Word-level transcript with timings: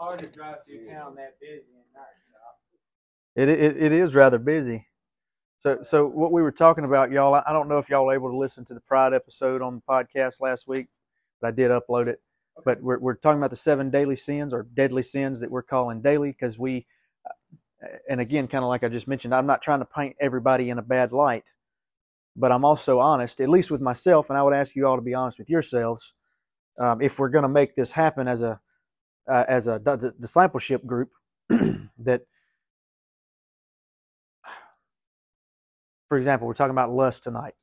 hard 0.00 0.18
to 0.18 0.26
drive 0.26 0.56
through 0.64 0.88
town 0.88 1.14
that 1.14 1.38
busy 1.40 1.76
and 1.76 1.84
not 1.94 2.06
stop. 2.30 2.58
It, 3.36 3.48
it 3.48 3.76
it 3.76 3.92
is 3.92 4.14
rather 4.14 4.38
busy. 4.38 4.86
So 5.58 5.82
so 5.82 6.06
what 6.06 6.32
we 6.32 6.40
were 6.42 6.50
talking 6.50 6.84
about, 6.84 7.10
y'all. 7.10 7.34
I 7.34 7.52
don't 7.52 7.68
know 7.68 7.78
if 7.78 7.90
y'all 7.90 8.06
were 8.06 8.14
able 8.14 8.30
to 8.30 8.36
listen 8.36 8.64
to 8.66 8.74
the 8.74 8.80
Pride 8.80 9.12
episode 9.12 9.60
on 9.60 9.74
the 9.76 9.82
podcast 9.82 10.40
last 10.40 10.66
week, 10.66 10.88
but 11.40 11.48
I 11.48 11.50
did 11.50 11.70
upload 11.70 12.08
it. 12.08 12.20
But 12.64 12.82
we're 12.82 12.98
we're 12.98 13.14
talking 13.14 13.38
about 13.38 13.50
the 13.50 13.56
seven 13.56 13.90
daily 13.90 14.16
sins 14.16 14.54
or 14.54 14.66
deadly 14.74 15.02
sins 15.02 15.40
that 15.40 15.50
we're 15.50 15.62
calling 15.62 16.00
daily 16.00 16.32
because 16.32 16.58
we, 16.58 16.86
and 18.08 18.20
again, 18.20 18.48
kind 18.48 18.64
of 18.64 18.68
like 18.68 18.82
I 18.82 18.88
just 18.88 19.06
mentioned, 19.06 19.34
I'm 19.34 19.46
not 19.46 19.60
trying 19.60 19.80
to 19.80 19.84
paint 19.86 20.16
everybody 20.18 20.70
in 20.70 20.78
a 20.78 20.82
bad 20.82 21.12
light, 21.12 21.50
but 22.34 22.52
I'm 22.52 22.64
also 22.64 23.00
honest, 23.00 23.40
at 23.40 23.50
least 23.50 23.70
with 23.70 23.82
myself, 23.82 24.30
and 24.30 24.38
I 24.38 24.42
would 24.42 24.54
ask 24.54 24.74
you 24.74 24.86
all 24.86 24.96
to 24.96 25.02
be 25.02 25.14
honest 25.14 25.38
with 25.38 25.50
yourselves. 25.50 26.14
Um, 26.78 27.02
if 27.02 27.18
we're 27.18 27.28
going 27.28 27.42
to 27.42 27.48
make 27.48 27.76
this 27.76 27.92
happen 27.92 28.26
as 28.26 28.40
a 28.40 28.60
uh, 29.30 29.44
as 29.48 29.66
a 29.66 29.78
discipleship 30.20 30.84
group, 30.84 31.10
that 31.48 32.22
for 36.08 36.18
example, 36.18 36.48
we're 36.48 36.54
talking 36.54 36.72
about 36.72 36.92
lust 36.92 37.22
tonight. 37.22 37.54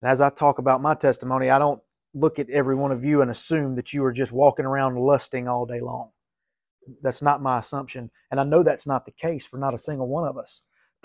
And 0.00 0.10
as 0.10 0.20
I 0.20 0.30
talk 0.30 0.58
about 0.58 0.80
my 0.80 0.94
testimony, 0.94 1.50
I 1.50 1.58
don't 1.58 1.82
look 2.14 2.38
at 2.38 2.48
every 2.48 2.76
one 2.76 2.92
of 2.92 3.04
you 3.04 3.20
and 3.20 3.30
assume 3.30 3.74
that 3.74 3.92
you 3.92 4.04
are 4.04 4.12
just 4.12 4.30
walking 4.30 4.64
around 4.64 4.96
lusting 4.96 5.48
all 5.48 5.66
day 5.66 5.80
long. 5.80 6.10
That's 7.02 7.22
not 7.22 7.42
my 7.42 7.58
assumption. 7.58 8.10
And 8.30 8.38
I 8.38 8.44
know 8.44 8.62
that's 8.62 8.86
not 8.86 9.04
the 9.04 9.10
case 9.10 9.44
for 9.44 9.58
not 9.58 9.74
a 9.74 9.78
single 9.78 10.06
one 10.06 10.28
of 10.28 10.38
us. 10.38 10.60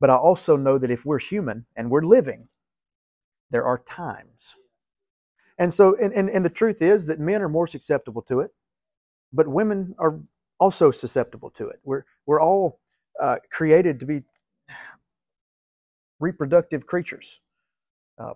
but 0.00 0.10
I 0.10 0.16
also 0.16 0.56
know 0.56 0.78
that 0.78 0.90
if 0.90 1.04
we're 1.04 1.18
human 1.18 1.66
and 1.76 1.90
we're 1.90 2.02
living, 2.02 2.48
there 3.50 3.64
are 3.64 3.78
times. 3.78 4.54
And 5.58 5.72
so, 5.72 5.94
and, 5.96 6.12
and, 6.14 6.30
and 6.30 6.44
the 6.44 6.50
truth 6.50 6.80
is 6.80 7.06
that 7.06 7.20
men 7.20 7.42
are 7.42 7.48
more 7.48 7.66
susceptible 7.66 8.22
to 8.22 8.40
it, 8.40 8.50
but 9.36 9.48
women 9.48 9.94
are 9.98 10.18
also 10.60 10.90
susceptible 10.90 11.50
to 11.50 11.68
it. 11.68 11.80
We're, 11.84 12.04
we're 12.26 12.40
all 12.40 12.80
uh, 13.20 13.36
created 13.52 14.00
to 14.00 14.06
be 14.06 14.22
reproductive 16.20 16.86
creatures. 16.86 17.40
Um, 18.18 18.34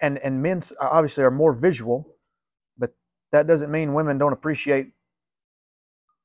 and 0.00 0.18
and 0.18 0.42
men 0.42 0.62
obviously 0.80 1.24
are 1.24 1.30
more 1.30 1.52
visual, 1.52 2.16
but 2.78 2.94
that 3.32 3.46
doesn't 3.46 3.70
mean 3.70 3.94
women 3.94 4.18
don't 4.18 4.32
appreciate. 4.32 4.92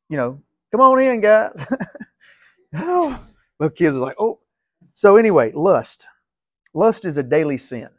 You 0.10 0.18
know, 0.18 0.42
come 0.72 0.82
on 0.82 1.02
in, 1.02 1.22
guys. 1.22 1.68
oh, 2.76 3.20
kids 3.76 3.96
are 3.96 4.00
like, 4.00 4.16
oh. 4.20 4.40
So 4.94 5.18
anyway, 5.18 5.52
lust. 5.54 6.08
Lust 6.74 7.06
is 7.06 7.18
a 7.18 7.24
daily 7.24 7.58
sin. 7.58 7.90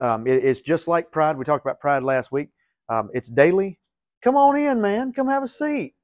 Um, 0.00 0.26
it, 0.26 0.44
it's 0.44 0.60
just 0.60 0.88
like 0.88 1.10
pride. 1.10 1.36
We 1.36 1.44
talked 1.44 1.64
about 1.64 1.80
pride 1.80 2.02
last 2.02 2.32
week. 2.32 2.48
Um, 2.88 3.10
it's 3.14 3.28
daily. 3.28 3.79
Come 4.22 4.36
on 4.36 4.58
in, 4.58 4.80
man. 4.80 5.12
Come 5.12 5.28
have 5.28 5.42
a 5.42 5.48
seat. 5.48 5.94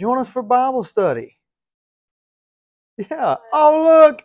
Want 0.00 0.20
us 0.20 0.28
for 0.28 0.42
Bible 0.42 0.84
study? 0.84 1.38
Yeah. 2.98 3.36
Oh, 3.52 3.84
look. 3.84 4.22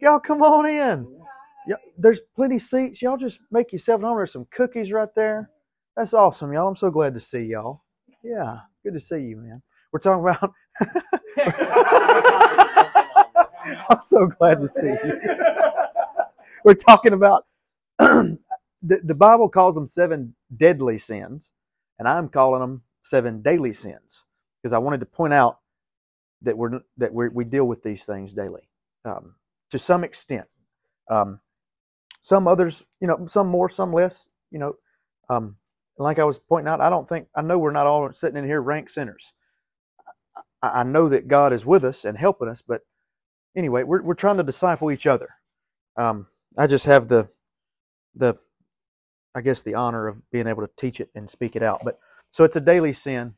Y'all 0.00 0.20
come 0.20 0.42
on 0.42 0.66
in. 0.66 1.06
Yeah, 1.66 1.76
there's 1.98 2.20
plenty 2.34 2.58
seats. 2.58 3.02
Y'all 3.02 3.16
just 3.16 3.40
make 3.50 3.72
yourself 3.72 4.00
home. 4.00 4.16
There's 4.16 4.32
some 4.32 4.46
cookies 4.50 4.92
right 4.92 5.08
there. 5.14 5.50
That's 5.96 6.14
awesome, 6.14 6.52
y'all. 6.52 6.68
I'm 6.68 6.76
so 6.76 6.90
glad 6.90 7.14
to 7.14 7.20
see 7.20 7.40
y'all. 7.40 7.82
Yeah, 8.22 8.58
good 8.82 8.94
to 8.94 9.00
see 9.00 9.20
you, 9.20 9.36
man. 9.36 9.62
We're 9.92 10.00
talking 10.00 10.26
about. 10.26 10.52
I'm 13.90 14.00
so 14.00 14.26
glad 14.26 14.60
to 14.60 14.68
see 14.68 14.86
you. 14.86 15.20
We're 16.64 16.74
talking 16.74 17.12
about 17.12 17.44
the, 17.98 18.38
the 18.80 19.14
Bible 19.14 19.48
calls 19.48 19.74
them 19.74 19.86
seven 19.86 20.34
deadly 20.56 20.96
sins, 20.96 21.52
and 21.98 22.08
I'm 22.08 22.28
calling 22.28 22.60
them 22.60 22.82
seven 23.02 23.42
daily 23.42 23.72
sins 23.72 24.24
because 24.62 24.72
I 24.72 24.78
wanted 24.78 25.00
to 25.00 25.06
point 25.06 25.34
out 25.34 25.58
that 26.42 26.56
we're 26.56 26.80
that 26.98 27.12
we 27.12 27.28
we 27.28 27.44
deal 27.44 27.64
with 27.66 27.82
these 27.82 28.04
things 28.04 28.32
daily 28.32 28.68
um, 29.04 29.34
to 29.70 29.78
some 29.78 30.04
extent. 30.04 30.46
Um, 31.10 31.40
some 32.20 32.46
others, 32.46 32.84
you 33.00 33.06
know, 33.08 33.26
some 33.26 33.48
more, 33.48 33.68
some 33.68 33.92
less. 33.92 34.28
You 34.50 34.58
know, 34.58 34.74
um, 35.30 35.56
like 35.98 36.18
I 36.18 36.24
was 36.24 36.38
pointing 36.38 36.68
out, 36.68 36.80
I 36.80 36.90
don't 36.90 37.08
think 37.08 37.28
I 37.34 37.42
know 37.42 37.58
we're 37.58 37.72
not 37.72 37.86
all 37.86 38.10
sitting 38.12 38.36
in 38.38 38.44
here 38.44 38.60
ranked 38.60 38.90
sinners. 38.90 39.32
I, 40.62 40.80
I 40.80 40.82
know 40.84 41.08
that 41.08 41.28
God 41.28 41.52
is 41.52 41.66
with 41.66 41.84
us 41.84 42.04
and 42.04 42.18
helping 42.18 42.48
us, 42.48 42.62
but 42.62 42.82
anyway, 43.56 43.82
we're 43.82 44.02
we're 44.02 44.14
trying 44.14 44.36
to 44.38 44.42
disciple 44.42 44.90
each 44.90 45.06
other. 45.06 45.28
Um, 45.96 46.26
I 46.56 46.66
just 46.66 46.86
have 46.86 47.08
the 47.08 47.28
the 48.14 48.36
I 49.34 49.40
guess 49.40 49.62
the 49.62 49.74
honor 49.74 50.08
of 50.08 50.30
being 50.30 50.46
able 50.46 50.66
to 50.66 50.72
teach 50.76 51.00
it 51.00 51.10
and 51.14 51.28
speak 51.28 51.56
it 51.56 51.62
out. 51.62 51.82
But 51.84 51.98
so 52.30 52.44
it's 52.44 52.56
a 52.56 52.60
daily 52.60 52.92
sin. 52.92 53.34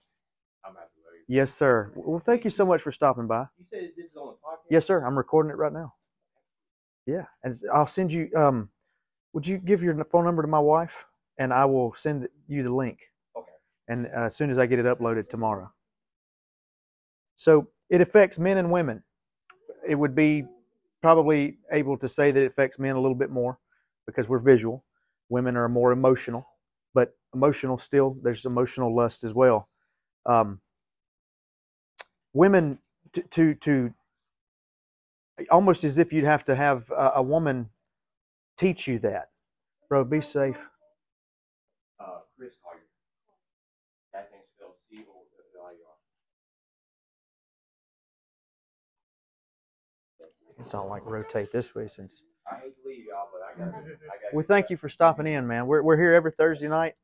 Yes, 1.29 1.53
sir. 1.53 1.93
Well, 1.95 2.19
thank 2.19 2.43
you 2.43 2.51
so 2.51 2.67
much 2.67 2.83
for 2.83 2.91
stopping 2.91 3.29
by. 3.29 3.45
You 3.57 3.65
said 3.71 3.91
this 3.97 4.07
is 4.07 4.17
on 4.17 4.27
the 4.27 4.33
podcast? 4.33 4.67
Yes, 4.69 4.85
sir. 4.85 5.05
I'm 5.05 5.17
recording 5.17 5.51
it 5.51 5.57
right 5.57 5.73
now. 5.73 5.95
Yeah, 7.07 7.27
and 7.45 7.55
I'll 7.73 7.87
send 7.87 8.13
you. 8.13 8.29
Um, 8.37 8.69
would 9.33 9.47
you 9.47 9.59
give 9.59 9.81
your 9.81 9.95
phone 10.05 10.25
number 10.25 10.43
to 10.43 10.49
my 10.49 10.59
wife, 10.59 11.05
and 11.39 11.53
I 11.53 11.67
will 11.67 11.95
send 11.95 12.29
you 12.49 12.65
the 12.65 12.75
link. 12.75 12.99
Okay. 13.37 13.47
And 13.87 14.07
uh, 14.07 14.27
as 14.27 14.35
soon 14.35 14.51
as 14.51 14.59
I 14.59 14.67
get 14.67 14.81
it 14.81 14.87
uploaded 14.87 15.29
tomorrow. 15.29 15.73
So 17.37 17.69
it 17.89 18.01
affects 18.01 18.39
men 18.39 18.59
and 18.59 18.71
women. 18.71 19.03
It 19.89 19.95
would 19.95 20.17
be 20.17 20.45
probably 21.01 21.59
able 21.71 21.97
to 21.99 22.09
say 22.09 22.33
that 22.33 22.43
it 22.43 22.47
affects 22.47 22.79
men 22.79 22.97
a 22.97 23.01
little 23.01 23.17
bit 23.17 23.31
more 23.31 23.59
because 24.07 24.29
we're 24.29 24.41
visual. 24.41 24.85
Women 25.31 25.57
are 25.57 25.69
more 25.69 25.93
emotional, 25.93 26.47
but 26.93 27.17
emotional 27.35 27.79
still. 27.79 28.17
There's 28.23 28.45
emotional 28.45 28.95
lust 28.95 29.25
as 29.25 29.33
well. 29.33 29.69
Um, 30.27 30.61
women 32.35 32.81
to, 33.13 33.23
to 33.23 33.55
to 33.55 33.95
almost 35.51 35.85
as 35.85 35.99
if 35.99 36.13
you'd 36.13 36.25
have 36.25 36.45
to 36.47 36.55
have 36.57 36.91
a, 36.91 37.13
a 37.17 37.23
woman 37.23 37.71
teach 38.59 38.87
you 38.89 38.99
that. 38.99 39.31
Bro, 39.89 40.05
be 40.05 40.21
safe. 40.21 40.57
Uh, 41.99 42.19
Chris 42.37 42.55
Collier. 42.63 42.83
Last 44.13 44.31
name's 44.33 44.45
spelled 44.57 44.75
C 44.91 45.05
O 45.09 45.25
L 45.59 45.67
I 45.67 45.75
R. 50.27 50.57
It's 50.59 50.73
not 50.73 50.89
like 50.89 51.07
rotate 51.07 51.53
this 51.53 51.75
way 51.75 51.89
since. 51.89 52.23
I 52.51 52.57
hate 52.57 52.75
to 52.83 52.89
leave 52.89 53.05
y'all, 53.07 53.29
but 53.33 53.43
I 53.43 53.59
got 53.59 53.79
I 53.79 53.83
got 53.83 54.35
We 54.35 54.43
thank 54.43 54.71
you 54.71 54.77
for 54.77 54.89
stopping 54.89 55.27
in, 55.27 55.47
man. 55.47 55.67
We're 55.67 55.83
we're 55.83 55.97
here 55.97 56.13
every 56.13 56.31
Thursday 56.33 56.69
night, 56.69 56.95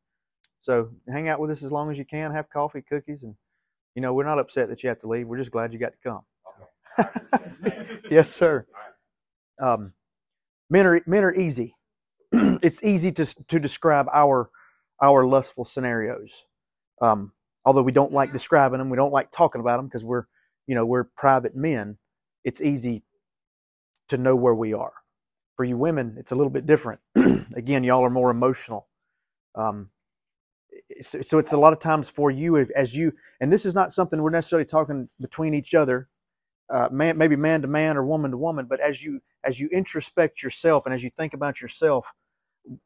so 0.60 0.90
hang 1.08 1.28
out 1.28 1.40
with 1.40 1.50
us 1.50 1.62
as 1.62 1.72
long 1.72 1.90
as 1.90 1.98
you 1.98 2.04
can. 2.04 2.32
Have 2.32 2.50
coffee, 2.50 2.82
cookies, 2.82 3.22
and 3.22 3.34
you 3.94 4.02
know 4.02 4.12
we're 4.14 4.24
not 4.24 4.38
upset 4.38 4.68
that 4.68 4.82
you 4.82 4.88
have 4.88 5.00
to 5.00 5.08
leave. 5.08 5.26
We're 5.28 5.38
just 5.38 5.50
glad 5.50 5.72
you 5.72 5.78
got 5.78 5.92
to 5.92 5.98
come. 6.02 6.22
yes, 8.10 8.34
sir. 8.34 8.66
Um, 9.60 9.92
men 10.70 10.86
are 10.86 11.00
men 11.06 11.24
are 11.24 11.34
easy. 11.34 11.74
it's 12.32 12.82
easy 12.84 13.12
to 13.12 13.24
to 13.48 13.60
describe 13.60 14.06
our 14.12 14.50
our 15.02 15.26
lustful 15.26 15.64
scenarios. 15.64 16.44
Um, 17.00 17.32
although 17.64 17.82
we 17.82 17.92
don't 17.92 18.12
like 18.12 18.32
describing 18.32 18.78
them, 18.78 18.90
we 18.90 18.96
don't 18.96 19.12
like 19.12 19.30
talking 19.30 19.60
about 19.60 19.76
them 19.78 19.86
because 19.86 20.04
we're 20.04 20.24
you 20.66 20.74
know 20.74 20.86
we're 20.86 21.04
private 21.04 21.54
men. 21.54 21.98
It's 22.44 22.60
easy 22.60 23.02
to 24.08 24.18
know 24.18 24.36
where 24.36 24.54
we 24.54 24.72
are. 24.72 24.92
For 25.56 25.64
you 25.64 25.78
women, 25.78 26.16
it's 26.18 26.32
a 26.32 26.36
little 26.36 26.50
bit 26.50 26.66
different. 26.66 27.00
Again, 27.56 27.82
y'all 27.82 28.04
are 28.04 28.10
more 28.10 28.30
emotional. 28.30 28.88
Um, 29.54 29.90
so, 31.00 31.22
so 31.22 31.38
it's 31.38 31.52
a 31.52 31.56
lot 31.56 31.72
of 31.72 31.78
times 31.78 32.08
for 32.10 32.30
you 32.30 32.56
as 32.76 32.94
you, 32.94 33.12
and 33.40 33.52
this 33.52 33.64
is 33.64 33.74
not 33.74 33.92
something 33.92 34.20
we're 34.20 34.30
necessarily 34.30 34.66
talking 34.66 35.08
between 35.20 35.54
each 35.54 35.74
other, 35.74 36.08
uh, 36.68 36.88
man, 36.90 37.16
maybe 37.16 37.36
man 37.36 37.62
to 37.62 37.68
man 37.68 37.96
or 37.96 38.04
woman 38.04 38.30
to 38.32 38.36
woman, 38.36 38.66
but 38.66 38.80
as 38.80 39.02
you 39.02 39.20
as 39.44 39.60
you 39.60 39.68
introspect 39.68 40.42
yourself 40.42 40.84
and 40.84 40.94
as 40.94 41.02
you 41.02 41.10
think 41.10 41.32
about 41.32 41.60
yourself, 41.60 42.06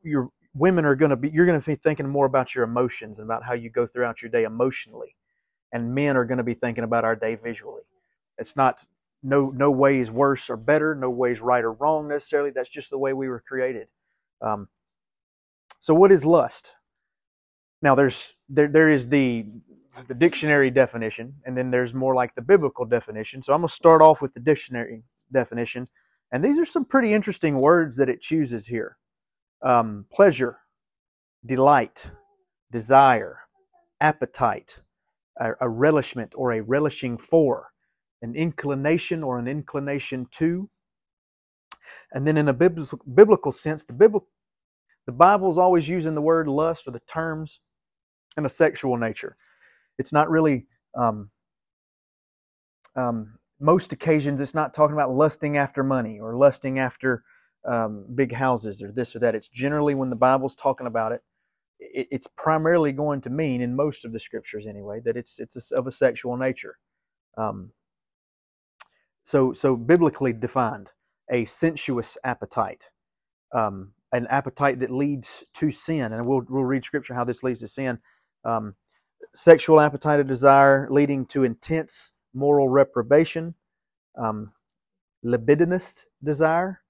your 0.02 0.28
women 0.54 0.84
are 0.84 0.94
going 0.94 1.10
to 1.10 1.16
be 1.16 1.30
you're 1.30 1.46
going 1.46 1.60
to 1.60 1.66
be 1.66 1.76
thinking 1.76 2.08
more 2.08 2.26
about 2.26 2.54
your 2.54 2.64
emotions 2.64 3.18
and 3.18 3.26
about 3.26 3.44
how 3.44 3.54
you 3.54 3.70
go 3.70 3.86
throughout 3.86 4.20
your 4.20 4.30
day 4.30 4.44
emotionally, 4.44 5.16
and 5.72 5.94
men 5.94 6.16
are 6.16 6.26
going 6.26 6.38
to 6.38 6.44
be 6.44 6.54
thinking 6.54 6.84
about 6.84 7.04
our 7.04 7.16
day 7.16 7.36
visually. 7.36 7.82
It's 8.38 8.54
not 8.54 8.84
no 9.22 9.50
no 9.50 9.70
way 9.70 10.00
is 10.00 10.10
worse 10.10 10.48
or 10.48 10.56
better, 10.56 10.94
no 10.94 11.10
way 11.10 11.32
is 11.32 11.40
right 11.40 11.64
or 11.64 11.72
wrong 11.72 12.08
necessarily. 12.08 12.50
That's 12.50 12.68
just 12.68 12.90
the 12.90 12.98
way 12.98 13.12
we 13.12 13.28
were 13.28 13.42
created. 13.46 13.88
Um, 14.40 14.68
so, 15.78 15.94
what 15.94 16.12
is 16.12 16.24
lust? 16.24 16.74
Now, 17.82 17.94
there's 17.94 18.34
there 18.48 18.68
there 18.68 18.88
is 18.90 19.08
the 19.08 19.46
the 20.08 20.14
dictionary 20.14 20.70
definition, 20.70 21.34
and 21.44 21.56
then 21.56 21.70
there's 21.70 21.94
more 21.94 22.14
like 22.14 22.34
the 22.34 22.42
biblical 22.42 22.84
definition. 22.84 23.42
So, 23.42 23.52
I'm 23.52 23.60
going 23.60 23.68
to 23.68 23.74
start 23.74 24.02
off 24.02 24.22
with 24.22 24.34
the 24.34 24.40
dictionary 24.40 25.02
definition, 25.32 25.88
and 26.32 26.44
these 26.44 26.58
are 26.58 26.64
some 26.64 26.84
pretty 26.84 27.12
interesting 27.12 27.56
words 27.60 27.96
that 27.96 28.08
it 28.08 28.20
chooses 28.20 28.66
here: 28.66 28.96
um, 29.62 30.06
pleasure, 30.10 30.58
delight, 31.44 32.10
desire, 32.70 33.40
appetite, 34.00 34.78
a, 35.38 35.52
a 35.60 35.68
relishment 35.68 36.32
or 36.36 36.52
a 36.52 36.62
relishing 36.62 37.18
for 37.18 37.70
an 38.22 38.34
inclination 38.34 39.22
or 39.22 39.38
an 39.38 39.48
inclination 39.48 40.26
to. 40.32 40.68
And 42.12 42.26
then, 42.26 42.36
in 42.36 42.48
a 42.48 42.52
biblical, 42.52 43.52
sense, 43.52 43.84
the 43.84 43.92
Bible, 43.92 44.26
the 45.06 45.12
Bible 45.12 45.50
is 45.50 45.58
always 45.58 45.88
using 45.88 46.14
the 46.14 46.22
word 46.22 46.48
lust 46.48 46.86
or 46.86 46.92
the 46.92 47.00
terms 47.00 47.60
in 48.36 48.44
a 48.44 48.48
sexual 48.48 48.96
nature. 48.96 49.36
it's 49.98 50.12
not 50.12 50.30
really 50.30 50.66
um, 50.96 51.30
um, 52.96 53.38
most 53.60 53.92
occasions 53.92 54.40
it's 54.40 54.54
not 54.54 54.74
talking 54.74 54.94
about 54.94 55.14
lusting 55.14 55.56
after 55.56 55.82
money 55.84 56.18
or 56.18 56.36
lusting 56.36 56.78
after 56.78 57.24
um, 57.66 58.06
big 58.14 58.32
houses 58.32 58.82
or 58.82 58.90
this 58.90 59.14
or 59.14 59.18
that. 59.20 59.34
It's 59.34 59.48
generally 59.48 59.94
when 59.94 60.10
the 60.10 60.16
Bible's 60.16 60.54
talking 60.54 60.86
about 60.86 61.12
it, 61.12 61.22
it, 61.78 62.08
it's 62.10 62.26
primarily 62.36 62.92
going 62.92 63.20
to 63.22 63.30
mean 63.30 63.60
in 63.60 63.76
most 63.76 64.04
of 64.04 64.12
the 64.12 64.20
scriptures 64.20 64.66
anyway 64.66 65.00
that 65.04 65.16
it's 65.16 65.38
it's 65.38 65.70
of 65.72 65.86
a 65.86 65.92
sexual 65.92 66.36
nature. 66.36 66.78
Um, 67.36 67.70
so 69.22 69.52
so 69.52 69.76
biblically 69.76 70.32
defined, 70.32 70.88
a 71.30 71.44
sensuous 71.44 72.16
appetite, 72.24 72.90
um, 73.52 73.92
an 74.12 74.26
appetite 74.28 74.80
that 74.80 74.90
leads 74.90 75.44
to 75.54 75.70
sin, 75.70 76.12
and 76.12 76.26
we'll 76.26 76.44
we'll 76.48 76.64
read 76.64 76.84
scripture 76.84 77.14
how 77.14 77.24
this 77.24 77.42
leads 77.42 77.60
to 77.60 77.68
sin. 77.68 77.98
Um, 78.44 78.74
sexual 79.34 79.80
appetite 79.80 80.18
or 80.18 80.24
desire 80.24 80.88
leading 80.90 81.26
to 81.26 81.44
intense 81.44 82.12
moral 82.34 82.68
reprobation, 82.68 83.54
um, 84.16 84.52
libidinous 85.22 86.04
desire, 86.22 86.80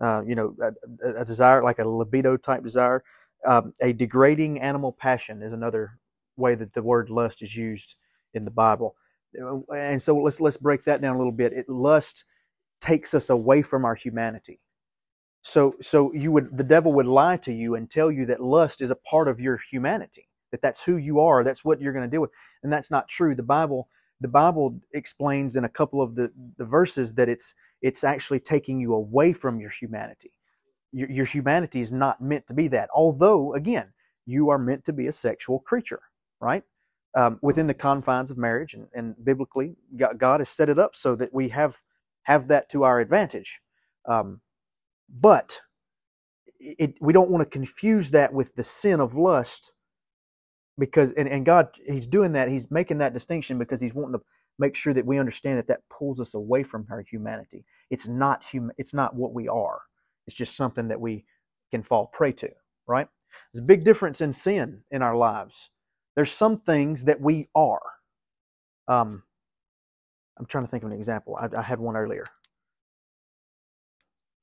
uh, 0.00 0.22
you 0.26 0.34
know, 0.34 0.54
a, 0.62 1.20
a, 1.20 1.24
desire 1.24 1.62
like 1.62 1.78
a 1.78 1.88
libido 1.88 2.36
type 2.36 2.62
desire. 2.62 3.02
Um, 3.44 3.74
a 3.80 3.92
degrading 3.92 4.60
animal 4.60 4.92
passion 4.92 5.42
is 5.42 5.52
another 5.52 5.98
way 6.36 6.54
that 6.54 6.72
the 6.72 6.82
word 6.82 7.10
lust 7.10 7.42
is 7.42 7.54
used 7.54 7.96
in 8.34 8.44
the 8.44 8.50
Bible. 8.50 8.96
Uh, 9.40 9.60
and 9.74 10.00
so 10.00 10.16
let's 10.16 10.40
let's 10.40 10.56
break 10.56 10.84
that 10.84 11.00
down 11.00 11.14
a 11.14 11.18
little 11.18 11.32
bit. 11.32 11.52
It 11.52 11.68
lust 11.68 12.24
takes 12.80 13.14
us 13.14 13.30
away 13.30 13.62
from 13.62 13.84
our 13.84 13.94
humanity. 13.94 14.60
So 15.42 15.74
so 15.80 16.12
you 16.14 16.32
would 16.32 16.56
the 16.56 16.64
devil 16.64 16.92
would 16.94 17.06
lie 17.06 17.36
to 17.38 17.52
you 17.52 17.74
and 17.74 17.90
tell 17.90 18.10
you 18.10 18.26
that 18.26 18.42
lust 18.42 18.80
is 18.82 18.90
a 18.90 18.96
part 18.96 19.28
of 19.28 19.40
your 19.40 19.60
humanity, 19.70 20.28
that 20.50 20.62
that's 20.62 20.82
who 20.84 20.96
you 20.96 21.20
are, 21.20 21.44
that's 21.44 21.64
what 21.64 21.80
you're 21.80 21.92
going 21.92 22.04
to 22.04 22.10
deal 22.10 22.20
with, 22.20 22.30
and 22.62 22.72
that's 22.72 22.90
not 22.90 23.08
true. 23.08 23.34
The 23.34 23.42
Bible 23.42 23.88
the 24.20 24.28
Bible 24.28 24.80
explains 24.94 25.56
in 25.56 25.64
a 25.64 25.68
couple 25.68 26.02
of 26.02 26.14
the, 26.16 26.32
the 26.56 26.64
verses 26.64 27.14
that 27.14 27.28
it's 27.28 27.54
it's 27.82 28.02
actually 28.02 28.40
taking 28.40 28.80
you 28.80 28.94
away 28.94 29.32
from 29.32 29.60
your 29.60 29.70
humanity. 29.70 30.32
Your, 30.92 31.10
your 31.10 31.26
humanity 31.26 31.80
is 31.80 31.92
not 31.92 32.20
meant 32.20 32.46
to 32.48 32.54
be 32.54 32.66
that. 32.68 32.88
Although, 32.94 33.54
again, 33.54 33.92
you 34.26 34.48
are 34.50 34.58
meant 34.58 34.84
to 34.86 34.92
be 34.92 35.06
a 35.06 35.12
sexual 35.12 35.60
creature, 35.60 36.00
right? 36.40 36.64
Um, 37.16 37.38
within 37.42 37.66
the 37.66 37.74
confines 37.74 38.30
of 38.30 38.38
marriage, 38.38 38.74
and, 38.74 38.86
and 38.94 39.16
biblically, 39.24 39.74
God, 39.96 40.40
has 40.40 40.50
set 40.50 40.68
it 40.68 40.78
up 40.78 40.94
so 40.94 41.16
that 41.16 41.32
we 41.32 41.48
have 41.48 41.80
have 42.24 42.48
that 42.48 42.68
to 42.70 42.84
our 42.84 43.00
advantage. 43.00 43.60
Um, 44.06 44.40
but 45.08 45.58
it, 46.60 46.94
we 47.00 47.12
don't 47.12 47.30
want 47.30 47.42
to 47.42 47.50
confuse 47.50 48.10
that 48.10 48.32
with 48.32 48.54
the 48.56 48.64
sin 48.64 49.00
of 49.00 49.14
lust 49.14 49.72
because 50.78 51.12
and, 51.12 51.28
and 51.28 51.46
God 51.46 51.68
he's 51.86 52.06
doing 52.06 52.32
that 52.32 52.48
he's 52.48 52.70
making 52.70 52.98
that 52.98 53.14
distinction 53.14 53.58
because 53.58 53.80
he's 53.80 53.94
wanting 53.94 54.18
to 54.18 54.24
make 54.58 54.76
sure 54.76 54.92
that 54.92 55.06
we 55.06 55.18
understand 55.18 55.58
that 55.58 55.68
that 55.68 55.80
pulls 55.88 56.20
us 56.20 56.34
away 56.34 56.62
from 56.62 56.86
our 56.90 57.00
humanity. 57.00 57.64
It's 57.90 58.08
not 58.08 58.44
human 58.44 58.74
it's 58.78 58.94
not 58.94 59.14
what 59.14 59.32
we 59.32 59.48
are. 59.48 59.80
It's 60.26 60.36
just 60.36 60.56
something 60.56 60.88
that 60.88 61.00
we 61.00 61.24
can 61.70 61.82
fall 61.82 62.06
prey 62.06 62.32
to 62.32 62.50
right? 62.88 63.08
There's 63.52 63.62
a 63.62 63.66
big 63.66 63.84
difference 63.84 64.20
in 64.20 64.32
sin 64.32 64.82
in 64.90 65.02
our 65.02 65.16
lives 65.16 65.70
there's 66.18 66.32
some 66.32 66.58
things 66.58 67.04
that 67.04 67.22
we 67.22 67.48
are 67.56 67.82
um 68.88 69.24
i'm 70.38 70.46
trying 70.46 70.64
to 70.64 70.70
think 70.70 70.84
of 70.84 70.90
an 70.90 70.96
example 70.96 71.38
i, 71.40 71.48
I 71.56 71.62
had 71.62 71.80
one 71.80 71.96
earlier 71.96 72.26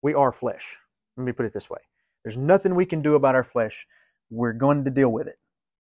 we 0.03 0.15
are 0.15 0.33
flesh 0.33 0.77
let 1.17 1.25
me 1.25 1.33
put 1.33 1.47
it 1.47 1.53
this 1.53 1.69
way 1.69 1.79
there's 2.25 2.37
nothing 2.37 2.75
we 2.75 2.87
can 2.87 3.03
do 3.03 3.15
about 3.15 3.35
our 3.35 3.45
flesh 3.45 3.87
we're 4.31 4.53
going 4.53 4.85
to 4.85 4.91
deal 4.91 5.13
with 5.13 5.27
it 5.27 5.35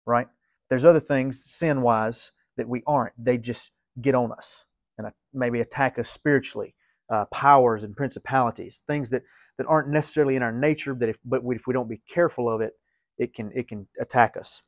right? 0.06 0.26
There's 0.68 0.84
other 0.84 1.00
things, 1.00 1.44
sin 1.44 1.82
wise, 1.82 2.32
that 2.56 2.68
we 2.68 2.82
aren't. 2.86 3.12
They 3.18 3.38
just 3.38 3.70
get 4.00 4.14
on 4.14 4.32
us 4.32 4.64
and 4.98 5.08
maybe 5.32 5.60
attack 5.60 5.98
us 5.98 6.08
spiritually. 6.08 6.74
Uh, 7.10 7.26
powers 7.26 7.84
and 7.84 7.94
principalities, 7.94 8.84
things 8.86 9.10
that, 9.10 9.22
that 9.58 9.66
aren't 9.66 9.88
necessarily 9.88 10.34
in 10.34 10.42
our 10.42 10.52
nature, 10.52 10.94
that 10.94 11.10
if, 11.10 11.18
but 11.26 11.42
if 11.46 11.66
we 11.66 11.74
don't 11.74 11.88
be 11.88 12.00
careful 12.08 12.50
of 12.50 12.62
it, 12.62 12.72
it 13.18 13.34
can, 13.34 13.52
it 13.54 13.68
can 13.68 13.86
attack 14.00 14.34
us. 14.38 14.62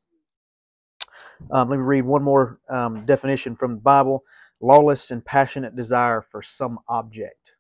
Um, 1.51 1.69
let 1.69 1.77
me 1.77 1.83
read 1.83 2.05
one 2.05 2.23
more 2.23 2.61
um, 2.69 3.05
definition 3.05 3.55
from 3.57 3.75
the 3.75 3.81
Bible 3.81 4.25
lawless 4.61 5.11
and 5.11 5.25
passionate 5.25 5.77
desire 5.77 6.23
for 6.23 6.41
some 6.41 6.79
object. 6.89 7.53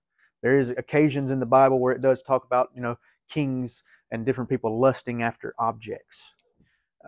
There 0.42 0.58
is 0.58 0.70
occasions 0.70 1.30
in 1.30 1.40
the 1.40 1.46
Bible 1.46 1.78
where 1.78 1.92
it 1.92 2.00
does 2.00 2.22
talk 2.22 2.44
about, 2.44 2.70
you 2.74 2.80
know, 2.80 2.96
kings 3.28 3.82
and 4.10 4.24
different 4.24 4.48
people 4.48 4.80
lusting 4.80 5.22
after 5.22 5.54
objects. 5.58 6.34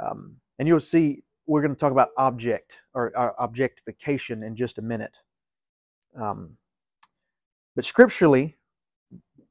Um, 0.00 0.36
and 0.58 0.66
you'll 0.66 0.80
see 0.80 1.22
we're 1.46 1.62
going 1.62 1.74
to 1.74 1.78
talk 1.78 1.92
about 1.92 2.10
object 2.16 2.82
or, 2.94 3.16
or 3.16 3.34
objectification 3.38 4.42
in 4.42 4.56
just 4.56 4.78
a 4.78 4.82
minute. 4.82 5.22
Um, 6.18 6.56
but 7.74 7.84
scripturally, 7.84 8.56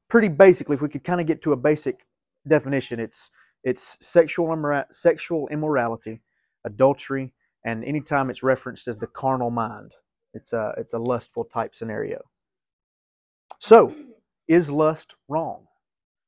pretty 0.08 0.28
basically, 0.28 0.74
if 0.74 0.82
we 0.82 0.88
could 0.88 1.04
kind 1.04 1.20
of 1.20 1.26
get 1.26 1.42
to 1.42 1.52
a 1.52 1.56
basic 1.56 2.06
definition, 2.46 3.00
it's 3.00 3.30
it's 3.64 3.96
sexual 4.00 4.48
immora- 4.48 4.86
sexual 4.92 5.48
immorality, 5.48 6.20
adultery, 6.66 7.32
and 7.64 7.84
anytime 7.84 8.30
it's 8.30 8.42
referenced 8.42 8.88
as 8.88 8.98
the 8.98 9.08
carnal 9.08 9.50
mind, 9.50 9.92
it's 10.34 10.52
a 10.52 10.74
it's 10.78 10.94
a 10.94 10.98
lustful 10.98 11.44
type 11.44 11.74
scenario. 11.74 12.20
So, 13.60 13.94
is 14.48 14.70
lust 14.70 15.14
wrong? 15.28 15.66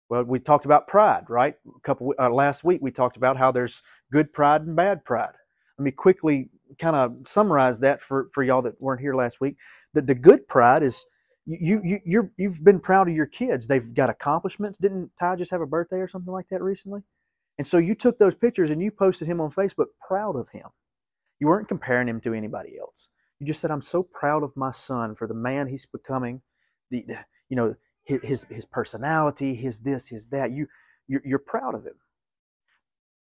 Well, 0.09 0.25
we 0.25 0.41
talked 0.41 0.65
about 0.65 0.89
pride, 0.89 1.25
right? 1.29 1.55
A 1.67 1.81
couple 1.81 2.15
uh, 2.19 2.31
last 2.31 2.65
week 2.65 2.81
we 2.83 2.91
talked 2.91 3.19
about 3.19 3.37
how 3.37 3.53
there's 3.53 3.83
good 4.13 4.33
pride 4.33 4.63
and 4.63 4.75
bad 4.75 5.05
pride. 5.05 5.35
Let 5.79 5.85
me 5.85 5.91
quickly 5.91 6.51
kind 6.79 6.97
of 6.97 7.17
summarize 7.27 7.81
that 7.81 8.03
for, 8.03 8.29
for 8.33 8.43
y'all 8.43 8.63
that 8.63 8.81
weren't 8.81 9.01
here 9.01 9.15
last 9.15 9.41
week. 9.41 9.57
That 9.95 10.07
the 10.07 10.15
good 10.15 10.49
pride 10.49 10.83
is 10.83 11.05
you 11.47 11.81
you 11.85 12.01
you're 12.05 12.33
you've 12.39 12.65
been 12.65 12.81
proud 12.81 13.09
of 13.09 13.15
your 13.15 13.27
kids. 13.27 13.67
They've 13.67 13.95
got 13.95 14.11
accomplishments. 14.11 14.79
Didn't 14.79 15.11
Ty 15.21 15.37
just 15.37 15.51
have 15.51 15.61
a 15.63 15.67
birthday 15.67 15.99
or 15.99 16.09
something 16.09 16.33
like 16.33 16.49
that 16.51 16.63
recently? 16.63 17.03
And 17.59 17.67
so 17.67 17.79
you 17.79 17.95
took 17.95 18.19
those 18.19 18.37
pictures 18.37 18.71
and 18.71 18.81
you 18.81 18.91
posted 18.91 19.29
him 19.29 19.41
on 19.41 19.51
Facebook, 19.51 19.87
proud 20.07 20.37
of 20.37 20.49
him. 20.51 20.69
You 21.41 21.49
weren't 21.49 21.69
comparing 21.69 22.09
him 22.09 22.21
to 22.23 22.33
anybody 22.33 22.79
else. 22.79 23.09
You 23.39 23.47
just 23.47 23.61
said, 23.61 23.71
"I'm 23.71 23.83
so 23.83 24.03
proud 24.03 24.43
of 24.43 24.57
my 24.57 24.71
son 24.71 25.15
for 25.15 25.27
the 25.27 25.35
man 25.35 25.67
he's 25.67 25.87
becoming." 25.87 26.41
The, 26.91 27.05
the 27.07 27.19
you 27.49 27.57
know 27.57 27.75
his 28.05 28.45
his, 28.49 28.65
personality, 28.65 29.55
his 29.55 29.81
this, 29.81 30.09
his 30.09 30.27
that. 30.29 30.53
You 30.53 30.67
you're, 31.07 31.23
you're 31.25 31.39
proud 31.39 31.75
of 31.75 31.85
him, 31.85 31.95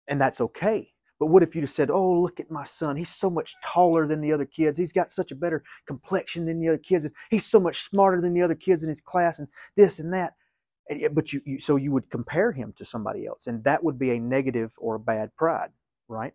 and 0.09 0.21
that's 0.21 0.41
okay. 0.41 0.93
But 1.19 1.27
what 1.27 1.43
if 1.43 1.55
you 1.55 1.61
just 1.61 1.75
said, 1.75 1.91
"Oh, 1.91 2.21
look 2.21 2.41
at 2.41 2.51
my 2.51 2.65
son. 2.65 2.97
He's 2.97 3.15
so 3.15 3.29
much 3.29 3.55
taller 3.63 4.07
than 4.07 4.21
the 4.21 4.33
other 4.33 4.47
kids. 4.47 4.79
He's 4.79 4.93
got 4.93 5.13
such 5.13 5.33
a 5.33 5.37
better 5.37 5.63
complexion 5.87 6.47
than 6.47 6.61
the 6.61 6.69
other 6.69 6.79
kids. 6.79 7.05
And 7.05 7.15
he's 7.31 7.45
so 7.45 7.61
much 7.61 7.83
smarter 7.83 8.21
than 8.21 8.33
the 8.33 8.43
other 8.43 8.55
kids 8.55 8.83
in 8.83 8.89
his 8.89 9.01
class, 9.01 9.39
and 9.39 9.49
this 9.77 9.99
and 9.99 10.13
that." 10.15 10.35
Eh, 10.91 11.09
but 11.09 11.33
you, 11.33 11.41
you 11.45 11.59
so 11.59 11.77
you 11.77 11.93
would 11.93 12.11
compare 12.11 12.53
him 12.53 12.73
to 12.77 12.85
somebody 12.85 13.27
else, 13.27 13.47
and 13.47 13.63
that 13.65 13.83
would 13.83 13.99
be 13.99 14.13
a 14.13 14.19
negative 14.19 14.73
or 14.79 14.97
a 14.97 15.01
bad 15.01 15.35
pride, 15.37 15.71
right? 16.09 16.35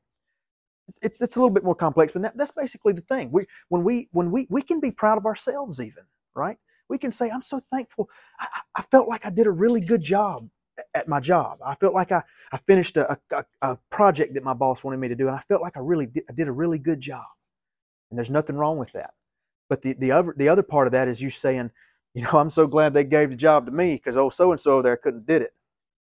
It's, 0.87 0.99
it's, 1.01 1.21
it's 1.21 1.35
a 1.37 1.39
little 1.39 1.53
bit 1.53 1.63
more 1.63 1.75
complex, 1.75 2.11
but 2.11 2.21
that, 2.23 2.37
that's 2.37 2.51
basically 2.51 2.93
the 2.93 3.01
thing. 3.01 3.31
We 3.31 3.45
when 3.69 3.83
we 3.83 4.09
when 4.11 4.31
we 4.31 4.47
we 4.49 4.61
can 4.61 4.79
be 4.79 4.91
proud 4.91 5.17
of 5.17 5.25
ourselves, 5.25 5.79
even 5.79 6.03
right 6.35 6.57
we 6.89 6.97
can 6.97 7.11
say, 7.11 7.29
I'm 7.29 7.41
so 7.41 7.59
thankful. 7.59 8.09
I, 8.39 8.47
I 8.77 8.81
felt 8.83 9.07
like 9.07 9.25
I 9.25 9.29
did 9.29 9.47
a 9.47 9.51
really 9.51 9.81
good 9.81 10.01
job 10.01 10.47
at 10.93 11.07
my 11.07 11.19
job. 11.19 11.59
I 11.65 11.75
felt 11.75 11.93
like 11.93 12.11
I, 12.11 12.21
I 12.51 12.57
finished 12.57 12.97
a, 12.97 13.17
a, 13.31 13.45
a, 13.61 13.77
project 13.89 14.33
that 14.33 14.43
my 14.43 14.53
boss 14.53 14.83
wanted 14.83 14.97
me 14.97 15.07
to 15.07 15.15
do, 15.15 15.27
and 15.27 15.35
I 15.35 15.41
felt 15.47 15.61
like 15.61 15.77
I 15.77 15.81
really 15.81 16.07
did, 16.07 16.23
I 16.29 16.33
did 16.33 16.47
a 16.47 16.51
really 16.51 16.79
good 16.79 16.99
job. 16.99 17.25
And 18.09 18.17
there's 18.17 18.29
nothing 18.29 18.55
wrong 18.55 18.77
with 18.77 18.91
that. 18.93 19.13
But 19.69 19.81
the, 19.81 19.93
the 19.93 20.11
other 20.11 20.35
the 20.37 20.49
other 20.49 20.61
part 20.61 20.87
of 20.87 20.91
that 20.91 21.07
is 21.07 21.21
you 21.21 21.29
saying, 21.29 21.71
you 22.15 22.23
know, 22.23 22.31
I'm 22.33 22.49
so 22.49 22.67
glad 22.67 22.93
they 22.93 23.03
gave 23.03 23.31
the 23.31 23.35
job 23.35 23.65
to 23.65 23.71
me 23.71 23.95
because 23.95 24.17
old 24.17 24.33
so 24.33 24.51
and 24.51 24.59
so 24.59 24.81
there 24.81 24.97
couldn't 24.97 25.25
did 25.25 25.41
it. 25.41 25.53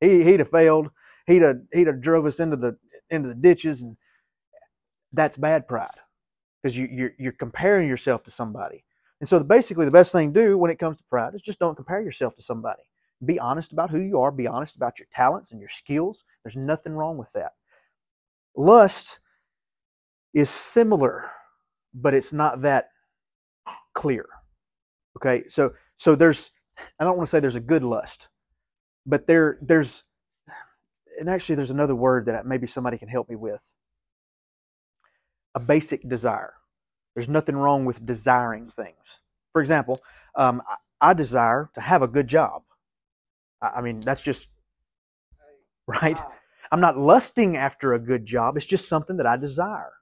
He 0.00 0.24
he'd 0.24 0.40
have 0.40 0.50
failed. 0.50 0.90
He'd 1.26 1.42
have 1.42 1.60
he'd 1.72 1.86
have 1.86 2.00
drove 2.00 2.26
us 2.26 2.40
into 2.40 2.56
the 2.56 2.76
into 3.10 3.28
the 3.28 3.34
ditches, 3.34 3.82
and 3.82 3.96
that's 5.12 5.36
bad 5.36 5.68
pride 5.68 5.98
because 6.62 6.76
you 6.76 6.88
you're, 6.90 7.12
you're 7.18 7.32
comparing 7.32 7.88
yourself 7.88 8.22
to 8.24 8.30
somebody. 8.30 8.84
And 9.20 9.28
so, 9.28 9.42
basically, 9.44 9.84
the 9.84 9.90
best 9.90 10.12
thing 10.12 10.32
to 10.32 10.40
do 10.40 10.58
when 10.58 10.70
it 10.70 10.78
comes 10.78 10.96
to 10.96 11.04
pride 11.04 11.34
is 11.34 11.42
just 11.42 11.58
don't 11.58 11.76
compare 11.76 12.00
yourself 12.00 12.34
to 12.36 12.42
somebody. 12.42 12.82
Be 13.24 13.38
honest 13.38 13.72
about 13.72 13.90
who 13.90 14.00
you 14.00 14.18
are. 14.18 14.30
Be 14.30 14.46
honest 14.46 14.76
about 14.76 14.98
your 14.98 15.08
talents 15.12 15.50
and 15.50 15.60
your 15.60 15.68
skills. 15.68 16.24
There's 16.42 16.56
nothing 16.56 16.94
wrong 16.94 17.18
with 17.18 17.30
that. 17.32 17.52
Lust 18.56 19.18
is 20.32 20.48
similar, 20.48 21.30
but 21.92 22.14
it's 22.14 22.32
not 22.32 22.62
that 22.62 22.90
clear. 23.92 24.26
Okay, 25.16 25.46
so 25.48 25.74
so 26.00 26.16
there's 26.16 26.50
I 26.98 27.04
don't 27.04 27.18
want 27.18 27.26
to 27.26 27.30
say 27.30 27.40
there's 27.40 27.56
a 27.56 27.60
good 27.60 27.84
lust, 27.84 28.30
but 29.04 29.26
there 29.26 29.58
there's 29.60 30.02
and 31.18 31.28
actually 31.28 31.56
there's 31.56 31.70
another 31.70 31.94
word 31.94 32.24
that 32.24 32.46
maybe 32.46 32.66
somebody 32.66 32.96
can 32.96 33.08
help 33.08 33.28
me 33.28 33.36
with. 33.36 33.62
A 35.54 35.60
basic 35.60 36.08
desire. 36.08 36.54
There's 37.14 37.28
nothing 37.28 37.54
wrong 37.54 37.84
with 37.84 38.06
desiring 38.06 38.70
things. 38.70 39.20
For 39.52 39.60
example, 39.60 40.00
um, 40.36 40.62
I, 40.66 41.10
I, 41.10 41.12
desire 41.12 41.68
to 41.74 41.82
have 41.82 42.00
a 42.00 42.08
good 42.08 42.28
job. 42.28 42.62
I, 43.60 43.68
I 43.76 43.80
mean, 43.82 44.00
that's 44.00 44.22
just 44.22 44.48
right. 45.86 46.18
I'm 46.72 46.80
not 46.80 46.96
lusting 46.96 47.58
after 47.58 47.92
a 47.92 47.98
good 47.98 48.24
job. 48.24 48.56
It's 48.56 48.64
just 48.64 48.88
something 48.88 49.18
that 49.18 49.26
I 49.26 49.36
desire. 49.36 49.92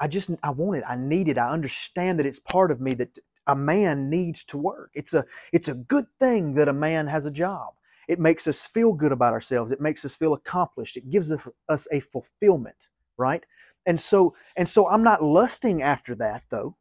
I 0.00 0.08
just 0.08 0.30
I 0.42 0.50
want 0.50 0.78
it. 0.78 0.84
I 0.88 0.96
need 0.96 1.28
it. 1.28 1.38
I 1.38 1.50
understand 1.50 2.18
that 2.18 2.26
it's 2.26 2.40
part 2.40 2.72
of 2.72 2.80
me 2.80 2.94
that 2.94 3.16
a 3.46 3.56
man 3.56 4.08
needs 4.08 4.44
to 4.44 4.58
work. 4.58 4.90
It's 4.94 5.14
a 5.14 5.24
it's 5.52 5.68
a 5.68 5.74
good 5.74 6.06
thing 6.20 6.54
that 6.54 6.68
a 6.68 6.72
man 6.72 7.06
has 7.06 7.26
a 7.26 7.30
job. 7.30 7.74
It 8.08 8.20
makes 8.20 8.46
us 8.46 8.66
feel 8.66 8.92
good 8.92 9.12
about 9.12 9.32
ourselves. 9.32 9.72
It 9.72 9.80
makes 9.80 10.04
us 10.04 10.14
feel 10.14 10.34
accomplished. 10.34 10.96
It 10.96 11.10
gives 11.10 11.32
us 11.68 11.88
a 11.90 12.00
fulfillment, 12.00 12.76
right? 13.16 13.44
And 13.86 13.98
so 13.98 14.34
and 14.56 14.68
so 14.68 14.88
I'm 14.88 15.02
not 15.02 15.22
lusting 15.22 15.82
after 15.82 16.14
that 16.16 16.44
though. 16.50 16.76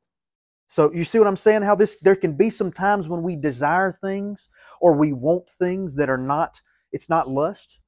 So 0.67 0.91
you 0.93 1.03
see 1.03 1.19
what 1.19 1.27
I'm 1.27 1.37
saying? 1.37 1.61
How 1.61 1.75
this 1.75 1.97
there 2.01 2.15
can 2.15 2.33
be 2.33 2.49
some 2.49 2.71
times 2.71 3.09
when 3.09 3.23
we 3.23 3.35
desire 3.35 3.91
things 3.91 4.49
or 4.81 4.93
we 4.93 5.13
want 5.13 5.49
things 5.49 5.95
that 5.97 6.09
are 6.09 6.17
not 6.17 6.61
it's 6.91 7.09
not 7.09 7.29
lust. 7.29 7.79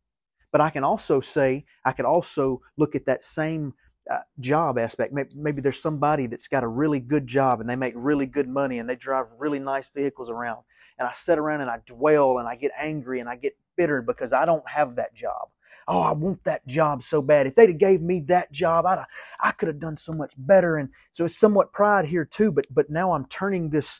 But 0.52 0.62
I 0.62 0.70
can 0.70 0.84
also 0.84 1.20
say 1.20 1.66
I 1.86 1.92
could 1.92 2.06
also 2.06 2.62
look 2.78 2.96
at 2.96 3.06
that 3.06 3.24
same 3.24 3.74
uh, 4.10 4.20
job 4.40 4.78
aspect. 4.78 5.14
Maybe, 5.14 5.30
maybe 5.36 5.62
there's 5.62 5.82
somebody 5.82 6.28
that's 6.28 6.48
got 6.48 6.64
a 6.64 6.68
really 6.68 7.00
good 7.00 7.28
job 7.28 7.62
and 7.62 7.70
they 7.70 7.76
make 7.76 7.94
really 7.96 8.26
good 8.26 8.48
money 8.48 8.80
and 8.80 8.90
they 8.90 8.96
drive 8.96 9.26
really 9.38 9.60
nice 9.60 9.90
vehicles 9.90 10.30
around. 10.30 10.64
And 10.98 11.08
I 11.08 11.12
sit 11.14 11.38
around 11.38 11.62
and 11.62 11.70
I 11.70 11.80
dwell 11.86 12.38
and 12.38 12.48
I 12.48 12.56
get 12.56 12.72
angry 12.78 13.20
and 13.20 13.30
I 13.30 13.36
get 13.36 13.58
bitter 13.76 14.02
because 14.02 14.34
I 14.34 14.46
don't 14.46 14.68
have 14.70 14.96
that 14.96 15.14
job. 15.14 15.50
Oh, 15.88 16.02
I 16.02 16.14
want 16.14 16.44
that 16.46 16.66
job 16.68 17.04
so 17.04 17.22
bad. 17.22 17.48
If 17.48 17.56
they'd 17.56 17.70
have 17.70 17.78
gave 17.78 18.02
me 18.02 18.22
that 18.22 18.52
job, 18.52 18.86
I'd 18.86 19.00
have, 19.00 19.08
I 19.40 19.52
could 19.52 19.68
have 19.68 19.80
done 19.80 19.98
so 19.98 20.14
much 20.14 20.34
better. 20.38 20.78
And 20.78 20.90
so 21.12 21.26
it's 21.26 21.38
somewhat 21.38 21.74
pride 21.74 22.06
here 22.06 22.26
too. 22.26 22.52
But 22.52 22.66
but 22.72 22.90
now 22.90 23.12
I'm 23.12 23.26
turning 23.26 23.70
this 23.70 24.00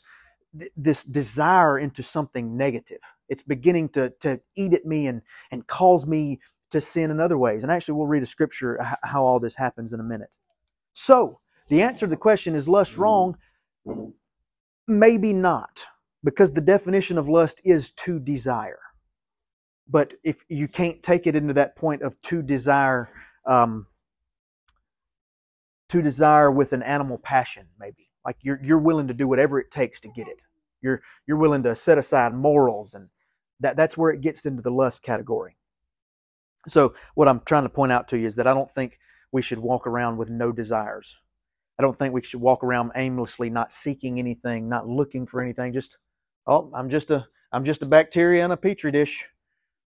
this 0.76 1.04
desire 1.04 1.78
into 1.78 2.02
something 2.02 2.56
negative. 2.56 2.98
It's 3.28 3.42
beginning 3.42 3.90
to 3.90 4.10
to 4.20 4.40
eat 4.56 4.72
at 4.72 4.86
me 4.86 5.06
and 5.06 5.22
and 5.50 5.66
cause 5.66 6.06
me 6.06 6.40
to 6.70 6.80
sin 6.80 7.10
in 7.10 7.20
other 7.20 7.38
ways. 7.38 7.62
And 7.62 7.72
actually, 7.72 7.94
we'll 7.94 8.06
read 8.06 8.22
a 8.22 8.26
scripture 8.26 8.78
how 9.02 9.24
all 9.24 9.40
this 9.40 9.56
happens 9.56 9.92
in 9.92 10.00
a 10.00 10.04
minute. 10.04 10.30
So, 10.92 11.40
the 11.68 11.82
answer 11.82 12.06
to 12.06 12.10
the 12.10 12.16
question 12.16 12.54
is 12.54 12.68
lust 12.68 12.96
wrong? 12.96 13.36
Maybe 14.88 15.32
not, 15.32 15.84
because 16.24 16.52
the 16.52 16.60
definition 16.60 17.18
of 17.18 17.28
lust 17.28 17.60
is 17.64 17.90
to 17.92 18.18
desire. 18.18 18.78
But 19.88 20.14
if 20.24 20.44
you 20.48 20.68
can't 20.68 21.02
take 21.02 21.26
it 21.26 21.36
into 21.36 21.54
that 21.54 21.76
point 21.76 22.02
of 22.02 22.20
to 22.22 22.42
desire, 22.42 23.08
um, 23.46 23.86
to 25.88 26.02
desire 26.02 26.50
with 26.50 26.72
an 26.72 26.82
animal 26.82 27.18
passion, 27.18 27.66
maybe 27.78 28.10
like 28.24 28.36
you're 28.42 28.60
you're 28.62 28.78
willing 28.78 29.06
to 29.06 29.14
do 29.14 29.28
whatever 29.28 29.60
it 29.60 29.70
takes 29.70 30.00
to 30.00 30.08
get 30.08 30.26
it. 30.26 30.38
You're 30.82 31.00
you're 31.26 31.36
willing 31.36 31.62
to 31.62 31.74
set 31.74 31.96
aside 31.96 32.34
morals, 32.34 32.94
and 32.94 33.08
that 33.60 33.76
that's 33.76 33.96
where 33.96 34.10
it 34.10 34.20
gets 34.20 34.44
into 34.44 34.62
the 34.62 34.70
lust 34.70 35.02
category. 35.02 35.56
So, 36.68 36.94
what 37.14 37.28
I'm 37.28 37.40
trying 37.46 37.64
to 37.64 37.68
point 37.68 37.92
out 37.92 38.08
to 38.08 38.18
you 38.18 38.26
is 38.26 38.36
that 38.36 38.46
I 38.46 38.54
don't 38.54 38.70
think 38.70 38.98
we 39.32 39.42
should 39.42 39.58
walk 39.58 39.86
around 39.86 40.16
with 40.16 40.30
no 40.30 40.52
desires. 40.52 41.16
I 41.78 41.82
don't 41.82 41.96
think 41.96 42.14
we 42.14 42.22
should 42.22 42.40
walk 42.40 42.64
around 42.64 42.92
aimlessly, 42.96 43.50
not 43.50 43.72
seeking 43.72 44.18
anything, 44.18 44.68
not 44.68 44.88
looking 44.88 45.26
for 45.26 45.42
anything. 45.42 45.72
Just, 45.72 45.98
oh, 46.46 46.70
I'm 46.74 46.88
just 46.88 47.10
a, 47.10 47.26
I'm 47.52 47.64
just 47.64 47.82
a 47.82 47.86
bacteria 47.86 48.44
in 48.44 48.50
a 48.50 48.56
petri 48.56 48.90
dish, 48.90 49.26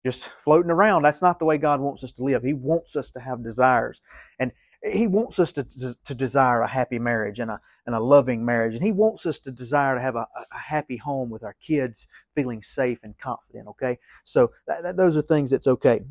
just 0.03 0.25
floating 0.27 0.71
around. 0.71 1.03
That's 1.03 1.21
not 1.21 1.39
the 1.39 1.45
way 1.45 1.57
God 1.57 1.81
wants 1.81 2.03
us 2.03 2.11
to 2.13 2.23
live. 2.23 2.43
He 2.43 2.53
wants 2.53 2.95
us 2.95 3.11
to 3.11 3.19
have 3.19 3.43
desires, 3.43 4.01
and 4.39 4.51
He 4.83 5.07
wants 5.07 5.39
us 5.39 5.51
to 5.53 5.63
to 6.05 6.15
desire 6.15 6.61
a 6.61 6.67
happy 6.67 6.99
marriage 6.99 7.39
and 7.39 7.51
a 7.51 7.59
and 7.85 7.95
a 7.95 7.99
loving 7.99 8.43
marriage, 8.43 8.73
and 8.75 8.83
He 8.83 8.91
wants 8.91 9.25
us 9.27 9.39
to 9.39 9.51
desire 9.51 9.95
to 9.95 10.01
have 10.01 10.15
a, 10.15 10.27
a 10.51 10.57
happy 10.57 10.97
home 10.97 11.29
with 11.29 11.43
our 11.43 11.55
kids, 11.61 12.07
feeling 12.35 12.63
safe 12.63 12.99
and 13.03 13.17
confident. 13.19 13.67
Okay, 13.67 13.99
so 14.23 14.51
that, 14.67 14.81
that, 14.83 14.97
those 14.97 15.15
are 15.15 15.21
things 15.21 15.51
that's 15.51 15.67
okay. 15.67 16.01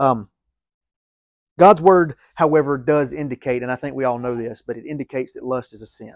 Um, 0.00 0.28
God's 1.58 1.82
word, 1.82 2.16
however, 2.34 2.78
does 2.78 3.12
indicate, 3.12 3.62
and 3.62 3.70
I 3.70 3.76
think 3.76 3.94
we 3.94 4.04
all 4.04 4.18
know 4.18 4.34
this, 4.34 4.62
but 4.62 4.78
it 4.78 4.86
indicates 4.86 5.34
that 5.34 5.44
lust 5.44 5.74
is 5.74 5.82
a 5.82 5.86
sin. 5.86 6.14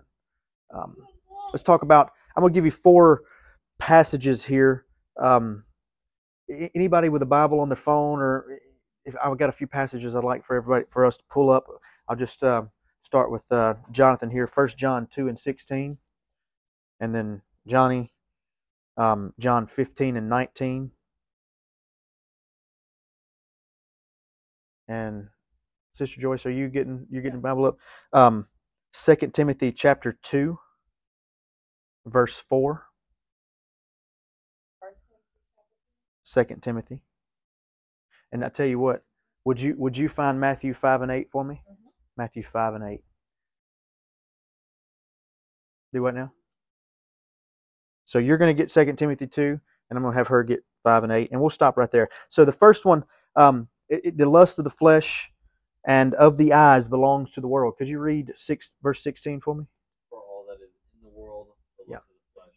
Um, 0.72 0.96
let's 1.52 1.62
talk 1.62 1.82
about. 1.82 2.10
I'm 2.34 2.40
going 2.40 2.52
to 2.52 2.56
give 2.56 2.64
you 2.64 2.70
four 2.70 3.22
passages 3.78 4.42
here. 4.44 4.86
Um, 5.20 5.64
anybody 6.74 7.10
with 7.10 7.22
a 7.22 7.26
Bible 7.26 7.60
on 7.60 7.68
their 7.68 7.76
phone, 7.76 8.20
or 8.20 8.58
if 9.04 9.14
I've 9.22 9.36
got 9.36 9.50
a 9.50 9.52
few 9.52 9.66
passages 9.66 10.16
I'd 10.16 10.24
like 10.24 10.44
for 10.44 10.56
everybody 10.56 10.86
for 10.88 11.04
us 11.04 11.18
to 11.18 11.24
pull 11.30 11.50
up. 11.50 11.66
I'll 12.08 12.16
just 12.16 12.42
uh, 12.42 12.62
start 13.02 13.30
with 13.30 13.44
uh, 13.52 13.74
Jonathan 13.92 14.30
here. 14.30 14.46
First 14.46 14.78
John 14.78 15.06
two 15.06 15.28
and 15.28 15.38
sixteen, 15.38 15.98
and 17.00 17.14
then 17.14 17.42
Johnny, 17.66 18.14
um, 18.96 19.34
John 19.38 19.66
fifteen 19.66 20.16
and 20.16 20.28
nineteen. 20.28 20.90
And 24.88 25.28
Sister 25.92 26.20
Joyce, 26.20 26.46
are 26.46 26.50
you 26.50 26.68
getting 26.68 27.06
you're 27.10 27.22
getting 27.22 27.38
the 27.38 27.42
Bible 27.42 27.66
up? 27.66 27.78
Um, 28.12 28.46
Second 28.92 29.34
Timothy 29.34 29.72
chapter 29.72 30.18
two, 30.22 30.58
verse 32.06 32.38
four. 32.38 32.86
Second 36.22 36.62
Timothy. 36.62 37.00
And 38.32 38.44
I 38.44 38.48
tell 38.48 38.66
you 38.66 38.78
what, 38.78 39.04
would 39.44 39.60
you 39.60 39.74
would 39.76 39.96
you 39.96 40.08
find 40.08 40.40
Matthew 40.40 40.74
five 40.74 41.02
and 41.02 41.12
eight 41.12 41.28
for 41.30 41.44
me? 41.44 41.62
Mm-hmm. 41.70 41.88
Matthew 42.16 42.42
five 42.42 42.74
and 42.74 42.84
eight. 42.84 43.02
Do 45.92 46.02
what 46.02 46.14
now? 46.14 46.32
So 48.04 48.18
you're 48.18 48.38
going 48.38 48.54
to 48.54 48.60
get 48.60 48.70
Second 48.70 48.96
Timothy 48.96 49.26
two, 49.26 49.60
and 49.88 49.96
I'm 49.96 50.02
going 50.02 50.12
to 50.12 50.18
have 50.18 50.28
her 50.28 50.42
get 50.42 50.64
five 50.82 51.04
and 51.04 51.12
eight, 51.12 51.30
and 51.30 51.40
we'll 51.40 51.50
stop 51.50 51.76
right 51.76 51.90
there. 51.90 52.08
So 52.28 52.44
the 52.44 52.52
first 52.52 52.84
one, 52.84 53.04
um, 53.36 53.68
it, 53.88 54.00
it, 54.04 54.18
the 54.18 54.28
lust 54.28 54.58
of 54.58 54.64
the 54.64 54.70
flesh 54.70 55.30
and 55.86 56.14
of 56.14 56.36
the 56.36 56.52
eyes 56.52 56.88
belongs 56.88 57.30
to 57.32 57.40
the 57.40 57.48
world. 57.48 57.74
Could 57.76 57.88
you 57.88 57.98
read 57.98 58.32
six 58.36 58.72
verse 58.82 59.02
sixteen 59.02 59.40
for 59.40 59.54
me? 59.54 59.64
For 60.10 60.18
all 60.18 60.46
that 60.48 60.56
is 60.62 60.72
in 60.94 61.02
the 61.02 61.14
world, 61.14 61.48
the 61.78 61.84
lust 61.84 61.90
yeah. 61.90 61.96
of 61.96 62.02
the 62.02 62.40
flesh, 62.40 62.54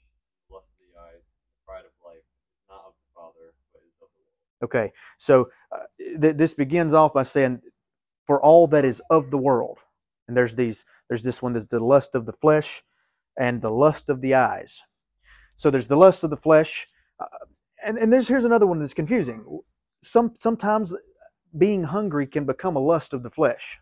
the 0.49 0.55
lust 0.55 0.67
of 0.71 0.79
the 0.79 0.99
eyes, 0.99 1.21
the 1.45 1.65
pride 1.65 1.85
of 1.85 1.91
life, 2.05 2.23
not 2.69 2.83
of 2.87 2.93
the 2.93 3.09
Father, 3.13 3.53
but 3.73 3.81
is 3.85 3.93
of 4.01 4.09
the 4.15 4.23
world. 4.23 4.63
Okay, 4.63 4.93
so 5.17 5.49
uh, 5.71 6.19
th- 6.21 6.37
this 6.37 6.53
begins 6.53 6.93
off 6.93 7.13
by 7.13 7.23
saying, 7.23 7.61
"For 8.25 8.41
all 8.41 8.67
that 8.67 8.85
is 8.85 9.01
of 9.09 9.29
the 9.29 9.37
world," 9.37 9.79
and 10.27 10.37
there's 10.37 10.55
these, 10.55 10.85
there's 11.09 11.23
this 11.23 11.41
one. 11.41 11.53
There's 11.53 11.67
the 11.67 11.83
lust 11.83 12.15
of 12.15 12.25
the 12.25 12.33
flesh, 12.33 12.81
and 13.37 13.61
the 13.61 13.71
lust 13.71 14.09
of 14.09 14.21
the 14.21 14.35
eyes. 14.35 14.81
So 15.57 15.69
there's 15.69 15.87
the 15.87 15.97
lust 15.97 16.23
of 16.23 16.29
the 16.29 16.37
flesh, 16.37 16.87
uh, 17.19 17.25
and 17.85 17.97
and 17.97 18.13
there's 18.13 18.27
here's 18.27 18.45
another 18.45 18.67
one 18.67 18.79
that's 18.79 18.93
confusing. 18.93 19.43
Some 20.01 20.35
sometimes 20.37 20.95
being 21.57 21.83
hungry 21.83 22.27
can 22.27 22.45
become 22.45 22.75
a 22.75 22.79
lust 22.79 23.13
of 23.13 23.23
the 23.23 23.29
flesh. 23.29 23.79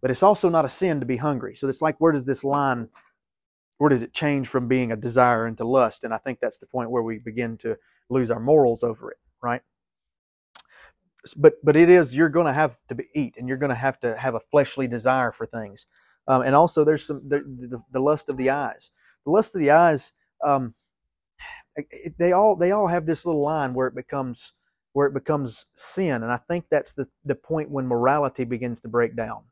But 0.00 0.10
it's 0.10 0.22
also 0.22 0.48
not 0.48 0.64
a 0.64 0.68
sin 0.68 1.00
to 1.00 1.06
be 1.06 1.16
hungry. 1.16 1.54
So 1.54 1.68
it's 1.68 1.82
like, 1.82 1.96
where 2.00 2.12
does 2.12 2.24
this 2.24 2.42
line, 2.42 2.88
where 3.78 3.88
does 3.88 4.02
it 4.02 4.12
change 4.12 4.48
from 4.48 4.66
being 4.68 4.90
a 4.90 4.96
desire 4.96 5.46
into 5.46 5.64
lust? 5.64 6.04
And 6.04 6.12
I 6.12 6.18
think 6.18 6.40
that's 6.40 6.58
the 6.58 6.66
point 6.66 6.90
where 6.90 7.02
we 7.02 7.18
begin 7.18 7.56
to 7.58 7.76
lose 8.10 8.30
our 8.30 8.40
morals 8.40 8.82
over 8.82 9.10
it, 9.10 9.18
right? 9.42 9.62
But 11.36 11.54
but 11.62 11.76
it 11.76 11.88
is 11.88 12.16
you're 12.16 12.28
going 12.28 12.46
to 12.46 12.52
have 12.52 12.76
to 12.88 12.96
be, 12.96 13.04
eat, 13.14 13.36
and 13.38 13.46
you're 13.46 13.56
going 13.56 13.70
to 13.70 13.76
have 13.76 14.00
to 14.00 14.16
have 14.16 14.34
a 14.34 14.40
fleshly 14.40 14.88
desire 14.88 15.30
for 15.30 15.46
things, 15.46 15.86
um, 16.26 16.42
and 16.42 16.52
also 16.52 16.82
there's 16.84 17.06
some 17.06 17.22
the, 17.28 17.38
the, 17.38 17.80
the, 17.92 18.00
lust 18.00 18.28
of 18.28 18.36
the 18.36 18.50
eyes. 18.50 18.90
The 19.24 19.30
lust 19.30 19.54
of 19.54 19.60
the 19.60 19.70
eyes, 19.70 20.10
um, 20.44 20.74
they 22.18 22.32
all 22.32 22.56
they 22.56 22.72
all 22.72 22.88
have 22.88 23.06
this 23.06 23.24
little 23.24 23.40
line 23.40 23.72
where 23.72 23.86
it 23.86 23.94
becomes 23.94 24.52
where 24.92 25.06
it 25.06 25.14
becomes 25.14 25.66
sin. 25.74 26.22
And 26.22 26.32
I 26.32 26.36
think 26.36 26.66
that's 26.70 26.92
the, 26.92 27.06
the 27.24 27.34
point 27.34 27.70
when 27.70 27.86
morality 27.86 28.44
begins 28.44 28.80
to 28.82 28.88
break 28.88 29.16
down. 29.16 29.42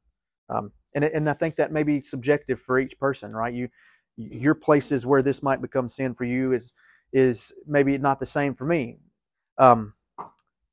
Um, 0.49 0.73
and, 0.95 1.05
and 1.05 1.29
I 1.31 1.35
think 1.35 1.57
that 1.57 1.73
may 1.73 1.83
be 1.83 2.03
subjective 2.03 2.61
for 2.61 2.79
each 2.79 2.99
person, 2.99 3.33
right? 3.33 3.55
You, 3.55 3.69
your 4.17 4.55
places 4.55 5.07
where 5.07 5.23
this 5.23 5.43
might 5.43 5.63
become 5.63 5.89
sin 5.89 6.15
for 6.15 6.25
you 6.25 6.53
is, 6.53 6.73
is 7.13 7.53
maybe 7.67 7.97
not 7.99 8.21
the 8.21 8.27
same 8.27 8.55
for 8.55 8.65
me. 8.65 8.99
Um, 9.59 9.95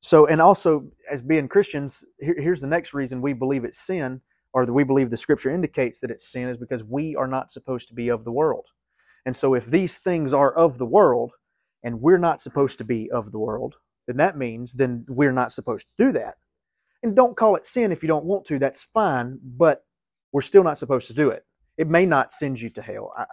so, 0.01 0.27
and 0.27 0.41
also 0.41 0.89
as 1.09 1.21
being 1.21 1.47
Christians, 1.47 2.03
here, 2.19 2.36
here's 2.38 2.62
the 2.62 2.67
next 2.67 2.93
reason 2.93 3.21
we 3.21 3.33
believe 3.33 3.63
it's 3.63 3.79
sin, 3.79 4.21
or 4.53 4.65
that 4.65 4.74
we 4.74 4.83
believe 4.83 5.09
the 5.09 5.17
Scripture 5.17 5.50
indicates 5.50 6.00
that 6.00 6.12
it's 6.12 6.31
sin, 6.31 6.47
is 6.47 6.57
because 6.57 6.83
we 6.83 7.15
are 7.15 7.27
not 7.27 7.51
supposed 7.51 7.88
to 7.89 7.93
be 7.93 8.09
of 8.09 8.24
the 8.24 8.31
world. 8.31 8.65
And 9.25 9.36
so, 9.36 9.53
if 9.53 9.65
these 9.65 9.97
things 9.97 10.33
are 10.33 10.53
of 10.53 10.77
the 10.77 10.86
world, 10.86 11.33
and 11.83 12.01
we're 12.01 12.17
not 12.17 12.41
supposed 12.41 12.77
to 12.77 12.83
be 12.83 13.09
of 13.12 13.31
the 13.31 13.39
world, 13.39 13.75
then 14.07 14.17
that 14.17 14.37
means 14.37 14.73
then 14.73 15.05
we're 15.07 15.31
not 15.31 15.51
supposed 15.51 15.87
to 15.87 16.05
do 16.05 16.11
that. 16.13 16.35
And 17.03 17.15
don't 17.15 17.37
call 17.37 17.55
it 17.55 17.65
sin 17.65 17.91
if 17.91 18.01
you 18.01 18.07
don't 18.07 18.25
want 18.25 18.45
to, 18.45 18.57
that's 18.57 18.83
fine, 18.83 19.39
but 19.43 19.83
we're 20.31 20.41
still 20.41 20.63
not 20.63 20.77
supposed 20.77 21.07
to 21.07 21.13
do 21.13 21.29
it. 21.29 21.45
It 21.77 21.87
may 21.87 22.05
not 22.05 22.33
send 22.33 22.59
you 22.59 22.69
to 22.71 22.81
hell. 22.81 23.13
I, 23.15 23.25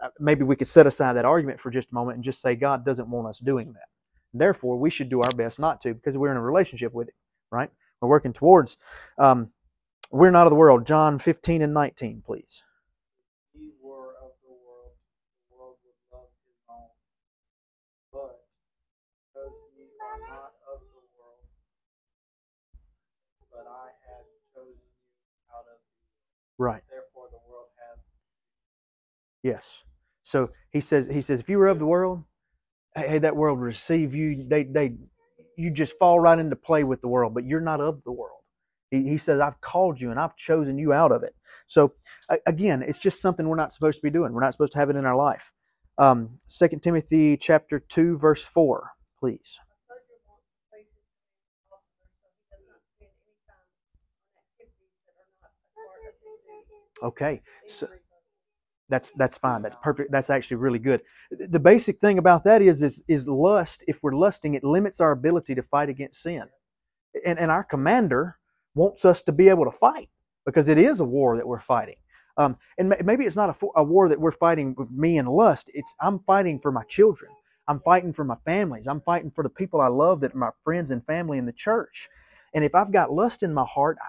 I, 0.00 0.08
maybe 0.20 0.44
we 0.44 0.56
could 0.56 0.68
set 0.68 0.86
aside 0.86 1.14
that 1.14 1.24
argument 1.24 1.60
for 1.60 1.70
just 1.70 1.90
a 1.90 1.94
moment 1.94 2.16
and 2.16 2.24
just 2.24 2.42
say 2.42 2.54
God 2.54 2.84
doesn't 2.84 3.08
want 3.08 3.28
us 3.28 3.38
doing 3.38 3.72
that. 3.72 3.88
Therefore, 4.34 4.76
we 4.76 4.90
should 4.90 5.08
do 5.08 5.22
our 5.22 5.30
best 5.30 5.58
not 5.58 5.80
to 5.82 5.94
because 5.94 6.18
we're 6.18 6.30
in 6.30 6.36
a 6.36 6.42
relationship 6.42 6.92
with 6.92 7.08
Him, 7.08 7.14
right? 7.50 7.70
We're 8.00 8.08
working 8.08 8.32
towards. 8.32 8.76
Um, 9.18 9.50
we're 10.10 10.30
not 10.30 10.46
of 10.46 10.50
the 10.50 10.56
world. 10.56 10.86
John 10.86 11.18
15 11.18 11.62
and 11.62 11.74
19, 11.74 12.22
please. 12.24 12.62
But 26.58 26.64
I 26.66 26.96
have 26.96 27.04
chosen 27.14 27.40
you 27.48 27.54
out 27.54 27.64
of 27.64 27.70
the 27.70 27.78
Right. 29.44 29.48
Therefore, 29.48 29.48
the 29.48 29.48
Yes. 29.48 29.82
So 30.24 30.50
he 30.70 30.80
says 30.80 31.06
he 31.06 31.20
says 31.20 31.40
if 31.40 31.48
you 31.48 31.58
were 31.58 31.68
of 31.68 31.78
the 31.78 31.86
world, 31.86 32.24
hey, 32.94 33.18
that 33.18 33.36
world 33.36 33.60
receive 33.60 34.14
you. 34.14 34.44
They 34.48 34.64
they 34.64 34.94
you 35.56 35.70
just 35.70 35.98
fall 35.98 36.20
right 36.20 36.38
into 36.38 36.56
play 36.56 36.84
with 36.84 37.00
the 37.00 37.08
world, 37.08 37.34
but 37.34 37.44
you're 37.44 37.60
not 37.60 37.80
of 37.80 38.02
the 38.04 38.12
world. 38.12 38.38
He, 38.90 39.02
he 39.08 39.18
says, 39.18 39.40
I've 39.40 39.60
called 39.60 40.00
you 40.00 40.10
and 40.10 40.20
I've 40.20 40.36
chosen 40.36 40.78
you 40.78 40.92
out 40.92 41.12
of 41.12 41.22
it. 41.22 41.34
So 41.66 41.94
again, 42.46 42.82
it's 42.82 42.98
just 42.98 43.20
something 43.20 43.48
we're 43.48 43.56
not 43.56 43.72
supposed 43.72 43.98
to 43.98 44.02
be 44.02 44.10
doing. 44.10 44.32
We're 44.32 44.40
not 44.40 44.52
supposed 44.52 44.72
to 44.72 44.78
have 44.78 44.90
it 44.90 44.96
in 44.96 45.04
our 45.04 45.16
life. 45.16 45.52
Um, 45.98 46.38
2 46.48 46.68
Timothy 46.80 47.36
chapter 47.36 47.80
2, 47.80 48.18
verse 48.18 48.44
4, 48.44 48.92
please. 49.18 49.58
Okay. 57.02 57.40
So, 57.66 57.88
that's 58.88 59.10
that's 59.16 59.36
fine. 59.38 59.62
That's 59.62 59.76
perfect. 59.82 60.10
That's 60.10 60.30
actually 60.30 60.56
really 60.56 60.78
good. 60.78 61.02
The 61.30 61.60
basic 61.60 62.00
thing 62.00 62.18
about 62.18 62.44
that 62.44 62.62
is 62.62 62.82
is 62.82 63.02
is 63.06 63.28
lust. 63.28 63.84
If 63.86 64.02
we're 64.02 64.14
lusting, 64.14 64.54
it 64.54 64.64
limits 64.64 65.00
our 65.00 65.12
ability 65.12 65.54
to 65.54 65.62
fight 65.62 65.88
against 65.88 66.22
sin. 66.22 66.44
And 67.26 67.38
and 67.38 67.50
our 67.50 67.64
commander 67.64 68.38
wants 68.74 69.04
us 69.04 69.22
to 69.22 69.32
be 69.32 69.48
able 69.48 69.64
to 69.64 69.70
fight 69.70 70.08
because 70.46 70.68
it 70.68 70.78
is 70.78 71.00
a 71.00 71.04
war 71.04 71.36
that 71.36 71.46
we're 71.46 71.60
fighting. 71.60 71.96
Um, 72.38 72.56
and 72.78 72.94
maybe 73.04 73.24
it's 73.24 73.36
not 73.36 73.50
a, 73.50 73.66
a 73.76 73.82
war 73.82 74.08
that 74.08 74.20
we're 74.20 74.32
fighting 74.32 74.74
with 74.78 74.90
me 74.90 75.18
and 75.18 75.28
lust. 75.28 75.70
It's 75.74 75.94
I'm 76.00 76.20
fighting 76.20 76.58
for 76.60 76.72
my 76.72 76.84
children. 76.84 77.32
I'm 77.66 77.80
fighting 77.80 78.14
for 78.14 78.24
my 78.24 78.36
families. 78.46 78.86
I'm 78.86 79.02
fighting 79.02 79.30
for 79.30 79.42
the 79.44 79.50
people 79.50 79.80
I 79.80 79.88
love 79.88 80.20
that 80.20 80.34
are 80.34 80.38
my 80.38 80.50
friends 80.64 80.90
and 80.90 81.04
family 81.04 81.36
in 81.36 81.44
the 81.44 81.52
church. 81.52 82.08
And 82.54 82.64
if 82.64 82.74
I've 82.74 82.92
got 82.92 83.12
lust 83.12 83.42
in 83.42 83.52
my 83.52 83.66
heart, 83.66 83.98
I, 84.00 84.06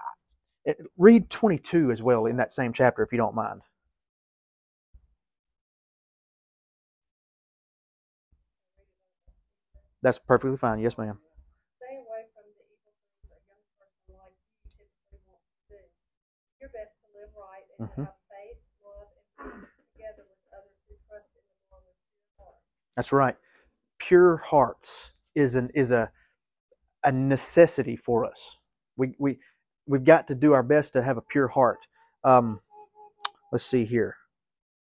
Eh, 0.66 0.74
read 0.98 1.30
22 1.30 1.90
as 1.90 2.02
well 2.02 2.26
in 2.26 2.36
that 2.36 2.52
same 2.52 2.72
chapter 2.72 3.02
if 3.02 3.12
you 3.12 3.18
don't 3.18 3.34
mind. 3.34 3.62
That's 10.02 10.18
perfectly 10.18 10.56
fine. 10.56 10.80
Yes, 10.80 10.96
ma'am. 10.96 11.18
Stay 11.76 11.96
away 11.96 12.24
from 12.32 12.44
the 12.56 12.64
evil 12.72 12.92
things 12.96 13.28
a 13.28 13.40
young 13.52 13.64
person 13.76 14.16
like 14.16 14.32
you 14.40 14.56
typically 14.72 15.20
wants 15.28 15.44
to 15.68 15.76
do. 15.76 15.80
Your 16.60 16.72
best 16.72 16.96
to 17.04 17.06
live 17.12 17.32
right 17.36 17.68
and 17.76 17.88
mm-hmm. 17.88 18.04
have 18.08 18.16
faith, 18.32 18.60
love, 18.80 19.12
and 19.12 19.60
peace 19.60 19.76
together 19.92 20.24
with 20.24 20.40
others 20.56 20.76
who 20.88 20.96
trust 21.04 21.28
in 21.36 21.44
the 21.52 21.56
Lord 21.68 21.84
with 21.84 22.00
your 22.00 22.32
heart. 22.40 22.56
That's 22.96 23.12
right. 23.12 23.36
Pure 24.00 24.38
hearts 24.38 25.12
is 25.34 25.54
an 25.54 25.68
is 25.74 25.92
a 25.92 26.10
a 27.04 27.12
necessity 27.12 27.96
for 27.96 28.24
us. 28.24 28.56
We 28.96 29.14
we 29.18 29.38
we've 29.90 30.04
got 30.04 30.28
to 30.28 30.36
do 30.36 30.52
our 30.52 30.62
best 30.62 30.92
to 30.94 31.02
have 31.02 31.16
a 31.18 31.22
pure 31.22 31.48
heart. 31.48 31.86
Um, 32.24 32.60
let's 33.52 33.64
see 33.64 33.84
here. 33.84 34.16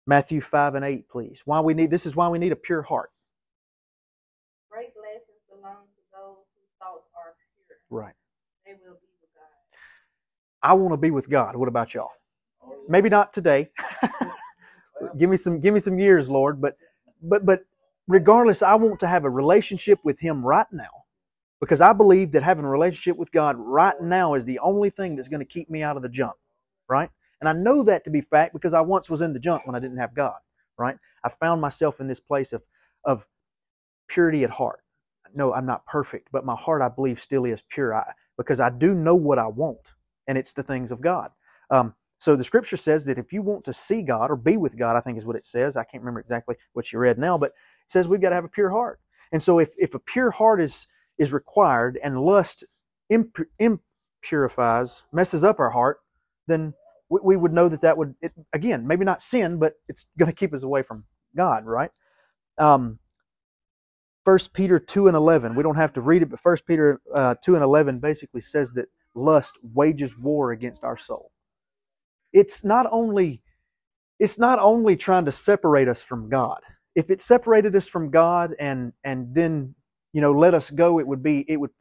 Matthew 0.05 0.41
five 0.41 0.75
and 0.75 0.83
eight, 0.83 1.07
please. 1.10 1.41
Why 1.45 1.62
we 1.62 1.74
need 1.74 1.91
this 1.91 2.05
is 2.05 2.15
why 2.15 2.27
we 2.27 2.39
need 2.39 2.51
a 2.51 2.57
pure 2.57 2.81
heart. 2.81 3.12
Great 4.69 4.93
blessings 4.93 5.39
belong 5.50 5.86
to 5.86 6.01
those 6.12 6.43
whose 6.55 6.69
thoughts 6.79 7.07
are 7.15 7.36
pure. 7.67 7.77
Right. 7.89 8.13
They 8.65 8.74
will 8.74 8.95
be 8.95 9.07
with 9.21 9.31
God. 9.36 9.45
I 10.62 10.74
want 10.74 10.93
to 10.93 10.98
be 10.98 11.12
with 11.12 11.29
God. 11.29 11.55
What 11.55 11.69
about 11.69 11.93
y'all? 11.93 12.12
Maybe 12.89 13.10
not 13.10 13.33
today. 13.33 13.69
give 15.17 15.29
me 15.29 15.38
some 15.38 15.60
give 15.60 15.74
me 15.74 15.79
some 15.79 16.00
years, 16.00 16.29
Lord, 16.29 16.62
but 16.62 16.77
but 17.21 17.45
but 17.45 17.62
regardless, 18.07 18.62
I 18.62 18.75
want 18.75 19.00
to 19.01 19.07
have 19.07 19.25
a 19.25 19.29
relationship 19.29 20.00
with 20.03 20.19
him 20.19 20.45
right 20.45 20.67
now. 20.71 21.00
Because 21.61 21.81
I 21.81 21.93
believe 21.93 22.33
that 22.33 22.43
having 22.43 22.65
a 22.65 22.69
relationship 22.69 23.17
with 23.17 23.31
God 23.31 23.55
right 23.57 23.95
now 24.01 24.35
is 24.35 24.45
the 24.45 24.59
only 24.59 24.89
thing 24.89 25.15
that's 25.15 25.29
going 25.29 25.41
to 25.41 25.45
keep 25.45 25.69
me 25.69 25.83
out 25.83 25.97
of 25.97 26.03
the 26.03 26.09
junk, 26.09 26.35
right? 26.89 27.09
And 27.41 27.49
I 27.49 27.53
know 27.53 27.83
that 27.83 28.03
to 28.05 28.11
be 28.11 28.21
fact 28.21 28.53
because 28.53 28.73
I 28.73 28.81
once 28.81 29.09
was 29.09 29.21
in 29.21 29.33
the 29.33 29.39
junk 29.39 29.67
when 29.67 29.75
I 29.75 29.79
didn't 29.79 29.97
have 29.99 30.15
God, 30.15 30.39
right? 30.77 30.97
I 31.23 31.29
found 31.29 31.61
myself 31.61 32.01
in 32.01 32.07
this 32.07 32.21
place 32.21 32.53
of 32.53 32.63
of 33.05 33.25
purity 34.09 34.43
at 34.43 34.51
heart. 34.51 34.81
No, 35.35 35.53
I'm 35.53 35.67
not 35.67 35.85
perfect, 35.87 36.29
but 36.31 36.45
my 36.45 36.55
heart, 36.55 36.83
I 36.83 36.89
believe, 36.89 37.21
still 37.21 37.45
is 37.45 37.63
pure 37.69 37.95
I, 37.95 38.13
because 38.37 38.61
I 38.61 38.71
do 38.71 38.95
know 38.95 39.15
what 39.15 39.39
I 39.39 39.47
want, 39.47 39.93
and 40.27 40.37
it's 40.37 40.53
the 40.53 40.63
things 40.63 40.91
of 40.91 41.01
God. 41.01 41.31
Um, 41.71 41.95
so 42.19 42.35
the 42.37 42.45
scripture 42.45 42.77
says 42.77 43.05
that 43.05 43.19
if 43.19 43.33
you 43.33 43.41
want 43.43 43.65
to 43.65 43.74
see 43.74 44.03
God 44.03 44.31
or 44.31 44.37
be 44.37 44.57
with 44.57 44.77
God, 44.77 44.97
I 44.97 45.01
think 45.01 45.17
is 45.17 45.25
what 45.25 45.37
it 45.37 45.45
says. 45.45 45.77
I 45.77 45.85
can't 45.85 46.03
remember 46.03 46.21
exactly 46.21 46.55
what 46.74 46.93
you 46.93 47.00
read 47.00 47.19
now, 47.19 47.37
but 47.37 47.51
it 47.51 47.91
says 47.91 48.07
we've 48.07 48.21
got 48.21 48.29
to 48.29 48.35
have 48.35 48.45
a 48.45 48.50
pure 48.50 48.71
heart. 48.71 49.00
And 49.31 49.41
so 49.41 49.59
if, 49.59 49.74
if 49.77 49.95
a 49.95 50.00
pure 50.00 50.31
heart 50.31 50.61
is 50.61 50.87
is 51.22 51.31
required 51.31 52.00
and 52.03 52.20
lust 52.20 52.66
imp- 53.12 53.48
impurifies, 53.62 55.03
messes 55.14 55.44
up 55.44 55.60
our 55.60 55.70
heart, 55.70 56.00
then 56.48 56.74
we, 57.10 57.20
we 57.24 57.38
would 57.38 57.53
know 57.53 57.70
that 57.70 57.81
that 57.81 57.96
would, 57.96 58.16
it, 58.22 58.34
again, 58.53 58.88
maybe 58.88 59.05
not 59.05 59.22
sin, 59.22 59.60
but 59.60 59.75
it's 59.88 60.07
going 60.18 60.31
to 60.31 60.36
keep 60.36 60.51
us 60.51 60.64
away 60.64 60.81
from 60.81 61.03
God, 61.38 61.68
right? 61.68 61.92
Um, 62.57 62.98
1 64.24 64.40
Peter 64.53 64.79
2 64.79 65.07
and 65.07 65.16
11, 65.16 65.55
we 65.55 65.62
don't 65.62 65.75
have 65.75 65.94
to 65.94 66.01
read 66.01 66.24
it, 66.24 66.31
but 66.31 66.40
1 66.42 66.57
Peter 66.68 67.00
uh, 67.14 67.36
2 67.44 67.53
and 67.53 67.64
11 67.64 68.00
basically 68.00 68.42
says 68.42 68.74
that 68.74 68.88
lust 69.14 69.60
wages 69.62 70.18
war 70.18 70.51
against 70.51 70.84
our 70.84 70.98
soul. 70.98 71.31
It's 72.34 72.64
not 72.64 72.88
only 72.92 73.44
it's 74.20 74.38
not 74.40 74.60
only 74.60 74.96
trying 74.96 75.25
to 75.25 75.31
separate 75.31 75.88
us 75.88 76.03
from 76.03 76.29
God. 76.29 76.62
If 76.96 77.10
it 77.10 77.22
separated 77.22 77.75
us 77.75 77.88
from 77.88 78.12
God 78.12 78.55
and 78.60 78.94
and 79.03 79.36
then 79.36 79.75
you 80.13 80.21
know 80.21 80.31
let 80.31 80.53
us 80.53 80.71
go, 80.71 81.00
it 81.00 81.07
would 81.07 81.24
be 81.24 81.45
it 81.50 81.57
would 81.59 81.71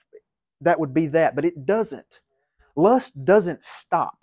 that 0.61 0.79
would 0.81 0.95
be 0.95 1.07
that, 1.09 1.35
but 1.37 1.45
it 1.45 1.67
doesn't. 1.67 2.21
Lust 2.77 3.25
doesn't 3.25 3.65
stop. 3.65 4.19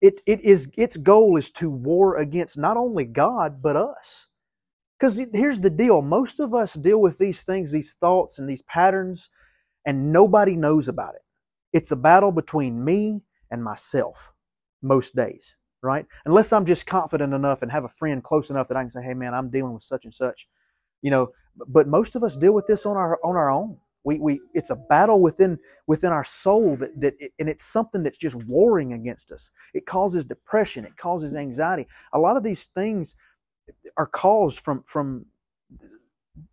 It 0.00 0.20
it 0.26 0.40
is 0.42 0.68
its 0.76 0.96
goal 0.96 1.36
is 1.36 1.50
to 1.52 1.70
war 1.70 2.18
against 2.18 2.58
not 2.58 2.76
only 2.76 3.04
God 3.04 3.62
but 3.62 3.76
us. 3.76 4.28
Because 4.98 5.20
here's 5.32 5.60
the 5.60 5.70
deal: 5.70 6.02
most 6.02 6.40
of 6.40 6.54
us 6.54 6.74
deal 6.74 7.00
with 7.00 7.18
these 7.18 7.42
things, 7.44 7.70
these 7.70 7.94
thoughts, 8.00 8.38
and 8.38 8.48
these 8.48 8.62
patterns, 8.62 9.30
and 9.86 10.12
nobody 10.12 10.56
knows 10.56 10.88
about 10.88 11.14
it. 11.14 11.22
It's 11.72 11.92
a 11.92 11.96
battle 11.96 12.32
between 12.32 12.84
me 12.84 13.22
and 13.50 13.62
myself 13.64 14.32
most 14.82 15.16
days, 15.16 15.56
right? 15.82 16.06
Unless 16.26 16.52
I'm 16.52 16.66
just 16.66 16.86
confident 16.86 17.34
enough 17.34 17.62
and 17.62 17.72
have 17.72 17.84
a 17.84 17.88
friend 17.88 18.22
close 18.24 18.50
enough 18.50 18.68
that 18.68 18.76
I 18.76 18.82
can 18.82 18.90
say, 18.90 19.02
"Hey, 19.02 19.14
man, 19.14 19.34
I'm 19.34 19.50
dealing 19.50 19.74
with 19.74 19.82
such 19.84 20.04
and 20.04 20.14
such," 20.14 20.48
you 21.02 21.10
know. 21.10 21.32
But 21.68 21.88
most 21.88 22.16
of 22.16 22.24
us 22.24 22.36
deal 22.36 22.52
with 22.52 22.66
this 22.66 22.86
on 22.86 22.96
our 22.96 23.18
on 23.24 23.36
our 23.36 23.50
own. 23.50 23.78
We 24.04 24.18
we 24.18 24.40
it's 24.54 24.70
a 24.70 24.76
battle 24.76 25.20
within 25.20 25.58
within 25.86 26.12
our 26.12 26.24
soul 26.24 26.76
that 26.76 27.00
that 27.00 27.14
it, 27.20 27.32
and 27.38 27.48
it's 27.48 27.64
something 27.64 28.02
that's 28.02 28.18
just 28.18 28.36
warring 28.36 28.94
against 28.94 29.30
us. 29.30 29.50
It 29.74 29.86
causes 29.86 30.24
depression. 30.24 30.84
It 30.84 30.96
causes 30.96 31.34
anxiety. 31.34 31.86
A 32.12 32.18
lot 32.18 32.36
of 32.36 32.42
these 32.42 32.66
things 32.66 33.14
are 33.96 34.06
caused 34.06 34.60
from 34.60 34.82
from 34.86 35.26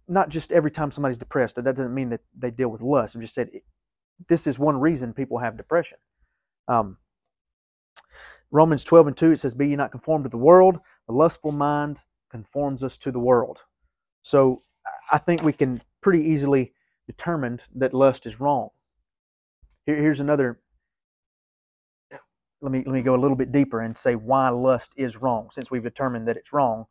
not 0.08 0.30
just 0.30 0.52
every 0.52 0.72
time 0.72 0.92
somebody's 0.92 1.18
depressed. 1.18 1.56
That 1.56 1.64
doesn't 1.64 1.94
mean 1.94 2.10
that 2.10 2.22
they 2.38 2.52
deal 2.52 2.70
with 2.70 2.82
lust. 2.82 3.16
I'm 3.16 3.22
just 3.22 3.34
said 3.34 3.50
it, 3.54 3.64
this 4.28 4.48
is 4.48 4.60
one 4.60 4.80
reason 4.80 5.14
people 5.14 5.38
have 5.38 5.58
depression. 5.58 5.98
Um, 6.68 6.98
Romans 8.52 8.84
12 8.84 9.08
and 9.08 9.18
2, 9.18 9.32
it 9.32 9.40
says, 9.40 9.54
Be 9.54 9.70
ye 9.70 9.76
not 9.76 9.92
conformed 9.92 10.26
to 10.26 10.30
the 10.30 10.38
world. 10.38 10.80
The 11.08 11.14
lustful 11.14 11.52
mind 11.52 11.98
conforms 12.30 12.84
us 12.84 12.98
to 12.98 13.12
the 13.12 13.20
world. 13.20 13.64
So 14.24 14.64
I 15.12 15.18
think 15.18 15.42
we 15.42 15.54
can 15.54 15.82
pretty 16.02 16.22
easily 16.22 16.74
determine 17.08 17.60
that 17.76 17.94
lust 17.94 18.26
is 18.26 18.40
wrong. 18.40 18.70
Here, 19.86 19.96
here's 19.96 20.20
another. 20.20 20.60
Let 22.62 22.72
me 22.72 22.84
let 22.86 22.94
me 22.94 23.02
go 23.02 23.16
a 23.16 23.18
little 23.24 23.38
bit 23.38 23.52
deeper 23.52 23.82
and 23.82 23.98
say 23.98 24.16
why 24.16 24.50
lust 24.50 24.94
is 24.98 25.18
wrong. 25.18 25.50
Since 25.52 25.72
we've 25.72 25.84
determined 25.84 26.28
that 26.28 26.38
it's 26.38 26.52
wrong, 26.54 26.86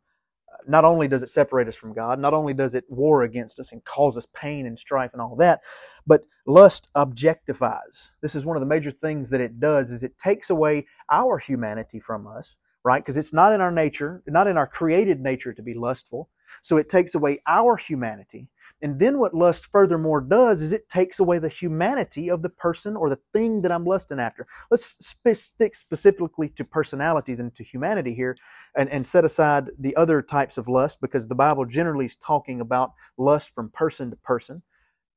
uh, 0.51 0.57
not 0.67 0.83
only 0.83 1.07
does 1.07 1.23
it 1.23 1.29
separate 1.29 1.67
us 1.67 1.75
from 1.75 1.93
God, 1.93 2.19
not 2.19 2.33
only 2.33 2.53
does 2.53 2.73
it 2.75 2.85
war 2.89 3.21
against 3.23 3.59
us 3.59 3.71
and 3.71 3.83
cause 3.85 4.17
us 4.17 4.25
pain 4.33 4.65
and 4.65 4.77
strife 4.77 5.11
and 5.13 5.21
all 5.21 5.35
that, 5.37 5.61
but 6.07 6.23
lust 6.47 6.89
objectifies. 6.95 8.09
This 8.21 8.35
is 8.35 8.45
one 8.45 8.57
of 8.57 8.61
the 8.61 8.65
major 8.65 8.91
things 8.91 9.29
that 9.29 9.41
it 9.41 9.59
does 9.59 9.91
is 9.91 10.03
it 10.03 10.17
takes 10.17 10.49
away 10.49 10.87
our 11.11 11.37
humanity 11.37 11.99
from 11.99 12.25
us, 12.25 12.55
right? 12.83 13.01
Because 13.03 13.17
it's 13.17 13.33
not 13.33 13.53
in 13.53 13.61
our 13.61 13.71
nature, 13.71 14.23
not 14.27 14.47
in 14.47 14.57
our 14.57 14.67
created 14.67 15.21
nature 15.21 15.53
to 15.53 15.61
be 15.61 15.75
lustful. 15.75 16.29
So 16.61 16.77
it 16.77 16.89
takes 16.89 17.15
away 17.15 17.41
our 17.47 17.75
humanity. 17.75 18.49
And 18.81 18.99
then 18.99 19.19
what 19.19 19.33
lust 19.33 19.67
furthermore 19.71 20.21
does 20.21 20.61
is 20.61 20.73
it 20.73 20.87
takes 20.89 21.19
away 21.19 21.39
the 21.39 21.49
humanity 21.49 22.29
of 22.29 22.41
the 22.41 22.49
person 22.49 22.95
or 22.95 23.09
the 23.09 23.19
thing 23.33 23.61
that 23.61 23.71
I'm 23.71 23.85
lusting 23.85 24.19
after. 24.19 24.47
Let's 24.71 24.97
sp- 25.03 25.33
stick 25.33 25.75
specifically 25.75 26.49
to 26.49 26.63
personalities 26.63 27.39
and 27.39 27.53
to 27.55 27.63
humanity 27.63 28.13
here 28.13 28.37
and, 28.75 28.89
and 28.89 29.05
set 29.05 29.25
aside 29.25 29.69
the 29.79 29.95
other 29.95 30.21
types 30.21 30.57
of 30.57 30.67
lust 30.67 31.01
because 31.01 31.27
the 31.27 31.35
Bible 31.35 31.65
generally 31.65 32.05
is 32.05 32.15
talking 32.17 32.61
about 32.61 32.93
lust 33.17 33.53
from 33.53 33.69
person 33.69 34.09
to 34.11 34.15
person. 34.17 34.61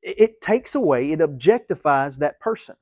It, 0.02 0.20
it 0.20 0.40
takes 0.40 0.74
away, 0.74 1.12
it 1.12 1.20
objectifies 1.20 2.18
that 2.18 2.40
person. 2.40 2.76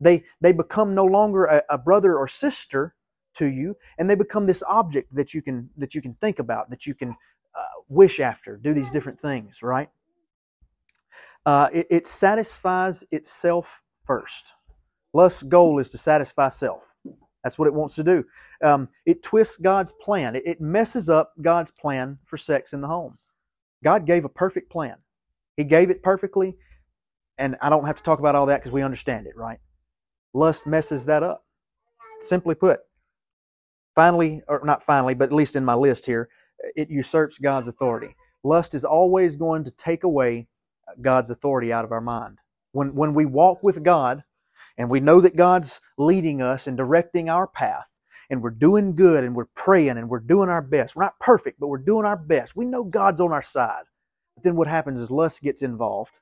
They, 0.00 0.24
they 0.40 0.52
become 0.52 0.94
no 0.94 1.04
longer 1.04 1.44
a, 1.44 1.62
a 1.70 1.78
brother 1.78 2.16
or 2.16 2.26
sister 2.26 2.94
to 3.34 3.46
you, 3.46 3.76
and 3.98 4.08
they 4.08 4.14
become 4.14 4.46
this 4.46 4.62
object 4.66 5.14
that 5.14 5.34
you 5.34 5.42
can 5.42 5.70
that 5.76 5.94
you 5.94 6.02
can 6.02 6.14
think 6.14 6.38
about, 6.38 6.70
that 6.70 6.86
you 6.86 6.94
can 6.94 7.14
uh, 7.54 7.80
wish 7.88 8.20
after, 8.20 8.56
do 8.56 8.72
these 8.72 8.90
different 8.90 9.20
things, 9.20 9.62
right? 9.62 9.88
Uh, 11.46 11.68
it, 11.72 11.86
it 11.90 12.06
satisfies 12.06 13.04
itself 13.10 13.82
first. 14.04 14.52
Lust's 15.12 15.42
goal 15.42 15.78
is 15.78 15.90
to 15.90 15.98
satisfy 15.98 16.48
self. 16.48 16.82
That's 17.42 17.58
what 17.58 17.68
it 17.68 17.74
wants 17.74 17.94
to 17.94 18.04
do. 18.04 18.24
Um, 18.62 18.88
it 19.06 19.22
twists 19.22 19.56
God's 19.56 19.92
plan. 19.92 20.36
It, 20.36 20.42
it 20.44 20.60
messes 20.60 21.08
up 21.08 21.32
God's 21.40 21.70
plan 21.70 22.18
for 22.26 22.36
sex 22.36 22.74
in 22.74 22.80
the 22.80 22.86
home. 22.86 23.16
God 23.82 24.06
gave 24.06 24.24
a 24.24 24.28
perfect 24.28 24.70
plan. 24.70 24.96
He 25.56 25.64
gave 25.64 25.90
it 25.90 26.02
perfectly, 26.02 26.56
and 27.38 27.56
I 27.62 27.70
don't 27.70 27.86
have 27.86 27.96
to 27.96 28.02
talk 28.02 28.18
about 28.18 28.34
all 28.34 28.46
that 28.46 28.60
because 28.60 28.72
we 28.72 28.82
understand 28.82 29.26
it, 29.26 29.36
right? 29.36 29.58
Lust 30.34 30.66
messes 30.66 31.06
that 31.06 31.22
up. 31.22 31.44
Simply 32.20 32.54
put, 32.54 32.80
finally, 33.94 34.42
or 34.46 34.60
not 34.64 34.82
finally, 34.82 35.14
but 35.14 35.30
at 35.30 35.34
least 35.34 35.56
in 35.56 35.64
my 35.64 35.74
list 35.74 36.04
here, 36.04 36.28
it 36.76 36.90
usurps 36.90 37.38
God's 37.38 37.68
authority. 37.68 38.16
Lust 38.42 38.74
is 38.74 38.84
always 38.84 39.36
going 39.36 39.64
to 39.64 39.70
take 39.72 40.04
away 40.04 40.46
God's 41.00 41.30
authority 41.30 41.72
out 41.72 41.84
of 41.84 41.92
our 41.92 42.00
mind. 42.00 42.38
When, 42.72 42.94
when 42.94 43.14
we 43.14 43.24
walk 43.24 43.62
with 43.62 43.82
God 43.82 44.22
and 44.78 44.88
we 44.88 45.00
know 45.00 45.20
that 45.20 45.36
God's 45.36 45.80
leading 45.98 46.40
us 46.42 46.66
and 46.66 46.76
directing 46.76 47.28
our 47.28 47.46
path, 47.46 47.86
and 48.30 48.42
we're 48.42 48.50
doing 48.50 48.94
good 48.94 49.24
and 49.24 49.34
we're 49.34 49.46
praying 49.56 49.98
and 49.98 50.08
we're 50.08 50.20
doing 50.20 50.48
our 50.48 50.62
best. 50.62 50.94
We're 50.94 51.02
not 51.02 51.18
perfect, 51.18 51.58
but 51.58 51.66
we're 51.66 51.78
doing 51.78 52.06
our 52.06 52.16
best. 52.16 52.54
We 52.56 52.64
know 52.64 52.84
God's 52.84 53.20
on 53.20 53.32
our 53.32 53.42
side. 53.42 53.82
But 54.36 54.44
then 54.44 54.56
what 54.56 54.68
happens 54.68 55.00
is 55.00 55.10
lust 55.10 55.42
gets 55.42 55.62
involved 55.62 56.12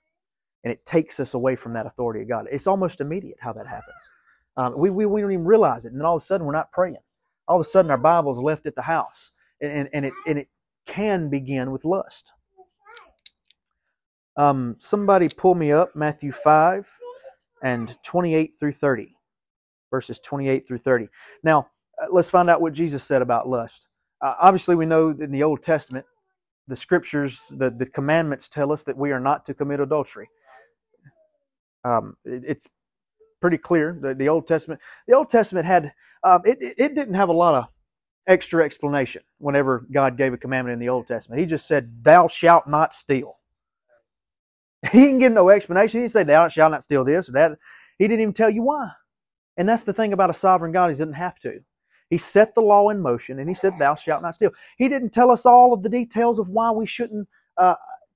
and 0.65 0.73
it 0.73 0.85
takes 0.87 1.21
us 1.21 1.35
away 1.35 1.55
from 1.55 1.75
that 1.75 1.87
authority 1.87 2.23
of 2.23 2.29
God. 2.29 2.47
It's 2.51 2.67
almost 2.67 3.03
immediate 3.03 3.37
how 3.41 3.53
that 3.53 3.67
happens. 3.67 4.11
Um, 4.57 4.77
we, 4.77 4.91
we, 4.91 5.07
we 5.07 5.21
don't 5.21 5.33
even 5.33 5.45
realize 5.45 5.85
it. 5.85 5.93
And 5.93 6.01
then 6.01 6.07
all 6.07 6.17
of 6.17 6.23
a 6.23 6.25
sudden 6.25 6.47
we're 6.47 6.53
not 6.55 6.73
praying. 6.73 6.97
All 7.47 7.61
of 7.61 7.67
a 7.67 7.69
sudden 7.69 7.91
our 7.91 7.99
Bible's 7.99 8.41
left 8.41 8.67
at 8.67 8.75
the 8.75 8.83
house. 8.83 9.31
And, 9.61 9.89
and, 9.93 10.07
it, 10.07 10.13
and 10.27 10.39
it 10.39 10.49
can 10.87 11.29
begin 11.29 11.71
with 11.71 11.85
lust. 11.85 12.33
Um, 14.37 14.77
somebody 14.79 15.29
pull 15.29 15.55
me 15.55 15.73
up 15.73 15.97
Matthew 15.97 16.31
5 16.31 16.89
and 17.63 17.97
28 18.05 18.53
through 18.59 18.73
30. 18.73 19.15
Verses 19.91 20.21
28 20.21 20.67
through 20.67 20.79
30. 20.79 21.09
Now, 21.43 21.69
uh, 22.01 22.07
let's 22.11 22.31
find 22.31 22.49
out 22.49 22.61
what 22.61 22.73
Jesus 22.73 23.03
said 23.03 23.23
about 23.23 23.49
lust. 23.49 23.89
Uh, 24.21 24.35
obviously, 24.41 24.77
we 24.77 24.87
know 24.87 25.11
in 25.11 25.33
the 25.33 25.43
Old 25.43 25.63
Testament, 25.63 26.05
the 26.69 26.77
scriptures, 26.77 27.53
the, 27.57 27.71
the 27.71 27.87
commandments 27.87 28.49
tell 28.49 28.71
us 28.71 28.85
that 28.85 28.97
we 28.97 29.11
are 29.13 29.21
not 29.21 29.45
to 29.47 29.55
commit 29.55 29.81
adultery. 29.81 30.29
Um, 31.85 32.17
it, 32.25 32.45
it's 32.47 32.69
pretty 33.41 33.59
clear. 33.59 33.99
The, 34.01 34.15
the 34.15 34.29
Old 34.29 34.47
Testament, 34.47 34.81
the 35.07 35.15
Old 35.15 35.31
Testament 35.31 35.67
had 35.67 35.93
um, 36.23 36.43
it. 36.45 36.59
It 36.61 36.95
didn't 36.95 37.15
have 37.15 37.29
a 37.29 37.33
lot 37.33 37.55
of 37.55 37.67
extra 38.29 38.65
explanation 38.65 39.23
whenever 39.39 39.87
God 39.91 40.17
gave 40.17 40.33
a 40.33 40.39
commandment 40.39 40.75
in 40.75 40.79
the 40.79 40.91
Old 40.91 41.09
Testament. 41.09 41.41
He 41.41 41.47
just 41.47 41.67
said, 41.67 42.05
"Thou 42.05 42.29
shalt 42.29 42.69
not 42.69 42.95
steal." 42.95 43.39
He 44.93 45.01
didn't 45.01 45.19
give 45.19 45.33
no 45.33 45.51
explanation. 45.51 46.01
He 46.01 46.05
didn't 46.05 46.13
say, 46.13 46.23
"Thou 46.25 46.49
shalt 46.49 46.71
not 46.71 46.85
steal 46.85 47.05
this 47.05 47.29
or 47.29 47.33
that." 47.33 47.59
He 47.99 48.07
didn't 48.07 48.23
even 48.23 48.35
tell 48.35 48.51
you 48.51 48.63
why. 48.63 48.93
And 49.57 49.69
that's 49.69 49.83
the 49.83 49.93
thing 49.93 50.13
about 50.13 50.31
a 50.31 50.35
sovereign 50.35 50.73
God; 50.73 50.91
He 50.91 50.97
didn't 50.97 51.15
have 51.15 51.39
to. 51.41 51.61
He 52.11 52.19
set 52.19 52.55
the 52.55 52.63
law 52.63 52.89
in 52.89 53.01
motion 53.01 53.39
and 53.39 53.49
he 53.49 53.55
said, 53.55 53.75
Thou 53.79 53.95
shalt 53.95 54.23
not 54.23 54.35
steal. 54.35 54.51
He 54.79 54.89
didn't 54.89 55.11
tell 55.11 55.31
us 55.31 55.45
all 55.45 55.73
of 55.73 55.83
the 55.83 55.89
details 55.89 56.39
of 56.39 56.49
why 56.49 56.71
we 56.71 56.87
shouldn't 56.87 57.29
uh, 57.57 57.75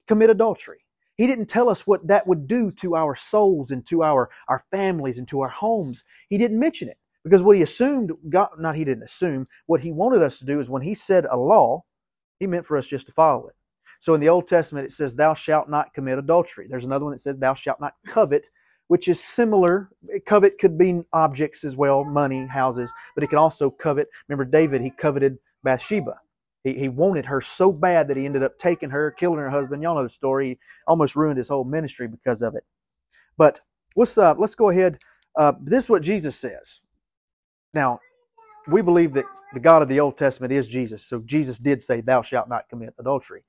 commit 0.08 0.30
adultery. 0.30 0.78
He 1.16 1.26
didn't 1.26 1.46
tell 1.46 1.68
us 1.68 1.86
what 1.86 2.06
that 2.06 2.26
would 2.26 2.46
do 2.46 2.70
to 2.72 2.96
our 2.96 3.14
souls 3.14 3.70
and 3.70 3.86
to 3.86 4.02
our, 4.02 4.30
our 4.48 4.62
families 4.70 5.18
and 5.18 5.28
to 5.28 5.40
our 5.42 5.48
homes. 5.50 6.04
He 6.30 6.38
didn't 6.38 6.58
mention 6.58 6.88
it 6.88 6.96
because 7.24 7.42
what 7.42 7.56
he 7.56 7.62
assumed, 7.62 8.12
God, 8.28 8.48
not 8.58 8.76
he 8.76 8.84
didn't 8.84 9.04
assume, 9.04 9.46
what 9.66 9.80
he 9.80 9.92
wanted 9.92 10.22
us 10.22 10.38
to 10.40 10.44
do 10.44 10.60
is 10.60 10.68
when 10.68 10.82
he 10.82 10.94
said 10.94 11.26
a 11.30 11.36
law, 11.36 11.84
he 12.40 12.46
meant 12.46 12.66
for 12.66 12.76
us 12.76 12.86
just 12.86 13.06
to 13.06 13.12
follow 13.12 13.46
it. 13.46 13.54
So 14.00 14.14
in 14.14 14.20
the 14.20 14.28
Old 14.28 14.48
Testament, 14.48 14.86
it 14.86 14.92
says, 14.92 15.14
Thou 15.14 15.34
shalt 15.34 15.68
not 15.68 15.94
commit 15.94 16.18
adultery. 16.18 16.66
There's 16.68 16.84
another 16.84 17.04
one 17.04 17.12
that 17.12 17.20
says, 17.20 17.36
Thou 17.38 17.54
shalt 17.54 17.80
not 17.80 17.94
covet 18.06 18.48
which 18.92 19.08
is 19.08 19.18
similar. 19.24 19.88
Covet 20.26 20.58
could 20.58 20.76
be 20.76 21.00
objects 21.14 21.64
as 21.64 21.78
well, 21.78 22.04
money, 22.04 22.46
houses, 22.46 22.92
but 23.14 23.24
it 23.24 23.30
can 23.30 23.38
also 23.38 23.70
covet. 23.70 24.06
Remember, 24.28 24.44
David, 24.44 24.82
he 24.82 24.90
coveted 24.90 25.38
Bathsheba. 25.62 26.20
He, 26.62 26.74
he 26.74 26.88
wanted 26.90 27.24
her 27.24 27.40
so 27.40 27.72
bad 27.72 28.06
that 28.08 28.18
he 28.18 28.26
ended 28.26 28.42
up 28.42 28.58
taking 28.58 28.90
her, 28.90 29.10
killing 29.12 29.38
her 29.38 29.48
husband. 29.48 29.82
Y'all 29.82 29.94
know 29.94 30.02
the 30.02 30.10
story. 30.10 30.48
He 30.50 30.58
almost 30.86 31.16
ruined 31.16 31.38
his 31.38 31.48
whole 31.48 31.64
ministry 31.64 32.06
because 32.06 32.42
of 32.42 32.54
it. 32.54 32.64
But 33.38 33.60
let's, 33.96 34.18
uh, 34.18 34.34
let's 34.36 34.54
go 34.54 34.68
ahead. 34.68 34.98
Uh, 35.36 35.52
this 35.62 35.84
is 35.84 35.90
what 35.90 36.02
Jesus 36.02 36.36
says. 36.36 36.80
Now, 37.74 38.00
we 38.68 38.82
believe 38.82 39.14
that 39.14 39.26
the 39.54 39.60
God 39.60 39.82
of 39.82 39.88
the 39.88 40.00
Old 40.00 40.18
Testament 40.18 40.52
is 40.52 40.68
Jesus. 40.68 41.04
So 41.04 41.20
Jesus 41.20 41.58
did 41.58 41.82
say, 41.82 42.00
Thou 42.00 42.22
shalt 42.22 42.48
not 42.48 42.68
commit 42.68 42.94
adultery 42.98 43.42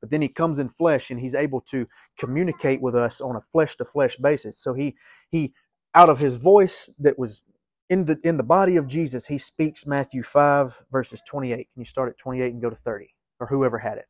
but 0.00 0.10
then 0.10 0.22
he 0.22 0.28
comes 0.28 0.60
in 0.60 0.70
flesh 0.70 1.10
and 1.10 1.20
he's 1.20 1.36
able 1.36 1.62
to 1.62 1.88
communicate 2.18 2.80
with 2.80 2.94
us 2.94 3.20
on 3.22 3.36
a 3.36 3.40
flesh 3.40 3.76
to 3.78 3.86
flesh 3.86 4.16
basis. 4.18 4.58
So 4.58 4.74
he 4.74 4.96
he 5.30 5.54
out 5.94 6.10
of 6.10 6.20
his 6.20 6.36
voice 6.36 6.90
that 7.00 7.18
was 7.18 7.42
in 7.90 8.06
the 8.06 8.18
in 8.24 8.36
the 8.36 8.44
body 8.44 8.76
of 8.76 8.86
Jesus, 8.86 9.26
he 9.26 9.38
speaks 9.38 9.86
Matthew 9.86 10.22
5 10.22 10.84
verses 10.92 11.22
28. 11.28 11.56
Can 11.56 11.66
you 11.80 11.86
start 11.86 12.10
at 12.10 12.18
28 12.18 12.52
and 12.52 12.62
go 12.62 12.70
to 12.70 12.76
30 12.76 13.14
or 13.40 13.48
whoever 13.48 13.78
had 13.78 13.98
it? 13.98 14.06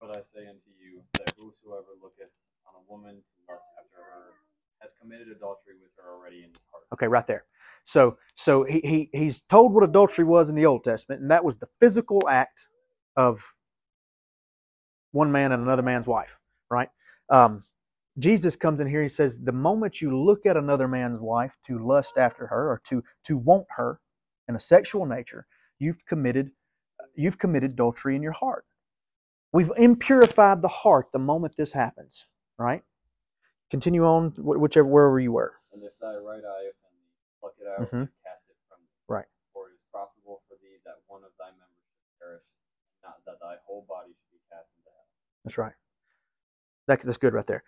But 0.00 0.16
I 0.16 0.20
say 0.20 0.46
unto 0.46 0.70
you 0.78 1.02
that 1.14 1.34
whosoever 1.38 1.96
looketh 2.02 2.32
on 2.68 2.74
a 2.76 2.92
woman 2.92 3.16
to 3.16 3.52
lust 3.52 3.64
after 3.80 3.98
her 4.04 4.34
hath 4.80 4.90
committed 5.00 5.28
adultery 5.28 5.74
with 5.80 5.90
her 5.98 6.12
already 6.14 6.44
in 6.44 6.50
his 6.50 6.60
heart. 6.70 6.84
Okay, 6.92 7.08
right 7.08 7.26
there. 7.26 7.44
So 7.86 8.18
so 8.36 8.64
he, 8.64 8.80
he 8.82 9.10
he's 9.14 9.42
told 9.42 9.74
what 9.74 9.84
adultery 9.84 10.26
was 10.26 10.50
in 10.50 10.56
the 10.56 10.66
Old 10.66 10.84
Testament, 10.84 11.22
and 11.22 11.32
that 11.32 11.44
was 11.44 11.58
the 11.58 11.68
physical 11.80 12.28
act 12.28 12.68
of 13.16 13.44
one 15.12 15.32
man 15.32 15.52
and 15.52 15.62
another 15.62 15.82
man's 15.82 16.06
wife, 16.06 16.36
right? 16.70 16.90
Um, 17.30 17.64
Jesus 18.18 18.56
comes 18.56 18.80
in 18.80 18.88
here. 18.88 19.02
He 19.02 19.08
says, 19.10 19.40
the 19.40 19.52
moment 19.52 20.00
you 20.02 20.18
look 20.18 20.46
at 20.46 20.56
another 20.56 20.88
man's 20.88 21.20
wife 21.20 21.54
to 21.66 21.78
lust 21.78 22.18
after 22.18 22.46
her 22.48 22.70
or 22.70 22.82
to 22.86 23.04
to 23.24 23.38
want 23.38 23.66
her 23.76 24.00
in 24.48 24.56
a 24.56 24.60
sexual 24.60 25.06
nature, 25.06 25.46
you've 25.80 26.04
committed 26.06 26.50
you've 27.16 27.38
committed 27.38 27.72
adultery 27.72 28.16
in 28.16 28.22
your 28.22 28.32
heart. 28.32 28.66
We've 29.52 29.72
impurified 29.78 30.62
the 30.62 30.68
heart 30.68 31.08
the 31.12 31.20
moment 31.20 31.56
this 31.56 31.72
happens, 31.72 32.26
right? 32.58 32.82
Continue 33.70 34.04
on, 34.04 34.32
whichever 34.38 34.88
wherever 34.88 35.20
you 35.20 35.32
were. 35.32 35.54
And 35.72 35.82
if 35.84 35.92
thy 36.00 36.16
right 36.16 36.42
eye 36.44 36.70
it 37.66 37.70
out 37.74 37.82
Mhm. 37.90 38.06
and 38.06 38.22
cast 38.22 38.46
it 38.48 38.56
from 38.70 38.78
thee. 38.86 39.02
Right. 39.10 39.26
For 39.52 39.68
it 39.70 39.74
is 39.74 39.84
profitable 39.92 40.42
for 40.48 40.56
thee 40.62 40.78
that 40.86 41.02
one 41.08 41.24
of 41.26 41.32
thy 41.38 41.50
members 41.50 41.82
should 41.90 42.06
perish, 42.22 42.46
not 43.02 43.18
that 43.26 43.40
thy 43.42 43.58
whole 43.66 43.84
body 43.90 44.14
should 44.14 44.32
be 44.32 44.40
cast 44.50 44.70
into 44.78 44.90
hell. 44.90 45.08
That's 45.44 45.58
right. 45.58 45.74
That, 46.88 47.00
that's 47.02 47.18
good 47.18 47.34
right 47.34 47.46
there. 47.46 47.64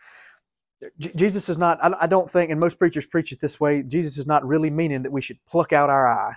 J- 0.98 1.12
Jesus 1.16 1.48
is 1.48 1.58
not, 1.58 1.82
I, 1.82 1.92
I 2.02 2.06
don't 2.06 2.30
think, 2.30 2.50
and 2.50 2.60
most 2.60 2.78
preachers 2.78 3.06
preach 3.06 3.32
it 3.32 3.40
this 3.40 3.60
way, 3.60 3.82
Jesus 3.82 4.18
is 4.18 4.26
not 4.26 4.46
really 4.46 4.70
meaning 4.70 5.02
that 5.02 5.12
we 5.12 5.22
should 5.22 5.38
pluck 5.46 5.72
out 5.72 5.90
our 5.90 6.08
eye 6.08 6.34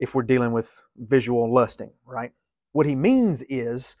if 0.00 0.14
we're 0.14 0.22
dealing 0.24 0.52
with 0.52 0.82
visual 0.96 1.52
lusting, 1.52 1.92
right? 2.06 2.32
What 2.72 2.86
he 2.86 2.96
means 2.96 3.42
is 3.48 3.96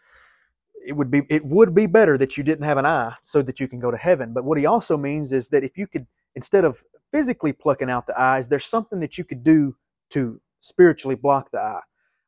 it 0.86 0.94
would 0.94 1.10
be 1.10 1.22
it 1.30 1.44
would 1.44 1.74
be 1.74 1.86
better 1.86 2.18
that 2.18 2.36
you 2.36 2.44
didn't 2.44 2.64
have 2.64 2.78
an 2.78 2.86
eye 2.86 3.14
so 3.22 3.42
that 3.42 3.60
you 3.60 3.68
can 3.68 3.80
go 3.80 3.90
to 3.90 3.96
heaven. 3.96 4.32
But 4.34 4.44
what 4.44 4.58
he 4.58 4.66
also 4.66 4.96
means 4.96 5.32
is 5.32 5.48
that 5.48 5.64
if 5.64 5.78
you 5.78 5.86
could 5.86 6.06
instead 6.36 6.64
of 6.64 6.82
physically 7.12 7.52
plucking 7.52 7.90
out 7.90 8.06
the 8.06 8.20
eyes, 8.20 8.48
there's 8.48 8.64
something 8.64 9.00
that 9.00 9.18
you 9.18 9.24
could 9.24 9.44
do 9.44 9.76
to 10.10 10.40
spiritually 10.60 11.16
block 11.16 11.50
the 11.52 11.60
eye. 11.60 11.80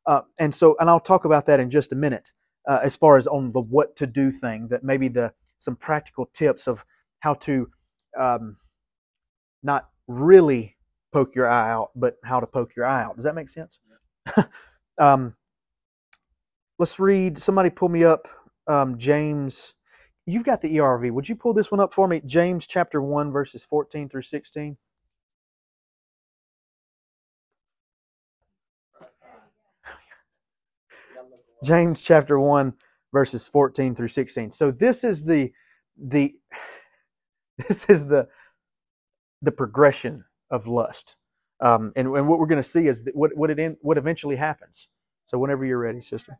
Uh, 0.05 0.21
and 0.39 0.53
so, 0.53 0.75
and 0.79 0.89
I'll 0.89 0.99
talk 0.99 1.25
about 1.25 1.45
that 1.47 1.59
in 1.59 1.69
just 1.69 1.91
a 1.91 1.95
minute 1.95 2.31
uh, 2.67 2.79
as 2.83 2.95
far 2.95 3.17
as 3.17 3.27
on 3.27 3.49
the 3.49 3.61
what 3.61 3.95
to 3.97 4.07
do 4.07 4.31
thing, 4.31 4.67
that 4.69 4.83
maybe 4.83 5.07
the 5.07 5.33
some 5.57 5.75
practical 5.75 6.29
tips 6.33 6.67
of 6.67 6.83
how 7.21 7.33
to 7.33 7.67
um, 8.19 8.57
not 9.63 9.89
really 10.07 10.75
poke 11.11 11.35
your 11.35 11.49
eye 11.49 11.71
out, 11.71 11.91
but 11.95 12.17
how 12.23 12.39
to 12.39 12.47
poke 12.47 12.75
your 12.75 12.85
eye 12.85 13.03
out. 13.03 13.15
Does 13.15 13.25
that 13.25 13.35
make 13.35 13.49
sense? 13.49 13.79
um, 14.99 15.33
let's 16.77 16.99
read. 16.99 17.39
Somebody 17.39 17.69
pull 17.69 17.89
me 17.89 18.03
up 18.03 18.27
um, 18.67 18.97
James. 18.97 19.74
You've 20.25 20.43
got 20.43 20.61
the 20.61 20.77
ERV. 20.77 21.11
Would 21.11 21.29
you 21.29 21.35
pull 21.35 21.53
this 21.53 21.71
one 21.71 21.79
up 21.79 21.93
for 21.93 22.07
me? 22.07 22.21
James 22.25 22.67
chapter 22.67 23.01
1, 23.01 23.31
verses 23.31 23.63
14 23.63 24.09
through 24.09 24.23
16. 24.23 24.77
James 31.63 32.01
chapter 32.01 32.39
1 32.39 32.73
verses 33.11 33.47
14 33.47 33.95
through 33.95 34.07
16. 34.09 34.51
So 34.51 34.71
this 34.71 35.03
is 35.03 35.23
the 35.23 35.51
the 35.97 36.35
this 37.67 37.85
is 37.89 38.05
the 38.05 38.27
the 39.41 39.51
progression 39.51 40.25
of 40.49 40.67
lust. 40.67 41.15
Um, 41.61 41.93
and, 41.95 42.07
and 42.09 42.27
what 42.27 42.39
we're 42.39 42.47
going 42.47 42.61
to 42.61 42.63
see 42.63 42.87
is 42.87 43.03
that 43.03 43.15
what 43.15 43.35
what 43.35 43.49
it 43.49 43.59
in, 43.59 43.77
what 43.81 43.97
eventually 43.97 44.35
happens. 44.35 44.87
So 45.25 45.37
whenever 45.39 45.65
you're 45.65 45.79
ready, 45.79 46.01
sister. 46.01 46.39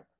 who 0.00 0.11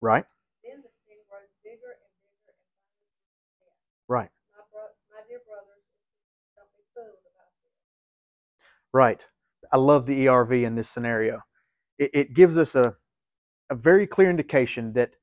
Right? 0.00 0.24
Then 0.64 0.82
the 0.82 0.90
sin 1.06 1.18
grows 1.30 1.50
bigger 1.64 1.92
and 1.94 2.04
bigger 2.24 2.50
and 2.50 2.98
finally 3.20 3.42
death. 3.60 3.78
Right. 4.08 4.30
My, 4.56 4.64
bro- 4.72 4.96
my 5.10 5.22
dear 5.28 5.40
brothers, 5.46 5.84
don't 6.56 6.70
be 6.74 6.82
fooled 6.94 7.22
about 7.34 7.50
this. 7.62 7.72
Right. 8.92 9.26
I 9.72 9.76
love 9.78 10.06
the 10.06 10.26
ERV 10.26 10.64
in 10.64 10.74
this 10.76 10.88
scenario. 10.88 11.40
It, 11.98 12.10
it 12.14 12.34
gives 12.34 12.58
us 12.58 12.74
a, 12.74 12.94
a 13.70 13.74
very 13.74 14.06
clear 14.06 14.30
indication 14.30 14.92
that 14.94 15.16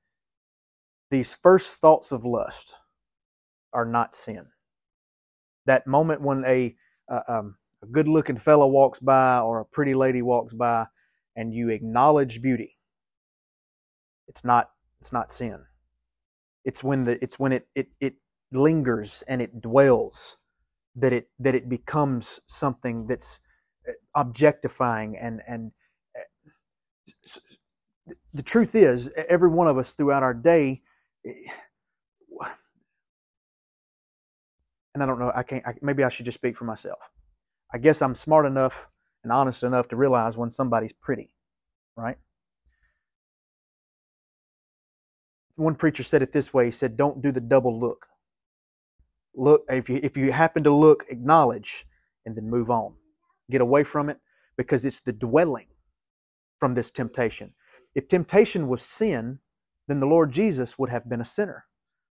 these 1.11 1.35
first 1.35 1.79
thoughts 1.81 2.11
of 2.11 2.25
lust 2.25 2.77
are 3.73 3.85
not 3.85 4.15
sin. 4.15 4.47
That 5.65 5.87
moment 5.87 6.21
when 6.21 6.43
a, 6.45 6.75
uh, 7.09 7.21
um, 7.27 7.57
a 7.83 7.87
good 7.87 8.07
looking 8.07 8.37
fellow 8.37 8.67
walks 8.67 8.99
by 8.99 9.39
or 9.39 9.61
a 9.61 9.65
pretty 9.65 9.95
lady 9.95 10.21
walks 10.21 10.53
by 10.53 10.87
and 11.35 11.53
you 11.53 11.69
acknowledge 11.69 12.41
beauty, 12.41 12.77
it's 14.27 14.43
not, 14.43 14.71
it's 14.99 15.11
not 15.11 15.31
sin. 15.31 15.63
It's 16.65 16.83
when, 16.83 17.03
the, 17.05 17.21
it's 17.23 17.39
when 17.39 17.51
it, 17.51 17.67
it, 17.75 17.87
it 17.99 18.15
lingers 18.51 19.23
and 19.27 19.41
it 19.41 19.61
dwells 19.61 20.37
that 20.95 21.13
it, 21.13 21.29
that 21.39 21.55
it 21.55 21.69
becomes 21.69 22.39
something 22.47 23.07
that's 23.07 23.39
uh, 23.87 23.93
objectifying 24.15 25.17
and, 25.17 25.41
and 25.47 25.71
uh, 26.15 26.21
the 28.33 28.43
truth 28.43 28.75
is, 28.75 29.09
every 29.15 29.49
one 29.49 29.67
of 29.67 29.77
us 29.77 29.95
throughout 29.95 30.23
our 30.23 30.33
day, 30.33 30.81
and 34.93 35.03
I 35.03 35.05
don't 35.05 35.19
know, 35.19 35.31
I 35.33 35.43
can't, 35.43 35.65
I, 35.65 35.73
maybe 35.81 36.03
I 36.03 36.09
should 36.09 36.25
just 36.25 36.37
speak 36.37 36.57
for 36.57 36.65
myself. 36.65 36.99
I 37.73 37.77
guess 37.77 38.01
I'm 38.01 38.15
smart 38.15 38.45
enough 38.45 38.75
and 39.23 39.31
honest 39.31 39.63
enough 39.63 39.87
to 39.89 39.95
realize 39.95 40.37
when 40.37 40.51
somebody's 40.51 40.93
pretty, 40.93 41.35
right? 41.95 42.17
One 45.55 45.75
preacher 45.75 46.03
said 46.03 46.21
it 46.21 46.31
this 46.31 46.53
way 46.53 46.65
he 46.65 46.71
said, 46.71 46.95
Don't 46.95 47.21
do 47.21 47.31
the 47.31 47.41
double 47.41 47.79
look. 47.79 48.07
Look, 49.35 49.65
if 49.69 49.89
you, 49.89 49.99
if 50.01 50.17
you 50.17 50.31
happen 50.31 50.63
to 50.63 50.71
look, 50.71 51.05
acknowledge, 51.09 51.85
and 52.25 52.35
then 52.35 52.49
move 52.49 52.69
on. 52.69 52.93
Get 53.51 53.61
away 53.61 53.83
from 53.83 54.09
it 54.09 54.17
because 54.57 54.85
it's 54.85 54.99
the 55.01 55.13
dwelling 55.13 55.67
from 56.59 56.73
this 56.73 56.91
temptation. 56.91 57.53
If 57.95 58.07
temptation 58.07 58.67
was 58.67 58.81
sin, 58.81 59.39
then 59.87 59.99
the 59.99 60.07
Lord 60.07 60.31
Jesus 60.31 60.77
would 60.77 60.89
have 60.89 61.09
been 61.09 61.21
a 61.21 61.25
sinner 61.25 61.65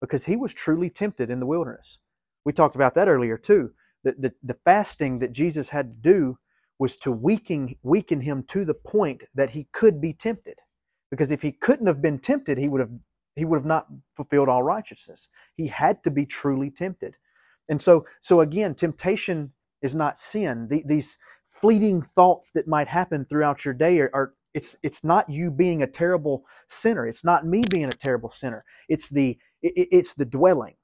because 0.00 0.26
he 0.26 0.36
was 0.36 0.54
truly 0.54 0.90
tempted 0.90 1.30
in 1.30 1.40
the 1.40 1.46
wilderness. 1.46 1.98
We 2.44 2.52
talked 2.52 2.76
about 2.76 2.94
that 2.94 3.08
earlier 3.08 3.36
too. 3.38 3.72
The, 4.04 4.12
the, 4.12 4.32
the 4.42 4.58
fasting 4.64 5.18
that 5.20 5.32
Jesus 5.32 5.70
had 5.70 6.02
to 6.02 6.10
do 6.10 6.38
was 6.78 6.96
to 6.98 7.12
weaken, 7.12 7.74
weaken 7.82 8.20
him 8.20 8.44
to 8.48 8.64
the 8.64 8.74
point 8.74 9.22
that 9.34 9.50
he 9.50 9.66
could 9.72 10.00
be 10.00 10.12
tempted. 10.12 10.58
Because 11.10 11.30
if 11.30 11.42
he 11.42 11.52
couldn't 11.52 11.86
have 11.86 12.02
been 12.02 12.18
tempted, 12.18 12.58
he 12.58 12.68
would 12.68 12.80
have, 12.80 12.90
he 13.36 13.44
would 13.44 13.56
have 13.56 13.66
not 13.66 13.86
fulfilled 14.16 14.48
all 14.48 14.62
righteousness. 14.62 15.28
He 15.56 15.68
had 15.68 16.02
to 16.04 16.10
be 16.10 16.26
truly 16.26 16.70
tempted. 16.70 17.14
And 17.68 17.80
so, 17.80 18.06
so 18.20 18.40
again, 18.40 18.74
temptation 18.74 19.52
is 19.82 19.94
not 19.94 20.18
sin. 20.18 20.66
The, 20.68 20.82
these 20.86 21.18
fleeting 21.48 22.02
thoughts 22.02 22.50
that 22.52 22.66
might 22.66 22.88
happen 22.88 23.24
throughout 23.24 23.64
your 23.64 23.74
day 23.74 24.00
are, 24.00 24.10
are 24.12 24.34
it's 24.54 24.76
it's 24.82 25.02
not 25.04 25.28
you 25.28 25.50
being 25.50 25.82
a 25.82 25.86
terrible 25.86 26.44
sinner. 26.68 27.06
It's 27.06 27.24
not 27.24 27.46
me 27.46 27.62
being 27.70 27.86
a 27.86 27.92
terrible 27.92 28.30
sinner. 28.30 28.64
It's 28.88 29.08
the 29.08 29.36
it, 29.62 29.88
it's 29.92 30.14
the 30.14 30.24
dwelling. 30.24 30.74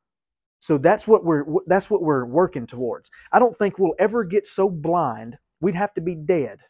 So 0.61 0.79
that's 0.79 1.09
what 1.09 1.25
we're 1.25 1.45
that's 1.67 1.91
what 1.91 2.03
we're 2.03 2.27
working 2.27 2.67
towards. 2.67 3.11
I 3.33 3.39
don't 3.39 3.57
think 3.57 3.79
we'll 3.79 3.95
ever 3.99 4.25
get 4.25 4.47
so 4.47 4.69
blind. 4.69 5.39
We'd 5.61 5.75
have 5.75 5.95
to 5.95 6.01
be 6.01 6.15
dead. 6.15 6.61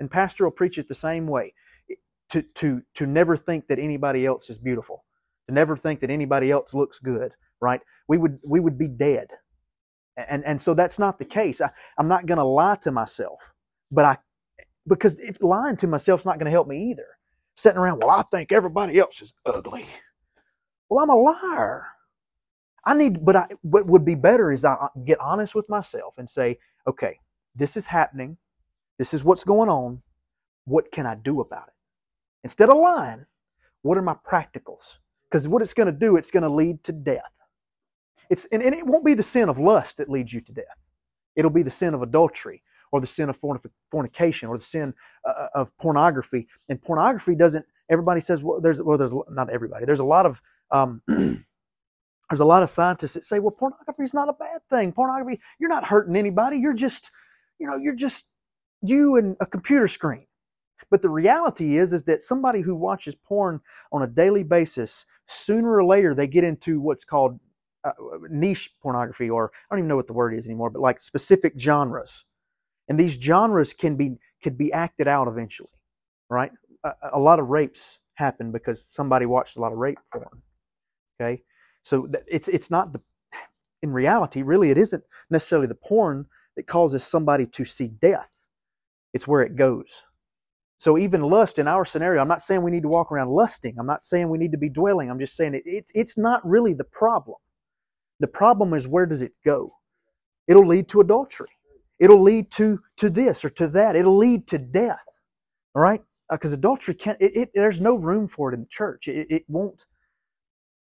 And 0.00 0.10
pastor 0.10 0.44
will 0.44 0.50
preach 0.52 0.78
it 0.78 0.88
the 0.88 0.94
same 0.94 1.26
way. 1.26 1.54
To 2.30 2.42
to 2.56 2.82
to 2.94 3.06
never 3.06 3.36
think 3.36 3.68
that 3.68 3.78
anybody 3.78 4.26
else 4.26 4.50
is 4.50 4.58
beautiful. 4.58 5.04
To 5.48 5.54
never 5.54 5.76
think 5.76 6.00
that 6.00 6.10
anybody 6.10 6.50
else 6.50 6.74
looks 6.74 6.98
good, 6.98 7.32
right? 7.60 7.80
We 8.08 8.18
would 8.18 8.38
we 8.46 8.60
would 8.60 8.78
be 8.78 8.88
dead. 8.88 9.28
And 10.16 10.44
and 10.44 10.60
so 10.60 10.74
that's 10.74 10.98
not 10.98 11.18
the 11.18 11.24
case. 11.24 11.60
I, 11.60 11.70
I'm 11.98 12.08
not 12.08 12.26
gonna 12.26 12.44
lie 12.44 12.76
to 12.82 12.92
myself, 12.92 13.40
but 13.92 14.04
I 14.04 14.18
because 14.88 15.20
if 15.20 15.42
lying 15.42 15.76
to 15.78 15.86
myself 15.86 16.22
is 16.22 16.26
not 16.26 16.38
going 16.38 16.46
to 16.46 16.52
help 16.52 16.68
me 16.68 16.90
either. 16.90 17.06
Sitting 17.56 17.78
around, 17.78 18.02
well, 18.02 18.10
I 18.18 18.24
think 18.30 18.52
everybody 18.52 18.98
else 18.98 19.22
is 19.22 19.34
ugly. 19.46 19.86
Well, 20.90 21.02
I'm 21.02 21.10
a 21.10 21.16
liar. 21.16 21.86
I 22.84 22.94
need, 22.94 23.24
but 23.24 23.36
I, 23.36 23.48
what 23.62 23.86
would 23.86 24.04
be 24.04 24.14
better 24.14 24.52
is 24.52 24.64
I 24.64 24.88
get 25.04 25.20
honest 25.20 25.54
with 25.54 25.68
myself 25.68 26.14
and 26.18 26.28
say, 26.28 26.58
okay, 26.88 27.18
this 27.56 27.76
is 27.76 27.86
happening. 27.86 28.36
This 28.98 29.14
is 29.14 29.24
what's 29.24 29.44
going 29.44 29.68
on. 29.68 30.02
What 30.64 30.90
can 30.92 31.06
I 31.06 31.14
do 31.14 31.40
about 31.40 31.68
it? 31.68 31.74
Instead 32.44 32.70
of 32.70 32.78
lying, 32.78 33.26
what 33.82 33.98
are 33.98 34.02
my 34.02 34.16
practicals? 34.26 34.98
Because 35.30 35.48
what 35.48 35.62
it's 35.62 35.74
going 35.74 35.86
to 35.86 35.92
do, 35.92 36.16
it's 36.16 36.30
going 36.30 36.42
to 36.42 36.48
lead 36.48 36.82
to 36.84 36.92
death. 36.92 37.30
It's, 38.30 38.46
and, 38.46 38.62
and 38.62 38.74
it 38.74 38.86
won't 38.86 39.04
be 39.04 39.14
the 39.14 39.22
sin 39.22 39.48
of 39.48 39.58
lust 39.58 39.96
that 39.98 40.08
leads 40.08 40.32
you 40.32 40.40
to 40.40 40.52
death. 40.52 40.76
It'll 41.36 41.50
be 41.50 41.62
the 41.62 41.70
sin 41.70 41.94
of 41.94 42.02
adultery 42.02 42.62
or 42.92 43.00
the 43.00 43.06
sin 43.06 43.28
of 43.28 43.38
fornication 43.90 44.48
or 44.48 44.58
the 44.58 44.64
sin 44.64 44.94
uh, 45.24 45.30
uh, 45.30 45.48
of 45.54 45.76
pornography. 45.78 46.48
And 46.68 46.80
pornography 46.80 47.34
doesn't. 47.34 47.64
Everybody 47.88 48.20
says 48.20 48.42
well, 48.42 48.60
there's 48.60 48.82
well, 48.82 48.98
there's 48.98 49.14
not 49.30 49.50
everybody. 49.50 49.84
There's 49.84 50.00
a 50.00 50.04
lot 50.04 50.26
of 50.26 50.42
um, 50.72 51.02
there's 52.30 52.40
a 52.40 52.44
lot 52.44 52.62
of 52.62 52.68
scientists 52.68 53.14
that 53.14 53.24
say, 53.24 53.38
well, 53.38 53.52
pornography 53.52 54.02
is 54.02 54.14
not 54.14 54.28
a 54.28 54.32
bad 54.32 54.60
thing. 54.68 54.92
Pornography, 54.92 55.40
you're 55.58 55.68
not 55.68 55.84
hurting 55.84 56.16
anybody. 56.16 56.58
You're 56.58 56.74
just, 56.74 57.10
you 57.58 57.66
know, 57.66 57.76
you're 57.76 57.94
just 57.94 58.26
you 58.82 59.16
and 59.16 59.36
a 59.40 59.46
computer 59.46 59.88
screen. 59.88 60.26
But 60.90 61.02
the 61.02 61.10
reality 61.10 61.78
is, 61.78 61.92
is 61.92 62.02
that 62.04 62.22
somebody 62.22 62.60
who 62.60 62.74
watches 62.74 63.14
porn 63.14 63.60
on 63.92 64.02
a 64.02 64.06
daily 64.06 64.42
basis, 64.42 65.06
sooner 65.26 65.74
or 65.74 65.84
later 65.84 66.14
they 66.14 66.26
get 66.26 66.44
into 66.44 66.80
what's 66.80 67.04
called 67.04 67.40
uh, 67.84 67.92
niche 68.28 68.72
pornography, 68.82 69.30
or 69.30 69.52
I 69.70 69.74
don't 69.74 69.80
even 69.80 69.88
know 69.88 69.96
what 69.96 70.06
the 70.06 70.12
word 70.12 70.34
is 70.34 70.46
anymore, 70.46 70.70
but 70.70 70.82
like 70.82 71.00
specific 71.00 71.58
genres. 71.58 72.24
And 72.88 72.98
these 72.98 73.14
genres 73.14 73.72
can 73.72 73.96
be 73.96 74.16
could 74.42 74.58
be 74.58 74.72
acted 74.72 75.08
out 75.08 75.28
eventually, 75.28 75.70
right? 76.28 76.52
A, 76.84 76.92
a 77.14 77.18
lot 77.18 77.40
of 77.40 77.48
rapes 77.48 77.98
happen 78.14 78.52
because 78.52 78.82
somebody 78.86 79.26
watched 79.26 79.56
a 79.56 79.60
lot 79.60 79.72
of 79.72 79.78
rape 79.78 79.98
porn. 80.12 80.42
Okay, 81.20 81.42
so 81.82 82.08
it's 82.26 82.48
it's 82.48 82.70
not 82.70 82.92
the 82.92 83.00
in 83.82 83.92
reality 83.92 84.42
really 84.42 84.70
it 84.70 84.78
isn't 84.78 85.02
necessarily 85.30 85.66
the 85.66 85.74
porn 85.74 86.26
that 86.56 86.66
causes 86.66 87.04
somebody 87.04 87.46
to 87.46 87.64
see 87.64 87.88
death. 87.88 88.30
It's 89.14 89.28
where 89.28 89.42
it 89.42 89.56
goes. 89.56 90.04
So 90.78 90.98
even 90.98 91.22
lust 91.22 91.58
in 91.58 91.68
our 91.68 91.84
scenario, 91.84 92.20
I'm 92.20 92.28
not 92.28 92.42
saying 92.42 92.62
we 92.62 92.70
need 92.70 92.82
to 92.82 92.88
walk 92.88 93.10
around 93.12 93.30
lusting. 93.30 93.76
I'm 93.78 93.86
not 93.86 94.02
saying 94.02 94.28
we 94.28 94.38
need 94.38 94.52
to 94.52 94.58
be 94.58 94.68
dwelling. 94.68 95.10
I'm 95.10 95.18
just 95.18 95.36
saying 95.36 95.54
it, 95.54 95.62
it's 95.64 95.90
it's 95.94 96.18
not 96.18 96.46
really 96.46 96.74
the 96.74 96.84
problem. 96.84 97.38
The 98.20 98.28
problem 98.28 98.74
is 98.74 98.88
where 98.88 99.06
does 99.06 99.22
it 99.22 99.32
go? 99.44 99.72
It'll 100.48 100.66
lead 100.66 100.88
to 100.88 101.00
adultery. 101.00 101.48
It'll 101.98 102.22
lead 102.22 102.50
to, 102.52 102.80
to 102.98 103.10
this 103.10 103.44
or 103.44 103.50
to 103.50 103.68
that. 103.68 103.96
It'll 103.96 104.16
lead 104.16 104.46
to 104.48 104.58
death. 104.58 105.04
All 105.74 105.82
right? 105.82 106.02
Because 106.30 106.52
uh, 106.52 106.56
adultery 106.58 106.94
can't, 106.94 107.20
it, 107.20 107.36
it, 107.36 107.50
there's 107.54 107.80
no 107.80 107.96
room 107.96 108.28
for 108.28 108.50
it 108.50 108.54
in 108.54 108.60
the 108.60 108.68
church. 108.68 109.08
It, 109.08 109.26
it 109.30 109.44
won't, 109.48 109.86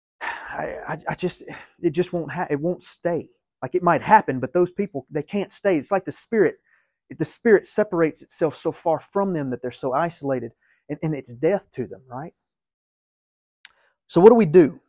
I, 0.20 0.76
I, 0.88 0.98
I, 1.10 1.14
just, 1.14 1.42
it 1.80 1.90
just 1.90 2.12
won't, 2.12 2.32
ha- 2.32 2.48
it 2.50 2.60
won't 2.60 2.82
stay. 2.82 3.28
Like 3.62 3.74
it 3.74 3.82
might 3.82 4.02
happen, 4.02 4.40
but 4.40 4.52
those 4.52 4.70
people, 4.70 5.06
they 5.10 5.22
can't 5.22 5.52
stay. 5.52 5.76
It's 5.76 5.90
like 5.90 6.04
the 6.04 6.12
spirit, 6.12 6.56
the 7.16 7.24
spirit 7.24 7.66
separates 7.66 8.22
itself 8.22 8.56
so 8.56 8.70
far 8.70 9.00
from 9.00 9.32
them 9.32 9.50
that 9.50 9.62
they're 9.62 9.70
so 9.70 9.92
isolated 9.92 10.52
and, 10.88 10.98
and 11.02 11.14
it's 11.14 11.32
death 11.34 11.70
to 11.72 11.86
them, 11.86 12.02
right? 12.06 12.34
So 14.06 14.20
what 14.20 14.30
do 14.30 14.36
we 14.36 14.46
do? 14.46 14.80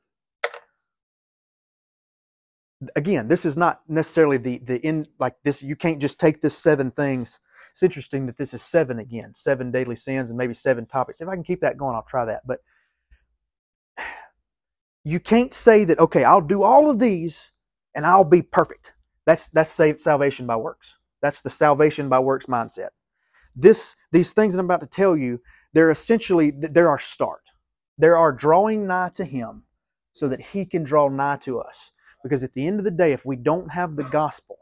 again, 2.95 3.27
this 3.27 3.45
is 3.45 3.57
not 3.57 3.81
necessarily 3.87 4.37
the 4.37 4.59
the 4.59 4.79
in 4.85 5.05
like 5.19 5.35
this. 5.43 5.61
You 5.61 5.75
can't 5.75 5.99
just 5.99 6.19
take 6.19 6.41
this 6.41 6.57
seven 6.57 6.91
things. 6.91 7.39
It's 7.71 7.83
interesting 7.83 8.25
that 8.27 8.37
this 8.37 8.53
is 8.53 8.61
seven 8.61 8.99
again, 8.99 9.33
seven 9.35 9.71
daily 9.71 9.95
sins 9.95 10.29
and 10.29 10.37
maybe 10.37 10.53
seven 10.53 10.85
topics. 10.85 11.21
If 11.21 11.27
I 11.27 11.35
can 11.35 11.43
keep 11.43 11.61
that 11.61 11.77
going, 11.77 11.95
I'll 11.95 12.03
try 12.03 12.25
that. 12.25 12.43
But 12.45 12.59
you 15.03 15.19
can't 15.19 15.53
say 15.53 15.83
that 15.85 15.99
okay, 15.99 16.23
I'll 16.23 16.41
do 16.41 16.63
all 16.63 16.89
of 16.89 16.99
these 16.99 17.51
and 17.95 18.05
I'll 18.05 18.23
be 18.23 18.41
perfect. 18.41 18.93
That's 19.25 19.49
that's 19.49 19.69
saved 19.69 20.01
salvation 20.01 20.47
by 20.47 20.55
works. 20.55 20.97
That's 21.21 21.41
the 21.41 21.49
salvation 21.49 22.09
by 22.09 22.19
works 22.19 22.45
mindset. 22.45 22.89
This 23.55 23.95
these 24.11 24.33
things 24.33 24.53
that 24.53 24.59
I'm 24.59 24.65
about 24.65 24.81
to 24.81 24.87
tell 24.87 25.17
you, 25.17 25.41
they're 25.73 25.91
essentially 25.91 26.51
they're 26.51 26.89
our 26.89 26.99
start. 26.99 27.41
They're 27.97 28.17
our 28.17 28.31
drawing 28.31 28.87
nigh 28.87 29.11
to 29.15 29.25
Him, 29.25 29.63
so 30.13 30.27
that 30.29 30.41
He 30.41 30.65
can 30.65 30.83
draw 30.83 31.09
nigh 31.09 31.37
to 31.37 31.59
us. 31.59 31.91
Because 32.23 32.43
at 32.43 32.53
the 32.53 32.65
end 32.65 32.79
of 32.79 32.85
the 32.85 32.91
day, 32.91 33.13
if 33.13 33.25
we 33.25 33.35
don't 33.35 33.69
have 33.71 33.95
the 33.95 34.03
gospel, 34.03 34.57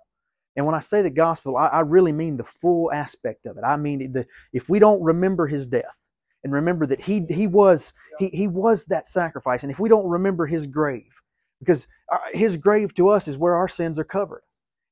and 0.55 0.65
when 0.65 0.75
I 0.75 0.79
say 0.79 1.01
the 1.01 1.09
gospel, 1.09 1.55
I, 1.55 1.67
I 1.67 1.79
really 1.81 2.11
mean 2.11 2.35
the 2.35 2.43
full 2.43 2.91
aspect 2.91 3.45
of 3.45 3.57
it. 3.57 3.63
I 3.63 3.77
mean, 3.77 4.11
the, 4.11 4.25
if 4.53 4.69
we 4.69 4.79
don't 4.79 5.01
remember 5.01 5.47
his 5.47 5.65
death 5.65 5.95
and 6.43 6.51
remember 6.51 6.85
that 6.87 7.01
he, 7.01 7.25
he, 7.29 7.47
was, 7.47 7.93
he, 8.19 8.29
he 8.33 8.47
was 8.47 8.85
that 8.87 9.07
sacrifice, 9.07 9.63
and 9.63 9.71
if 9.71 9.79
we 9.79 9.89
don't 9.89 10.07
remember 10.07 10.45
his 10.45 10.67
grave, 10.67 11.16
because 11.59 11.87
uh, 12.11 12.17
his 12.33 12.57
grave 12.57 12.93
to 12.95 13.09
us 13.09 13.27
is 13.27 13.37
where 13.37 13.55
our 13.55 13.67
sins 13.67 13.99
are 13.99 14.03
covered. 14.03 14.43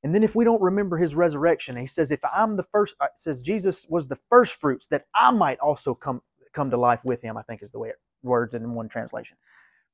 And 0.02 0.14
then 0.14 0.22
if 0.22 0.34
we 0.34 0.44
don't 0.44 0.62
remember 0.62 0.98
his 0.98 1.14
resurrection, 1.14 1.76
he 1.76 1.86
says, 1.86 2.10
if 2.10 2.20
I'm 2.32 2.56
the 2.56 2.62
first, 2.64 2.94
uh, 3.00 3.08
says 3.16 3.42
Jesus 3.42 3.86
was 3.88 4.06
the 4.08 4.18
first 4.30 4.60
fruits 4.60 4.86
that 4.88 5.06
I 5.14 5.30
might 5.30 5.58
also 5.58 5.94
come, 5.94 6.22
come 6.52 6.70
to 6.70 6.76
life 6.76 7.00
with 7.04 7.22
him, 7.22 7.36
I 7.36 7.42
think 7.42 7.62
is 7.62 7.70
the 7.70 7.78
way 7.78 7.88
it 7.90 7.96
words 8.22 8.54
in 8.54 8.74
one 8.74 8.88
translation. 8.88 9.36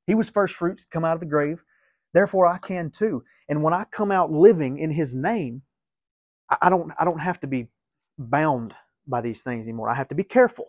He 0.07 0.15
was 0.15 0.29
first 0.29 0.55
fruits, 0.55 0.85
come 0.85 1.05
out 1.05 1.13
of 1.15 1.19
the 1.19 1.25
grave. 1.25 1.63
Therefore, 2.13 2.47
I 2.47 2.57
can 2.57 2.91
too. 2.91 3.23
And 3.49 3.63
when 3.63 3.73
I 3.73 3.85
come 3.91 4.11
out 4.11 4.31
living 4.31 4.77
in 4.79 4.91
His 4.91 5.15
name, 5.15 5.61
I 6.61 6.69
don't, 6.69 6.91
I 6.99 7.05
don't 7.05 7.19
have 7.19 7.39
to 7.41 7.47
be 7.47 7.69
bound 8.17 8.73
by 9.07 9.21
these 9.21 9.43
things 9.43 9.65
anymore. 9.67 9.89
I 9.89 9.95
have 9.95 10.09
to 10.09 10.15
be 10.15 10.23
careful. 10.23 10.67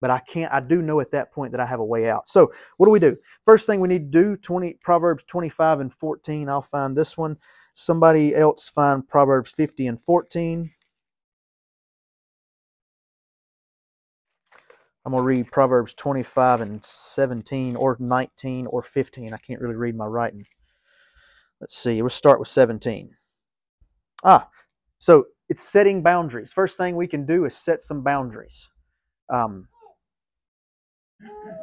But 0.00 0.10
I 0.10 0.20
can't. 0.20 0.52
I 0.52 0.60
do 0.60 0.82
know 0.82 1.00
at 1.00 1.10
that 1.12 1.32
point 1.32 1.52
that 1.52 1.60
I 1.60 1.66
have 1.66 1.80
a 1.80 1.84
way 1.84 2.08
out. 2.08 2.28
So 2.28 2.52
what 2.76 2.86
do 2.86 2.90
we 2.90 2.98
do? 2.98 3.16
First 3.44 3.66
thing 3.66 3.80
we 3.80 3.88
need 3.88 4.12
to 4.12 4.22
do: 4.22 4.36
twenty 4.36 4.74
Proverbs 4.82 5.24
twenty-five 5.26 5.80
and 5.80 5.92
fourteen. 5.92 6.48
I'll 6.48 6.62
find 6.62 6.96
this 6.96 7.16
one. 7.16 7.36
Somebody 7.74 8.34
else 8.34 8.68
find 8.68 9.06
Proverbs 9.06 9.52
fifty 9.52 9.86
and 9.86 10.00
fourteen. 10.00 10.70
I'm 15.04 15.12
going 15.12 15.22
to 15.22 15.26
read 15.26 15.50
Proverbs 15.50 15.94
25 15.94 16.60
and 16.60 16.84
17 16.84 17.74
or 17.74 17.96
19 17.98 18.66
or 18.66 18.82
15. 18.82 19.32
I 19.32 19.38
can't 19.38 19.60
really 19.60 19.74
read 19.74 19.96
my 19.96 20.04
writing. 20.04 20.44
Let's 21.60 21.76
see. 21.76 22.02
We'll 22.02 22.10
start 22.10 22.38
with 22.38 22.48
17. 22.48 23.16
Ah, 24.22 24.48
so 24.98 25.26
it's 25.48 25.62
setting 25.62 26.02
boundaries. 26.02 26.52
First 26.52 26.76
thing 26.76 26.96
we 26.96 27.06
can 27.06 27.24
do 27.24 27.46
is 27.46 27.56
set 27.56 27.80
some 27.80 28.02
boundaries. 28.02 28.68
Um, 29.30 29.68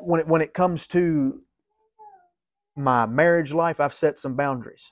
when 0.02 0.22
it 0.22 0.28
when 0.28 0.42
it 0.42 0.54
comes 0.54 0.88
to 0.88 1.42
my 2.76 3.06
marriage 3.06 3.54
life, 3.54 3.80
I've 3.80 3.94
set 3.94 4.20
some 4.20 4.36
boundaries. 4.36 4.92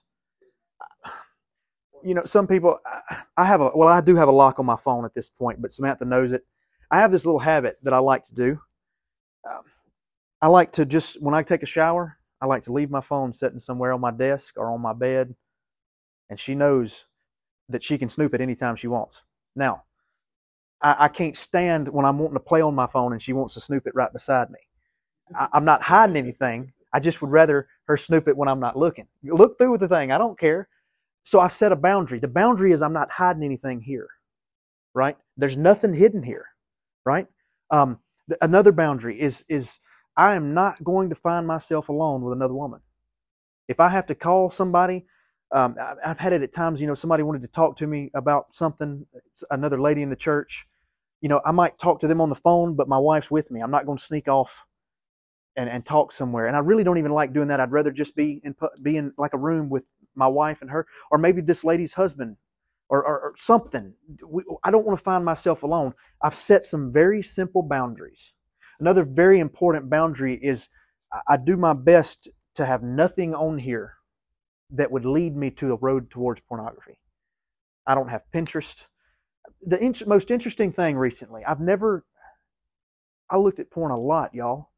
You 2.04 2.14
know, 2.14 2.26
some 2.26 2.48
people. 2.48 2.80
I 3.38 3.46
have 3.46 3.62
a 3.62 3.72
well, 3.76 3.90
I 3.90 4.02
do 4.02 4.16
have 4.16 4.28
a 4.28 4.34
lock 4.34 4.60
on 4.60 4.66
my 4.66 4.76
phone 4.76 5.06
at 5.06 5.14
this 5.14 5.30
point, 5.30 5.62
but 5.62 5.72
Samantha 5.72 6.06
knows 6.06 6.34
it. 6.34 6.46
I 6.92 7.00
have 7.00 7.12
this 7.12 7.26
little 7.26 7.40
habit 7.40 7.78
that 7.84 7.94
I 7.94 8.00
like 8.00 8.26
to 8.26 8.36
do. 8.36 8.60
Um, 9.50 9.62
I 10.42 10.48
like 10.48 10.72
to 10.74 10.86
just 10.86 11.22
when 11.22 11.34
I 11.34 11.44
take 11.44 11.64
a 11.64 11.68
shower, 11.68 12.18
I 12.42 12.46
like 12.46 12.64
to 12.64 12.74
leave 12.74 12.92
my 12.92 13.02
phone 13.02 13.34
sitting 13.34 13.60
somewhere 13.60 13.94
on 13.94 14.02
my 14.02 14.12
desk 14.12 14.56
or 14.58 14.72
on 14.72 14.82
my 14.82 14.94
bed, 14.94 15.36
and 16.30 16.40
she 16.40 16.56
knows 16.56 17.06
that 17.70 17.84
she 17.84 17.98
can 17.98 18.10
snoop 18.10 18.34
it 18.34 18.42
anytime 18.42 18.76
she 18.76 18.88
wants. 18.88 19.24
Now, 19.56 19.84
I, 20.82 20.96
I 21.00 21.08
can't 21.08 21.38
stand 21.38 21.88
when 21.88 22.06
I'm 22.06 22.20
wanting 22.20 22.36
to 22.36 22.40
play 22.40 22.62
on 22.62 22.76
my 22.76 22.88
phone 22.88 23.14
and 23.14 23.22
she 23.22 23.34
wants 23.34 23.54
to 23.56 23.62
snoop 23.62 23.88
it 23.88 23.96
right 23.96 24.12
beside 24.12 24.50
me. 24.50 24.60
I, 25.36 25.48
I'm 25.54 25.66
not 25.66 25.82
hiding 25.82 26.18
anything. 26.18 26.74
I 26.94 27.00
just 27.00 27.22
would 27.22 27.32
rather 27.32 27.68
her 27.88 27.98
snoop 27.98 28.28
it 28.28 28.38
when 28.38 28.48
I'm 28.48 28.60
not 28.60 28.78
looking. 28.78 29.08
Look 29.24 29.58
through 29.58 29.78
the 29.80 29.88
thing. 29.88 30.12
I 30.12 30.18
don't 30.18 30.40
care. 30.40 30.70
So 31.24 31.40
I've 31.40 31.52
set 31.52 31.72
a 31.72 31.76
boundary. 31.76 32.20
The 32.20 32.28
boundary 32.28 32.72
is 32.72 32.82
I'm 32.82 32.94
not 32.94 33.12
hiding 33.12 33.44
anything 33.44 33.82
here, 33.82 34.08
right? 34.94 35.18
There's 35.38 35.58
nothing 35.58 35.94
hidden 35.94 36.24
here, 36.24 36.46
right? 37.06 37.28
Um, 37.72 38.00
th- 38.30 38.38
another 38.42 38.72
boundary 38.72 39.20
is 39.20 39.44
is 39.50 39.80
I 40.16 40.36
am 40.36 40.54
not 40.54 40.84
going 40.84 41.10
to 41.10 41.16
find 41.16 41.48
myself 41.48 41.90
alone 41.90 42.22
with 42.22 42.34
another 42.34 42.54
woman. 42.54 42.80
If 43.68 43.80
I 43.80 43.90
have 43.90 44.06
to 44.08 44.16
call 44.16 44.52
somebody, 44.52 45.06
um, 45.52 45.76
I've 46.04 46.20
had 46.20 46.34
it 46.34 46.42
at 46.42 46.54
times. 46.54 46.82
You 46.82 46.88
know, 46.88 46.94
somebody 46.94 47.24
wanted 47.24 47.42
to 47.44 47.48
talk 47.48 47.78
to 47.78 47.88
me 47.88 48.12
about 48.14 48.56
something. 48.56 49.06
Another 49.52 49.80
lady 49.80 50.02
in 50.02 50.10
the 50.10 50.16
church. 50.16 50.66
You 51.22 51.30
know, 51.30 51.42
I 51.46 51.52
might 51.52 51.78
talk 51.78 52.00
to 52.02 52.08
them 52.08 52.22
on 52.22 52.30
the 52.30 52.36
phone, 52.36 52.76
but 52.76 52.88
my 52.88 52.98
wife's 52.98 53.32
with 53.32 53.50
me. 53.52 53.62
I'm 53.62 53.72
not 53.72 53.86
going 53.86 53.98
to 53.98 54.04
sneak 54.04 54.28
off 54.28 54.66
and, 55.56 55.70
and 55.70 55.86
talk 55.86 56.12
somewhere. 56.12 56.48
And 56.48 56.56
I 56.56 56.60
really 56.60 56.84
don't 56.84 56.98
even 56.98 57.12
like 57.12 57.34
doing 57.34 57.48
that. 57.48 57.60
I'd 57.60 57.72
rather 57.72 57.92
just 57.92 58.16
be 58.16 58.42
in 58.44 58.56
be 58.82 58.98
in 58.98 59.14
like 59.18 59.34
a 59.34 59.38
room 59.38 59.70
with 59.70 59.86
my 60.16 60.28
wife 60.28 60.62
and 60.62 60.70
her, 60.72 60.88
or 61.12 61.18
maybe 61.18 61.42
this 61.42 61.64
lady's 61.64 61.94
husband, 61.94 62.38
or, 62.90 63.04
or, 63.04 63.20
or 63.20 63.34
something. 63.38 63.94
We, 64.26 64.44
I 64.64 64.72
don't 64.72 64.86
want 64.86 64.98
to 64.98 65.04
find 65.04 65.26
myself 65.26 65.64
alone. 65.64 65.94
I've 66.22 66.36
set 66.36 66.66
some 66.66 66.92
very 66.92 67.22
simple 67.22 67.64
boundaries. 67.64 68.34
Another 68.80 69.04
very 69.04 69.40
important 69.40 69.90
boundary 69.90 70.36
is 70.36 70.70
I 71.28 71.38
do 71.38 71.56
my 71.56 71.74
best 71.74 72.28
to 72.56 72.66
have 72.66 72.84
nothing 72.84 73.34
on 73.34 73.58
here 73.58 73.94
that 74.72 74.92
would 74.92 75.06
lead 75.06 75.36
me 75.36 75.52
to 75.52 75.74
a 75.74 75.78
road 75.78 76.10
towards 76.10 76.42
pornography. 76.42 76.98
I 77.88 77.96
don't 77.96 78.10
have 78.10 78.24
Pinterest. 78.34 78.88
The 79.62 79.80
in- 79.80 79.96
most 80.08 80.32
interesting 80.32 80.72
thing 80.72 80.98
recently, 80.98 81.44
I've 81.46 81.60
never, 81.60 82.06
I 83.30 83.38
looked 83.38 83.60
at 83.60 83.72
porn 83.72 83.92
a 83.92 83.98
lot, 83.98 84.34
y'all. 84.34 84.70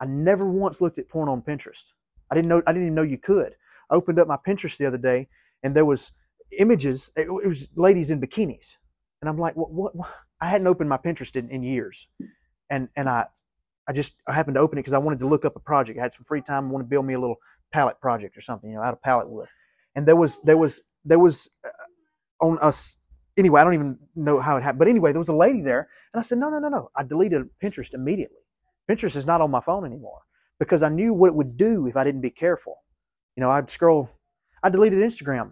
I 0.00 0.06
never 0.06 0.48
once 0.48 0.80
looked 0.80 0.98
at 0.98 1.08
porn 1.08 1.28
on 1.28 1.42
Pinterest. 1.42 1.92
I 2.30 2.34
didn't 2.34 2.48
know, 2.48 2.62
I 2.66 2.72
didn't 2.72 2.86
even 2.86 2.94
know 2.94 3.02
you 3.02 3.18
could. 3.18 3.54
I 3.90 3.94
opened 3.94 4.18
up 4.18 4.28
my 4.28 4.38
Pinterest 4.46 4.76
the 4.78 4.86
other 4.86 4.98
day 4.98 5.28
and 5.62 5.74
there 5.74 5.84
was 5.84 6.12
images, 6.58 7.10
it, 7.16 7.22
it 7.22 7.46
was 7.46 7.68
ladies 7.76 8.10
in 8.10 8.20
bikinis. 8.20 8.76
And 9.20 9.28
I'm 9.28 9.38
like, 9.38 9.56
what, 9.56 9.70
what, 9.70 9.94
what? 9.94 10.10
I 10.40 10.48
hadn't 10.48 10.66
opened 10.66 10.90
my 10.90 10.98
Pinterest 10.98 11.36
in, 11.36 11.48
in 11.50 11.62
years. 11.62 12.08
And, 12.70 12.88
and 12.96 13.08
I, 13.08 13.26
I 13.86 13.92
just 13.92 14.14
I 14.26 14.32
happened 14.32 14.54
to 14.54 14.60
open 14.60 14.78
it 14.78 14.82
because 14.82 14.94
I 14.94 14.98
wanted 14.98 15.20
to 15.20 15.26
look 15.26 15.44
up 15.44 15.56
a 15.56 15.60
project. 15.60 15.98
I 15.98 16.02
had 16.02 16.12
some 16.12 16.24
free 16.24 16.40
time. 16.40 16.68
I 16.68 16.70
wanted 16.70 16.84
to 16.84 16.88
build 16.88 17.06
me 17.06 17.14
a 17.14 17.20
little 17.20 17.36
pallet 17.74 18.00
project 18.00 18.36
or 18.36 18.40
something, 18.40 18.70
you 18.70 18.76
know, 18.76 18.82
out 18.82 18.94
of 18.94 19.02
pallet 19.02 19.28
wood. 19.28 19.48
And 19.96 20.06
there 20.06 20.14
was 20.14 20.40
there 20.44 20.56
was 20.56 20.80
there 21.04 21.18
was 21.18 21.50
uh, 21.64 22.46
on 22.46 22.56
us 22.60 22.96
anyway. 23.36 23.60
I 23.60 23.64
don't 23.64 23.74
even 23.74 23.98
know 24.14 24.38
how 24.38 24.56
it 24.56 24.62
happened, 24.62 24.78
but 24.78 24.88
anyway, 24.88 25.10
there 25.10 25.18
was 25.18 25.28
a 25.28 25.34
lady 25.46 25.60
there, 25.60 25.88
and 26.12 26.20
I 26.20 26.22
said, 26.22 26.38
no, 26.38 26.48
no, 26.50 26.60
no, 26.60 26.68
no. 26.68 26.90
I 26.96 27.02
deleted 27.02 27.42
Pinterest 27.62 27.92
immediately. 27.92 28.38
Pinterest 28.88 29.16
is 29.16 29.26
not 29.26 29.40
on 29.40 29.50
my 29.50 29.60
phone 29.60 29.84
anymore 29.84 30.20
because 30.60 30.84
I 30.84 30.88
knew 30.88 31.12
what 31.12 31.28
it 31.28 31.34
would 31.34 31.56
do 31.56 31.88
if 31.88 31.96
I 31.96 32.04
didn't 32.04 32.20
be 32.20 32.30
careful. 32.30 32.76
You 33.36 33.40
know, 33.40 33.50
I'd 33.50 33.68
scroll. 33.68 34.08
I 34.62 34.70
deleted 34.70 35.00
Instagram 35.00 35.50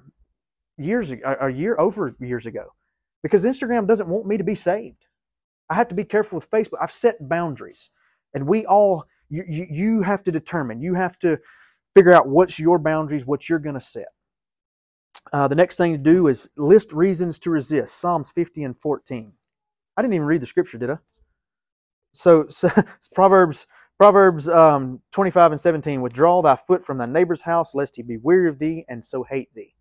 years 0.79 1.11
ago, 1.11 1.37
a 1.41 1.51
year 1.51 1.77
over 1.81 2.15
years 2.21 2.47
ago, 2.47 2.67
because 3.25 3.45
Instagram 3.45 3.89
doesn't 3.89 4.09
want 4.09 4.27
me 4.27 4.37
to 4.37 4.45
be 4.45 4.55
saved. 4.55 5.05
I 5.69 5.75
have 5.75 5.89
to 5.89 5.95
be 5.95 6.05
careful 6.05 6.37
with 6.37 6.49
Facebook. 6.51 6.79
I've 6.81 6.93
set 6.93 7.29
boundaries 7.29 7.91
and 8.35 8.47
we 8.47 8.65
all 8.67 9.07
you, 9.29 9.45
you, 9.49 9.67
you 9.71 10.03
have 10.03 10.23
to 10.25 10.33
determine 10.33 10.81
you 10.83 10.95
have 10.95 11.19
to 11.21 11.39
figure 11.95 12.13
out 12.13 12.29
what's 12.29 12.59
your 12.59 12.79
boundaries 12.79 13.27
what 13.27 13.49
you're 13.49 13.59
going 13.59 13.75
to 13.75 13.81
set. 13.81 14.09
Uh, 15.33 15.49
the 15.49 15.55
next 15.55 15.77
thing 15.77 15.93
to 15.93 15.99
do 15.99 16.27
is 16.27 16.49
list 16.57 16.93
reasons 16.93 17.39
to 17.41 17.51
resist 17.51 17.99
psalms 17.99 18.33
50 18.33 18.65
and 18.65 18.79
14 18.79 19.33
i 19.97 20.03
didn't 20.03 20.15
even 20.15 20.27
read 20.27 20.43
the 20.43 20.47
scripture 20.47 20.79
did 20.79 20.91
i? 20.91 20.99
So, 22.13 22.47
so 22.49 22.69
proverbs 23.15 23.67
proverbs 23.99 24.49
um, 24.49 25.01
25 25.13 25.53
and 25.53 25.61
17 25.61 26.01
withdraw 26.01 26.43
thy 26.43 26.57
foot 26.57 26.85
from 26.85 26.99
thy 26.99 27.07
neighbor's 27.07 27.43
house 27.43 27.75
lest 27.75 27.97
he 27.97 28.03
be 28.03 28.17
weary 28.17 28.49
of 28.49 28.59
thee 28.59 28.85
and 28.89 29.05
so 29.05 29.23
hate 29.23 29.51
thee. 29.55 29.75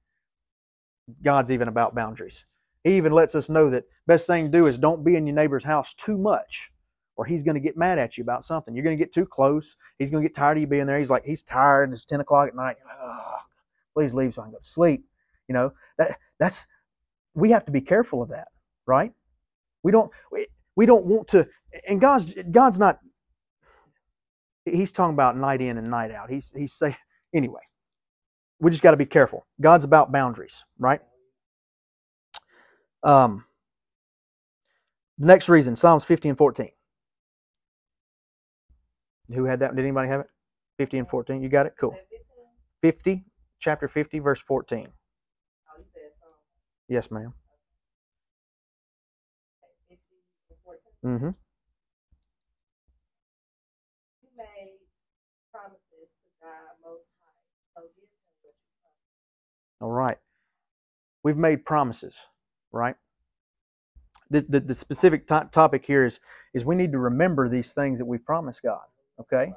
God's 1.23 1.51
even 1.51 1.67
about 1.67 1.95
boundaries. 1.95 2.45
He 2.83 2.97
even 2.97 3.13
lets 3.13 3.35
us 3.35 3.49
know 3.49 3.69
that 3.69 3.85
best 4.07 4.27
thing 4.27 4.45
to 4.45 4.51
do 4.51 4.67
is 4.67 4.77
don't 4.77 5.03
be 5.03 5.15
in 5.15 5.27
your 5.27 5.35
neighbor's 5.35 5.63
house 5.63 5.93
too 5.93 6.17
much 6.17 6.70
or 7.15 7.25
he's 7.25 7.43
going 7.43 7.55
to 7.55 7.61
get 7.61 7.77
mad 7.77 7.99
at 7.99 8.17
you 8.17 8.23
about 8.23 8.45
something. 8.45 8.73
You're 8.73 8.83
going 8.83 8.97
to 8.97 9.03
get 9.03 9.11
too 9.11 9.25
close. 9.25 9.75
He's 9.99 10.09
going 10.09 10.23
to 10.23 10.27
get 10.27 10.35
tired 10.35 10.57
of 10.57 10.61
you 10.61 10.67
being 10.67 10.85
there. 10.85 10.97
He's 10.97 11.09
like, 11.09 11.25
he's 11.25 11.43
tired. 11.43 11.83
And 11.83 11.93
it's 11.93 12.05
10 12.05 12.21
o'clock 12.21 12.47
at 12.47 12.55
night. 12.55 12.77
Please 13.93 14.13
leave 14.13 14.33
so 14.33 14.41
I 14.41 14.45
can 14.45 14.53
go 14.53 14.59
to 14.59 14.63
sleep. 14.63 15.03
You 15.47 15.53
know, 15.53 15.73
that 15.97 16.17
that's, 16.39 16.65
we 17.33 17.51
have 17.51 17.65
to 17.65 17.71
be 17.71 17.81
careful 17.81 18.21
of 18.21 18.29
that, 18.29 18.47
right? 18.85 19.11
We 19.83 19.91
don't, 19.91 20.11
we, 20.31 20.47
we 20.75 20.85
don't 20.85 21.05
want 21.05 21.27
to, 21.29 21.47
and 21.87 21.99
God's, 21.99 22.33
God's 22.51 22.79
not, 22.79 22.99
he's 24.65 24.91
talking 24.91 25.13
about 25.13 25.35
night 25.35 25.61
in 25.61 25.77
and 25.77 25.89
night 25.89 26.11
out. 26.11 26.29
He's, 26.29 26.53
he's 26.55 26.73
saying, 26.73 26.95
anyway, 27.33 27.61
we 28.59 28.71
just 28.71 28.83
got 28.83 28.91
to 28.91 28.97
be 28.97 29.05
careful. 29.05 29.45
God's 29.59 29.83
about 29.83 30.11
boundaries, 30.11 30.63
right? 30.79 31.01
Um, 33.03 33.43
the 35.17 35.25
next 35.25 35.49
reason, 35.49 35.75
Psalms 35.75 36.03
50 36.03 36.29
and 36.29 36.37
14. 36.37 36.69
Who 39.33 39.45
had 39.45 39.61
that? 39.61 39.75
Did 39.75 39.83
anybody 39.85 40.09
have 40.09 40.21
it? 40.21 40.27
50 40.79 40.99
and 40.99 41.09
14. 41.09 41.43
You 41.43 41.49
got 41.49 41.67
it? 41.67 41.75
Cool. 41.79 41.97
50, 42.81 43.23
chapter 43.59 43.87
50, 43.87 44.19
verse 44.19 44.41
14. 44.41 44.87
Yes, 46.89 47.11
ma'am. 47.11 47.33
Mm-hmm. 51.05 51.27
You 51.27 51.47
made 54.37 54.79
promises 55.53 55.81
to 55.91 56.29
God 56.41 56.51
Most 56.85 57.03
High, 57.19 57.75
so 57.75 57.81
give 57.95 58.03
him 58.03 58.09
what 58.43 58.55
you 58.55 58.83
promised. 58.83 59.01
All 59.81 59.91
right. 59.91 60.17
We've 61.23 61.37
made 61.37 61.65
promises, 61.65 62.27
right? 62.71 62.95
The, 64.29 64.41
the, 64.41 64.59
the 64.61 64.75
specific 64.75 65.27
to- 65.27 65.49
topic 65.51 65.85
here 65.85 66.05
is, 66.05 66.19
is 66.53 66.65
we 66.65 66.75
need 66.75 66.91
to 66.93 66.99
remember 66.99 67.49
these 67.49 67.73
things 67.73 67.99
that 67.99 68.05
we've 68.05 68.25
promised 68.25 68.63
God, 68.63 68.81
okay? 69.21 69.53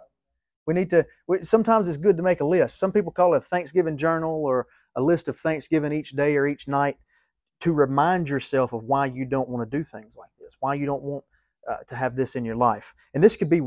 We 0.67 0.75
need 0.75 0.91
to, 0.91 1.05
we, 1.29 1.45
sometimes 1.45 1.89
it's 1.89 1.99
good 1.99 2.17
to 2.17 2.23
make 2.23 2.41
a 2.41 2.45
list. 2.47 2.79
Some 2.79 2.93
people 2.93 3.12
call 3.12 3.35
it 3.35 3.39
a 3.39 3.41
Thanksgiving 3.41 3.97
journal 3.97 4.45
or 4.45 4.67
a 4.97 5.03
list 5.03 5.29
of 5.29 5.37
Thanksgiving 5.39 5.93
each 5.93 6.12
day 6.12 6.37
or 6.37 6.47
each 6.47 6.69
night 6.69 6.97
to 7.61 7.73
remind 7.73 8.29
yourself 8.29 8.73
of 8.73 8.85
why 8.85 9.07
you 9.07 9.25
don't 9.25 9.49
want 9.49 9.69
to 9.69 9.79
do 9.79 9.85
things 9.85 10.17
like 10.17 10.31
this, 10.41 10.57
why 10.61 10.75
you 10.75 10.87
don't 10.87 11.03
want 11.03 11.25
uh, 11.69 11.79
to 11.89 11.95
have 11.95 12.17
this 12.17 12.35
in 12.37 12.45
your 12.45 12.57
life. 12.57 12.95
And 13.12 13.23
this 13.23 13.37
could 13.37 13.51
be 13.51 13.61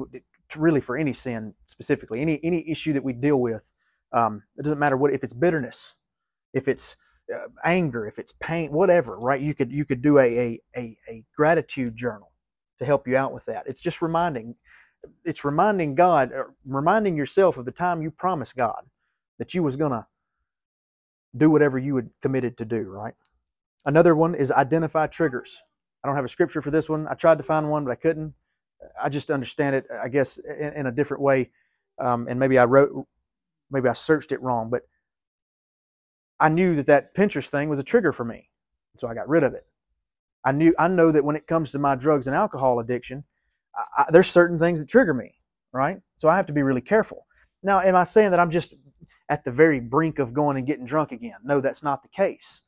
really 0.55 0.81
for 0.81 0.97
any 0.97 1.13
sin 1.13 1.53
specifically, 1.65 2.21
any, 2.21 2.39
any 2.43 2.67
issue 2.69 2.93
that 2.93 3.03
we 3.03 3.13
deal 3.13 3.39
with. 3.41 3.63
Um, 4.11 4.43
it 4.57 4.63
doesn't 4.63 4.79
matter 4.79 4.97
what, 4.97 5.13
if 5.13 5.23
it's 5.23 5.33
bitterness, 5.33 5.93
if 6.53 6.67
it's 6.67 6.95
uh, 7.33 7.47
anger, 7.63 8.07
if 8.07 8.19
it's 8.19 8.33
pain, 8.39 8.71
whatever, 8.71 9.19
right? 9.19 9.41
You 9.41 9.53
could, 9.53 9.71
you 9.71 9.85
could 9.85 10.01
do 10.01 10.17
a, 10.19 10.23
a, 10.23 10.61
a, 10.75 10.97
a 11.09 11.23
gratitude 11.35 11.95
journal 11.95 12.31
to 12.79 12.85
help 12.85 13.07
you 13.07 13.17
out 13.17 13.33
with 13.33 13.45
that. 13.45 13.67
It's 13.67 13.81
just 13.81 14.01
reminding, 14.01 14.55
it's 15.23 15.45
reminding 15.45 15.95
God, 15.95 16.31
or 16.31 16.53
reminding 16.65 17.15
yourself 17.15 17.57
of 17.57 17.65
the 17.65 17.71
time 17.71 18.01
you 18.01 18.11
promised 18.11 18.55
God 18.55 18.83
that 19.39 19.53
you 19.53 19.63
was 19.63 19.75
to 19.75 20.07
do 21.35 21.49
whatever 21.49 21.77
you 21.77 21.95
had 21.95 22.09
committed 22.21 22.57
to 22.57 22.65
do, 22.65 22.83
right? 22.83 23.13
Another 23.85 24.15
one 24.15 24.35
is 24.35 24.51
identify 24.51 25.07
triggers. 25.07 25.61
I 26.03 26.07
don't 26.07 26.15
have 26.15 26.25
a 26.25 26.29
scripture 26.29 26.61
for 26.61 26.71
this 26.71 26.89
one. 26.89 27.07
I 27.09 27.13
tried 27.13 27.37
to 27.37 27.43
find 27.43 27.69
one, 27.69 27.85
but 27.85 27.91
I 27.91 27.95
couldn't. 27.95 28.33
I 29.01 29.09
just 29.09 29.31
understand 29.31 29.75
it, 29.75 29.85
I 30.01 30.07
guess, 30.07 30.37
in, 30.37 30.73
in 30.73 30.85
a 30.87 30.91
different 30.91 31.23
way. 31.23 31.51
Um, 31.99 32.27
and 32.29 32.39
maybe 32.39 32.57
I 32.57 32.65
wrote, 32.65 33.07
maybe 33.71 33.89
I 33.89 33.93
searched 33.93 34.31
it 34.31 34.41
wrong, 34.41 34.69
but 34.69 34.83
I 36.39 36.49
knew 36.49 36.75
that 36.75 36.85
that 36.85 37.15
Pinterest 37.15 37.49
thing 37.49 37.69
was 37.69 37.79
a 37.79 37.83
trigger 37.83 38.13
for 38.13 38.23
me, 38.23 38.49
so 38.97 39.07
I 39.07 39.15
got 39.15 39.27
rid 39.27 39.43
of 39.43 39.53
it. 39.53 39.65
I 40.43 40.51
knew, 40.51 40.75
I 40.77 40.87
know 40.87 41.11
that 41.11 41.25
when 41.25 41.35
it 41.35 41.47
comes 41.47 41.71
to 41.71 41.79
my 41.79 41.95
drugs 41.95 42.27
and 42.27 42.35
alcohol 42.35 42.79
addiction, 42.79 43.23
I, 43.75 44.03
I, 44.03 44.05
there's 44.11 44.27
certain 44.27 44.59
things 44.59 44.79
that 44.79 44.89
trigger 44.89 45.13
me, 45.13 45.35
right? 45.71 45.99
So 46.17 46.29
I 46.29 46.35
have 46.35 46.45
to 46.47 46.53
be 46.53 46.63
really 46.63 46.81
careful. 46.81 47.25
Now, 47.63 47.81
am 47.81 47.95
I 47.95 48.03
saying 48.03 48.31
that 48.31 48.39
I'm 48.39 48.51
just 48.51 48.73
at 49.29 49.43
the 49.43 49.51
very 49.51 49.79
brink 49.79 50.19
of 50.19 50.33
going 50.33 50.57
and 50.57 50.67
getting 50.67 50.85
drunk 50.85 51.11
again? 51.11 51.37
No, 51.43 51.61
that's 51.61 51.83
not 51.83 52.01
the 52.01 52.09
case. 52.09 52.61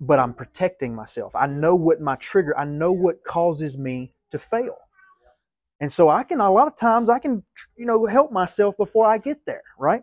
But 0.00 0.18
I'm 0.18 0.34
protecting 0.34 0.94
myself. 0.94 1.34
I 1.34 1.46
know 1.46 1.74
what 1.74 2.00
my 2.00 2.16
trigger, 2.16 2.56
I 2.58 2.64
know 2.64 2.92
what 2.92 3.22
causes 3.24 3.78
me 3.78 4.12
to 4.30 4.38
fail. 4.38 4.76
And 5.80 5.92
so 5.92 6.08
I 6.08 6.22
can, 6.22 6.40
a 6.40 6.50
lot 6.50 6.66
of 6.66 6.76
times, 6.76 7.08
I 7.08 7.18
can, 7.18 7.42
you 7.76 7.86
know, 7.86 8.06
help 8.06 8.32
myself 8.32 8.76
before 8.76 9.06
I 9.06 9.18
get 9.18 9.38
there, 9.46 9.62
right? 9.78 10.02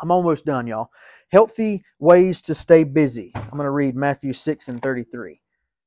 I'm 0.00 0.10
almost 0.10 0.44
done, 0.44 0.66
y'all. 0.66 0.90
Healthy 1.30 1.82
ways 1.98 2.40
to 2.42 2.54
stay 2.54 2.84
busy. 2.84 3.32
I'm 3.34 3.50
going 3.50 3.64
to 3.64 3.70
read 3.70 3.96
Matthew 3.96 4.32
6 4.32 4.68
and 4.68 4.80
33. 4.80 5.40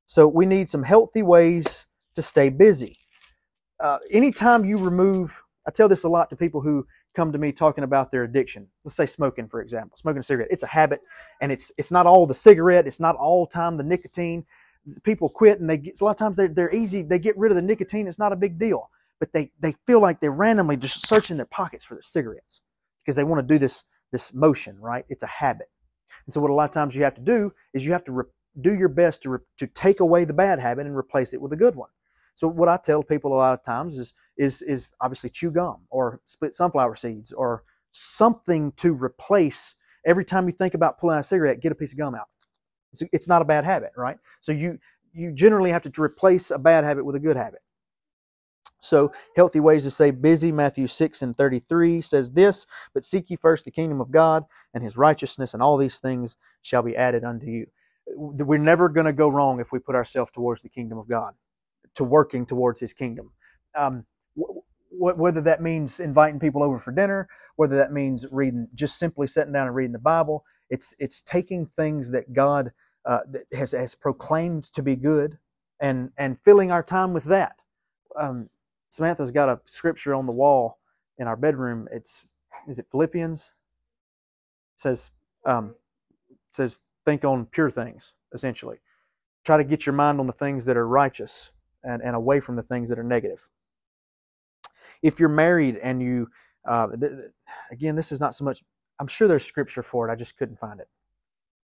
So 0.04 0.28
we 0.28 0.46
need 0.46 0.68
some 0.68 0.82
healthy 0.82 1.22
ways 1.22 1.86
to 2.14 2.22
stay 2.22 2.48
busy. 2.48 2.98
Uh, 3.82 3.98
anytime 4.12 4.64
you 4.64 4.78
remove, 4.78 5.42
I 5.66 5.72
tell 5.72 5.88
this 5.88 6.04
a 6.04 6.08
lot 6.08 6.30
to 6.30 6.36
people 6.36 6.60
who 6.60 6.86
come 7.14 7.32
to 7.32 7.38
me 7.38 7.50
talking 7.50 7.82
about 7.82 8.12
their 8.12 8.22
addiction. 8.22 8.68
Let's 8.84 8.94
say 8.94 9.06
smoking, 9.06 9.48
for 9.48 9.60
example, 9.60 9.96
smoking 9.96 10.20
a 10.20 10.22
cigarette. 10.22 10.48
It's 10.52 10.62
a 10.62 10.68
habit, 10.68 11.00
and 11.40 11.50
it's 11.50 11.72
it's 11.76 11.90
not 11.90 12.06
all 12.06 12.24
the 12.24 12.34
cigarette. 12.34 12.86
It's 12.86 13.00
not 13.00 13.16
all 13.16 13.44
time 13.44 13.76
the 13.76 13.82
nicotine. 13.82 14.46
People 15.02 15.28
quit, 15.28 15.58
and 15.58 15.68
they 15.68 15.78
get 15.78 16.00
a 16.00 16.04
lot 16.04 16.12
of 16.12 16.16
times 16.16 16.36
they're 16.36 16.46
they're 16.46 16.72
easy. 16.72 17.02
They 17.02 17.18
get 17.18 17.36
rid 17.36 17.50
of 17.50 17.56
the 17.56 17.62
nicotine. 17.62 18.06
It's 18.06 18.20
not 18.20 18.32
a 18.32 18.36
big 18.36 18.56
deal, 18.56 18.88
but 19.18 19.32
they 19.32 19.50
they 19.58 19.74
feel 19.84 20.00
like 20.00 20.20
they're 20.20 20.30
randomly 20.30 20.76
just 20.76 21.04
searching 21.06 21.36
their 21.36 21.46
pockets 21.46 21.84
for 21.84 21.96
the 21.96 22.02
cigarettes 22.04 22.60
because 23.02 23.16
they 23.16 23.24
want 23.24 23.40
to 23.46 23.54
do 23.54 23.58
this 23.58 23.82
this 24.12 24.32
motion. 24.32 24.78
Right? 24.80 25.04
It's 25.08 25.24
a 25.24 25.28
habit, 25.28 25.70
and 26.26 26.32
so 26.32 26.40
what 26.40 26.52
a 26.52 26.54
lot 26.54 26.66
of 26.66 26.70
times 26.70 26.94
you 26.94 27.02
have 27.02 27.16
to 27.16 27.20
do 27.20 27.52
is 27.74 27.84
you 27.84 27.90
have 27.90 28.04
to 28.04 28.12
re- 28.12 28.24
do 28.60 28.74
your 28.74 28.88
best 28.88 29.22
to 29.22 29.30
re- 29.30 29.38
to 29.58 29.66
take 29.66 29.98
away 29.98 30.24
the 30.24 30.32
bad 30.32 30.60
habit 30.60 30.86
and 30.86 30.96
replace 30.96 31.34
it 31.34 31.40
with 31.40 31.52
a 31.52 31.56
good 31.56 31.74
one. 31.74 31.90
So 32.34 32.48
what 32.48 32.68
I 32.68 32.78
tell 32.78 33.02
people 33.02 33.34
a 33.34 33.36
lot 33.36 33.54
of 33.54 33.62
times 33.62 33.98
is 33.98 34.14
is 34.36 34.62
is 34.62 34.90
obviously 35.00 35.30
chew 35.30 35.50
gum 35.50 35.82
or 35.90 36.20
split 36.24 36.54
sunflower 36.54 36.96
seeds 36.96 37.32
or 37.32 37.64
something 37.92 38.72
to 38.72 38.94
replace 38.94 39.74
every 40.06 40.24
time 40.24 40.46
you 40.46 40.52
think 40.52 40.74
about 40.74 40.98
pulling 40.98 41.16
out 41.16 41.20
a 41.20 41.24
cigarette, 41.24 41.60
get 41.60 41.72
a 41.72 41.74
piece 41.74 41.92
of 41.92 41.98
gum 41.98 42.14
out. 42.14 42.28
It's, 42.92 43.02
it's 43.12 43.28
not 43.28 43.42
a 43.42 43.44
bad 43.44 43.64
habit, 43.64 43.92
right? 43.96 44.16
So 44.40 44.52
you 44.52 44.78
you 45.12 45.32
generally 45.32 45.70
have 45.70 45.82
to 45.82 46.02
replace 46.02 46.50
a 46.50 46.58
bad 46.58 46.84
habit 46.84 47.04
with 47.04 47.16
a 47.16 47.20
good 47.20 47.36
habit. 47.36 47.60
So, 48.80 49.12
healthy 49.36 49.60
ways 49.60 49.84
to 49.84 49.90
stay 49.90 50.10
busy. 50.10 50.50
Matthew 50.50 50.88
6 50.88 51.22
and 51.22 51.36
33 51.36 52.00
says 52.00 52.32
this 52.32 52.66
But 52.92 53.04
seek 53.04 53.30
ye 53.30 53.36
first 53.36 53.64
the 53.64 53.70
kingdom 53.70 54.00
of 54.00 54.10
God 54.10 54.44
and 54.74 54.82
his 54.82 54.96
righteousness, 54.96 55.54
and 55.54 55.62
all 55.62 55.76
these 55.76 56.00
things 56.00 56.36
shall 56.62 56.82
be 56.82 56.96
added 56.96 57.24
unto 57.24 57.46
you. 57.46 57.66
We're 58.16 58.58
never 58.58 58.88
going 58.88 59.06
to 59.06 59.12
go 59.12 59.28
wrong 59.28 59.60
if 59.60 59.70
we 59.70 59.78
put 59.78 59.94
ourselves 59.94 60.32
towards 60.32 60.62
the 60.62 60.68
kingdom 60.68 60.98
of 60.98 61.08
God, 61.08 61.34
to 61.96 62.04
working 62.04 62.46
towards 62.46 62.80
his 62.80 62.92
kingdom. 62.92 63.30
Um, 63.74 64.04
whether 65.16 65.40
that 65.40 65.62
means 65.62 66.00
inviting 66.00 66.40
people 66.40 66.62
over 66.62 66.78
for 66.78 66.92
dinner, 66.92 67.28
whether 67.56 67.76
that 67.76 67.92
means 67.92 68.26
reading, 68.30 68.68
just 68.74 68.98
simply 68.98 69.26
sitting 69.26 69.52
down 69.52 69.66
and 69.66 69.76
reading 69.76 69.92
the 69.92 69.98
Bible. 69.98 70.44
It's 70.70 70.94
it's 70.98 71.22
taking 71.22 71.66
things 71.66 72.10
that 72.10 72.32
God 72.32 72.72
uh, 73.06 73.20
that 73.30 73.44
has 73.56 73.72
has 73.72 73.94
proclaimed 73.94 74.64
to 74.74 74.82
be 74.82 74.96
good, 74.96 75.38
and 75.80 76.10
and 76.18 76.38
filling 76.44 76.70
our 76.70 76.82
time 76.82 77.12
with 77.12 77.24
that. 77.24 77.56
Um, 78.16 78.50
Samantha's 78.90 79.30
got 79.30 79.48
a 79.48 79.60
scripture 79.64 80.14
on 80.14 80.26
the 80.26 80.32
wall 80.32 80.78
in 81.18 81.26
our 81.26 81.36
bedroom. 81.36 81.88
It's 81.92 82.26
is 82.68 82.78
it 82.78 82.86
Philippians? 82.90 83.50
It 84.76 84.80
says 84.80 85.10
um, 85.46 85.74
says 86.52 86.80
think 87.04 87.24
on 87.24 87.46
pure 87.46 87.70
things. 87.70 88.14
Essentially, 88.34 88.78
try 89.44 89.56
to 89.58 89.64
get 89.64 89.86
your 89.86 89.94
mind 89.94 90.20
on 90.20 90.26
the 90.26 90.32
things 90.32 90.66
that 90.66 90.76
are 90.76 90.88
righteous 90.88 91.50
and, 91.84 92.02
and 92.02 92.16
away 92.16 92.40
from 92.40 92.56
the 92.56 92.62
things 92.62 92.88
that 92.88 92.98
are 92.98 93.04
negative 93.04 93.48
if 95.02 95.18
you're 95.18 95.28
married 95.28 95.76
and 95.76 96.00
you, 96.00 96.28
uh, 96.66 96.88
th- 96.96 97.12
again, 97.70 97.96
this 97.96 98.12
is 98.12 98.20
not 98.20 98.34
so 98.34 98.44
much, 98.44 98.62
I'm 99.00 99.08
sure 99.08 99.28
there's 99.28 99.44
scripture 99.44 99.82
for 99.82 100.08
it, 100.08 100.12
I 100.12 100.16
just 100.16 100.36
couldn't 100.36 100.58
find 100.58 100.80
it. 100.80 100.88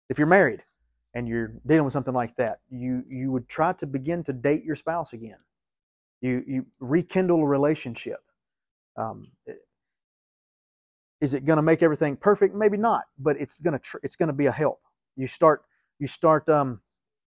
If 0.09 0.17
you're 0.17 0.27
married 0.27 0.63
and 1.13 1.27
you're 1.27 1.53
dealing 1.65 1.85
with 1.85 1.93
something 1.93 2.13
like 2.13 2.35
that, 2.35 2.59
you, 2.69 3.03
you 3.09 3.31
would 3.31 3.49
try 3.49 3.73
to 3.73 3.87
begin 3.87 4.23
to 4.25 4.33
date 4.33 4.63
your 4.63 4.75
spouse 4.75 5.13
again. 5.13 5.37
You, 6.21 6.43
you 6.47 6.65
rekindle 6.79 7.41
a 7.41 7.45
relationship. 7.45 8.19
Um, 8.95 9.23
is 11.19 11.33
it 11.33 11.45
going 11.45 11.57
to 11.57 11.63
make 11.63 11.81
everything 11.81 12.15
perfect? 12.15 12.53
Maybe 12.53 12.77
not, 12.77 13.03
but 13.17 13.39
it's 13.39 13.59
going 13.59 13.73
to 13.73 13.79
tr- 13.79 13.97
it's 14.03 14.15
going 14.15 14.27
to 14.27 14.33
be 14.33 14.45
a 14.45 14.51
help. 14.51 14.79
You 15.15 15.25
start 15.25 15.63
you 15.99 16.07
start 16.07 16.47
um, 16.49 16.81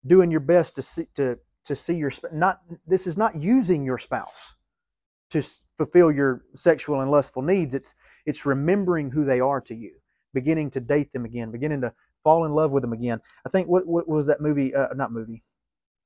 doing 0.05 0.30
your 0.30 0.41
best 0.41 0.75
to 0.75 0.82
see 0.82 1.07
to 1.15 1.39
to 1.68 1.76
see 1.76 1.95
your 1.95 2.11
not 2.32 2.61
this 2.88 3.07
is 3.07 3.18
not 3.18 3.36
using 3.36 3.84
your 3.86 3.97
spouse 3.97 4.55
to 5.30 5.41
fulfill 5.78 6.11
your 6.11 6.43
sexual 6.55 7.01
and 7.01 7.11
lustful 7.11 7.41
needs. 7.41 7.76
It's 7.76 7.95
it's 8.26 8.45
remembering 8.45 9.11
who 9.11 9.26
they 9.26 9.39
are 9.39 9.61
to 9.61 9.76
you, 9.76 9.93
beginning 10.34 10.72
to 10.72 10.80
date 10.80 11.11
them 11.11 11.26
again, 11.26 11.51
beginning 11.51 11.82
to 11.82 11.93
fall 12.24 12.45
in 12.45 12.53
love 12.53 12.72
with 12.72 12.82
them 12.82 12.93
again. 12.93 13.20
I 13.45 13.49
think 13.49 13.68
what 13.68 13.86
what 13.86 14.07
was 14.07 14.26
that 14.28 14.41
movie? 14.41 14.74
Uh, 14.74 14.88
not 14.95 15.11
movie. 15.11 15.43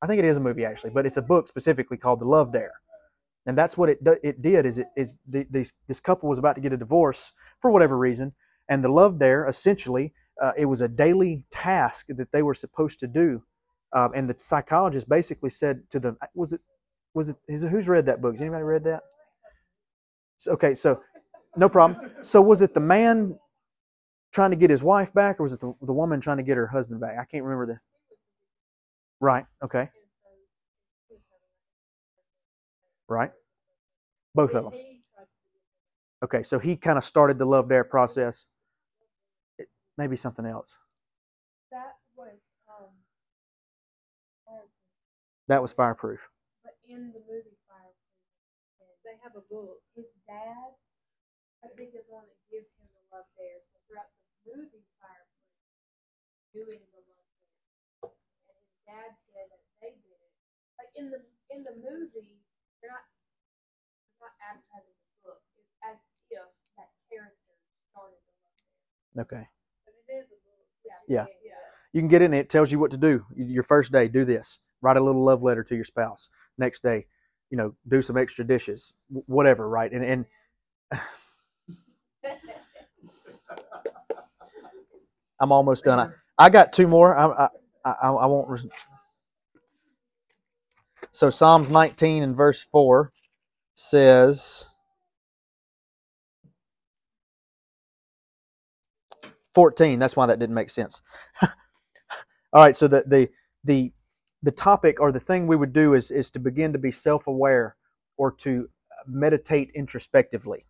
I 0.01 0.07
think 0.07 0.19
it 0.19 0.25
is 0.25 0.37
a 0.37 0.41
movie 0.41 0.65
actually, 0.65 0.91
but 0.91 1.05
it's 1.05 1.17
a 1.17 1.21
book 1.21 1.47
specifically 1.47 1.97
called 1.97 2.19
The 2.19 2.25
Love 2.27 2.51
Dare, 2.51 2.73
and 3.45 3.57
that's 3.57 3.77
what 3.77 3.89
it 3.89 3.99
it 4.23 4.41
did. 4.41 4.65
Is 4.65 4.79
it 4.79 4.87
is 4.95 5.19
the, 5.27 5.45
this 5.49 5.73
this 5.87 5.99
couple 5.99 6.27
was 6.27 6.39
about 6.39 6.55
to 6.55 6.61
get 6.61 6.73
a 6.73 6.77
divorce 6.77 7.31
for 7.61 7.71
whatever 7.71 7.97
reason, 7.97 8.33
and 8.67 8.83
the 8.83 8.91
Love 8.91 9.19
Dare 9.19 9.45
essentially 9.45 10.13
uh, 10.41 10.53
it 10.57 10.65
was 10.65 10.81
a 10.81 10.87
daily 10.87 11.43
task 11.51 12.07
that 12.09 12.31
they 12.31 12.41
were 12.41 12.55
supposed 12.55 12.99
to 12.99 13.07
do, 13.07 13.43
um, 13.93 14.11
and 14.15 14.29
the 14.29 14.35
psychologist 14.37 15.09
basically 15.09 15.49
said 15.49 15.81
to 15.89 15.99
them, 15.99 16.17
was 16.33 16.53
it 16.53 16.61
was 17.13 17.29
it 17.29 17.37
who's 17.47 17.87
read 17.87 18.05
that 18.05 18.21
book? 18.21 18.33
Has 18.33 18.41
anybody 18.41 18.63
read 18.63 18.83
that? 18.85 19.03
Okay, 20.47 20.73
so 20.75 21.01
no 21.57 21.67
problem. 21.67 22.11
So 22.21 22.41
was 22.41 22.61
it 22.61 22.73
the 22.73 22.79
man 22.79 23.37
trying 24.31 24.51
to 24.51 24.55
get 24.55 24.69
his 24.69 24.81
wife 24.81 25.13
back, 25.13 25.39
or 25.39 25.43
was 25.43 25.53
it 25.53 25.59
the, 25.59 25.73
the 25.81 25.93
woman 25.93 26.21
trying 26.21 26.37
to 26.37 26.43
get 26.43 26.57
her 26.57 26.67
husband 26.67 27.01
back? 27.01 27.17
I 27.19 27.25
can't 27.25 27.43
remember 27.43 27.65
the. 27.65 27.79
Right. 29.19 29.45
Okay. 29.61 29.89
Right. 33.09 33.31
Both 34.33 34.55
of 34.55 34.63
them. 34.63 34.73
Okay, 36.23 36.43
so 36.43 36.59
he 36.59 36.77
kind 36.77 36.97
of 36.97 37.03
started 37.03 37.37
the 37.37 37.45
love 37.45 37.67
dare 37.67 37.83
process. 37.83 38.47
It, 39.57 39.67
maybe 39.97 40.15
something 40.15 40.45
else. 40.45 40.77
That 41.71 41.95
was 42.15 42.37
um. 42.69 42.85
That 45.51 45.59
was 45.59 45.75
fireproof. 45.75 46.23
But 46.63 46.79
in 46.87 47.11
the 47.11 47.19
movie 47.27 47.59
Fireproof, 47.67 48.95
they 49.03 49.19
have 49.19 49.35
a 49.35 49.43
book. 49.51 49.83
His 49.99 50.07
dad, 50.23 50.71
I 51.59 51.67
think, 51.75 51.91
is 51.91 52.07
one 52.07 52.23
that 52.23 52.39
gives 52.47 52.71
him 52.79 52.87
the 52.95 53.03
love 53.11 53.27
dare. 53.35 53.59
So 53.67 53.75
throughout 53.83 54.07
the 54.15 54.31
movie 54.47 54.87
Fireproof, 54.95 55.51
doing 56.55 56.79
the 56.95 57.03
love 57.03 57.27
dare, 57.35 58.15
and 58.47 58.55
his 58.63 58.79
dad 58.87 59.11
said 59.35 59.51
that 59.51 59.59
they 59.83 59.91
did 59.99 60.15
it. 60.23 60.31
Like 60.79 60.95
in 60.95 61.11
the 61.11 61.19
in 61.51 61.67
the 61.67 61.75
movie, 61.83 62.39
they're 62.79 62.95
not 62.95 63.03
they're 64.07 64.31
not 64.31 64.35
advertising 64.39 64.95
the 65.03 65.35
book. 65.35 65.43
It's 65.59 65.75
as 65.83 65.99
if 66.31 66.47
that 66.79 66.95
character 67.11 67.59
started 67.91 68.23
the 68.23 68.31
love 68.39 68.55
dare. 69.19 69.27
Okay. 69.27 69.45
But 69.83 69.99
it 69.99 70.07
is 70.15 70.31
a 70.31 70.39
book. 70.47 70.63
Yeah. 71.11 71.27
Yeah. 71.43 71.59
You 71.91 71.99
can 71.99 72.07
get 72.07 72.23
in 72.23 72.31
it. 72.31 72.47
It 72.47 72.49
tells 72.49 72.71
you 72.71 72.79
what 72.79 72.95
to 72.95 72.97
do. 72.97 73.27
Your 73.35 73.67
first 73.67 73.91
day, 73.91 74.07
do 74.07 74.23
this. 74.23 74.63
Write 74.81 74.97
a 74.97 75.01
little 75.03 75.23
love 75.23 75.43
letter 75.43 75.63
to 75.65 75.75
your 75.75 75.85
spouse. 75.85 76.29
Next 76.57 76.83
day, 76.83 77.07
you 77.49 77.57
know, 77.57 77.75
do 77.87 78.01
some 78.01 78.17
extra 78.17 78.45
dishes, 78.45 78.93
whatever, 79.27 79.67
right? 79.69 79.91
And 79.91 80.05
and 80.05 80.25
I'm 85.39 85.51
almost 85.51 85.85
done. 85.85 85.99
I, 86.39 86.45
I 86.45 86.49
got 86.49 86.73
two 86.73 86.87
more. 86.87 87.15
I 87.17 87.47
I, 87.85 87.91
I, 87.91 88.09
I 88.11 88.25
won't. 88.27 88.49
Res- 88.49 88.67
so 91.11 91.29
Psalms 91.29 91.71
19 91.71 92.23
and 92.23 92.35
verse 92.35 92.61
4 92.61 93.11
says. 93.75 94.65
14 99.55 99.99
that's 99.99 100.17
why 100.17 100.27
that 100.27 100.39
didn't 100.39 100.55
make 100.55 100.71
sense 100.71 101.03
all 102.53 102.63
right 102.63 102.77
so 102.77 102.87
the 102.87 103.03
the 103.07 103.29
the 103.65 103.93
the 104.43 104.51
topic 104.51 104.99
or 104.99 105.11
the 105.11 105.19
thing 105.19 105.47
we 105.47 105.55
would 105.55 105.73
do 105.73 105.93
is 105.93 106.11
is 106.11 106.31
to 106.31 106.39
begin 106.39 106.73
to 106.73 106.79
be 106.79 106.91
self-aware 106.91 107.75
or 108.17 108.31
to 108.31 108.69
meditate 109.07 109.71
introspectively. 109.75 110.65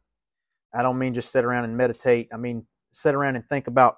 I 0.74 0.84
don't 0.84 0.97
mean 0.97 1.13
just 1.13 1.32
sit 1.32 1.45
around 1.45 1.65
and 1.65 1.78
meditate. 1.78 2.30
I 2.34 2.38
mean 2.38 2.65
sit 2.93 3.15
around 3.15 3.36
and 3.36 3.45
think 3.47 3.67
about 3.67 3.97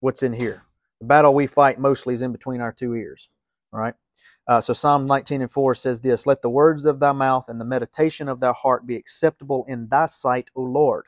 what's 0.00 0.22
in 0.22 0.32
here. 0.32 0.62
The 1.00 1.06
battle 1.06 1.34
we 1.34 1.46
fight 1.46 1.78
mostly 1.78 2.14
is 2.14 2.22
in 2.22 2.32
between 2.32 2.60
our 2.60 2.72
two 2.72 2.94
ears 2.94 3.28
all 3.72 3.80
right? 3.80 3.94
Uh, 4.46 4.60
so 4.60 4.72
Psalm 4.72 5.06
19 5.06 5.42
and 5.42 5.50
4 5.50 5.74
says 5.74 6.00
this 6.00 6.26
Let 6.26 6.42
the 6.42 6.50
words 6.50 6.84
of 6.84 7.00
thy 7.00 7.12
mouth 7.12 7.48
and 7.48 7.60
the 7.60 7.64
meditation 7.64 8.28
of 8.28 8.40
thy 8.40 8.52
heart 8.52 8.86
be 8.86 8.96
acceptable 8.96 9.64
in 9.68 9.88
thy 9.88 10.06
sight, 10.06 10.50
O 10.54 10.62
Lord, 10.62 11.06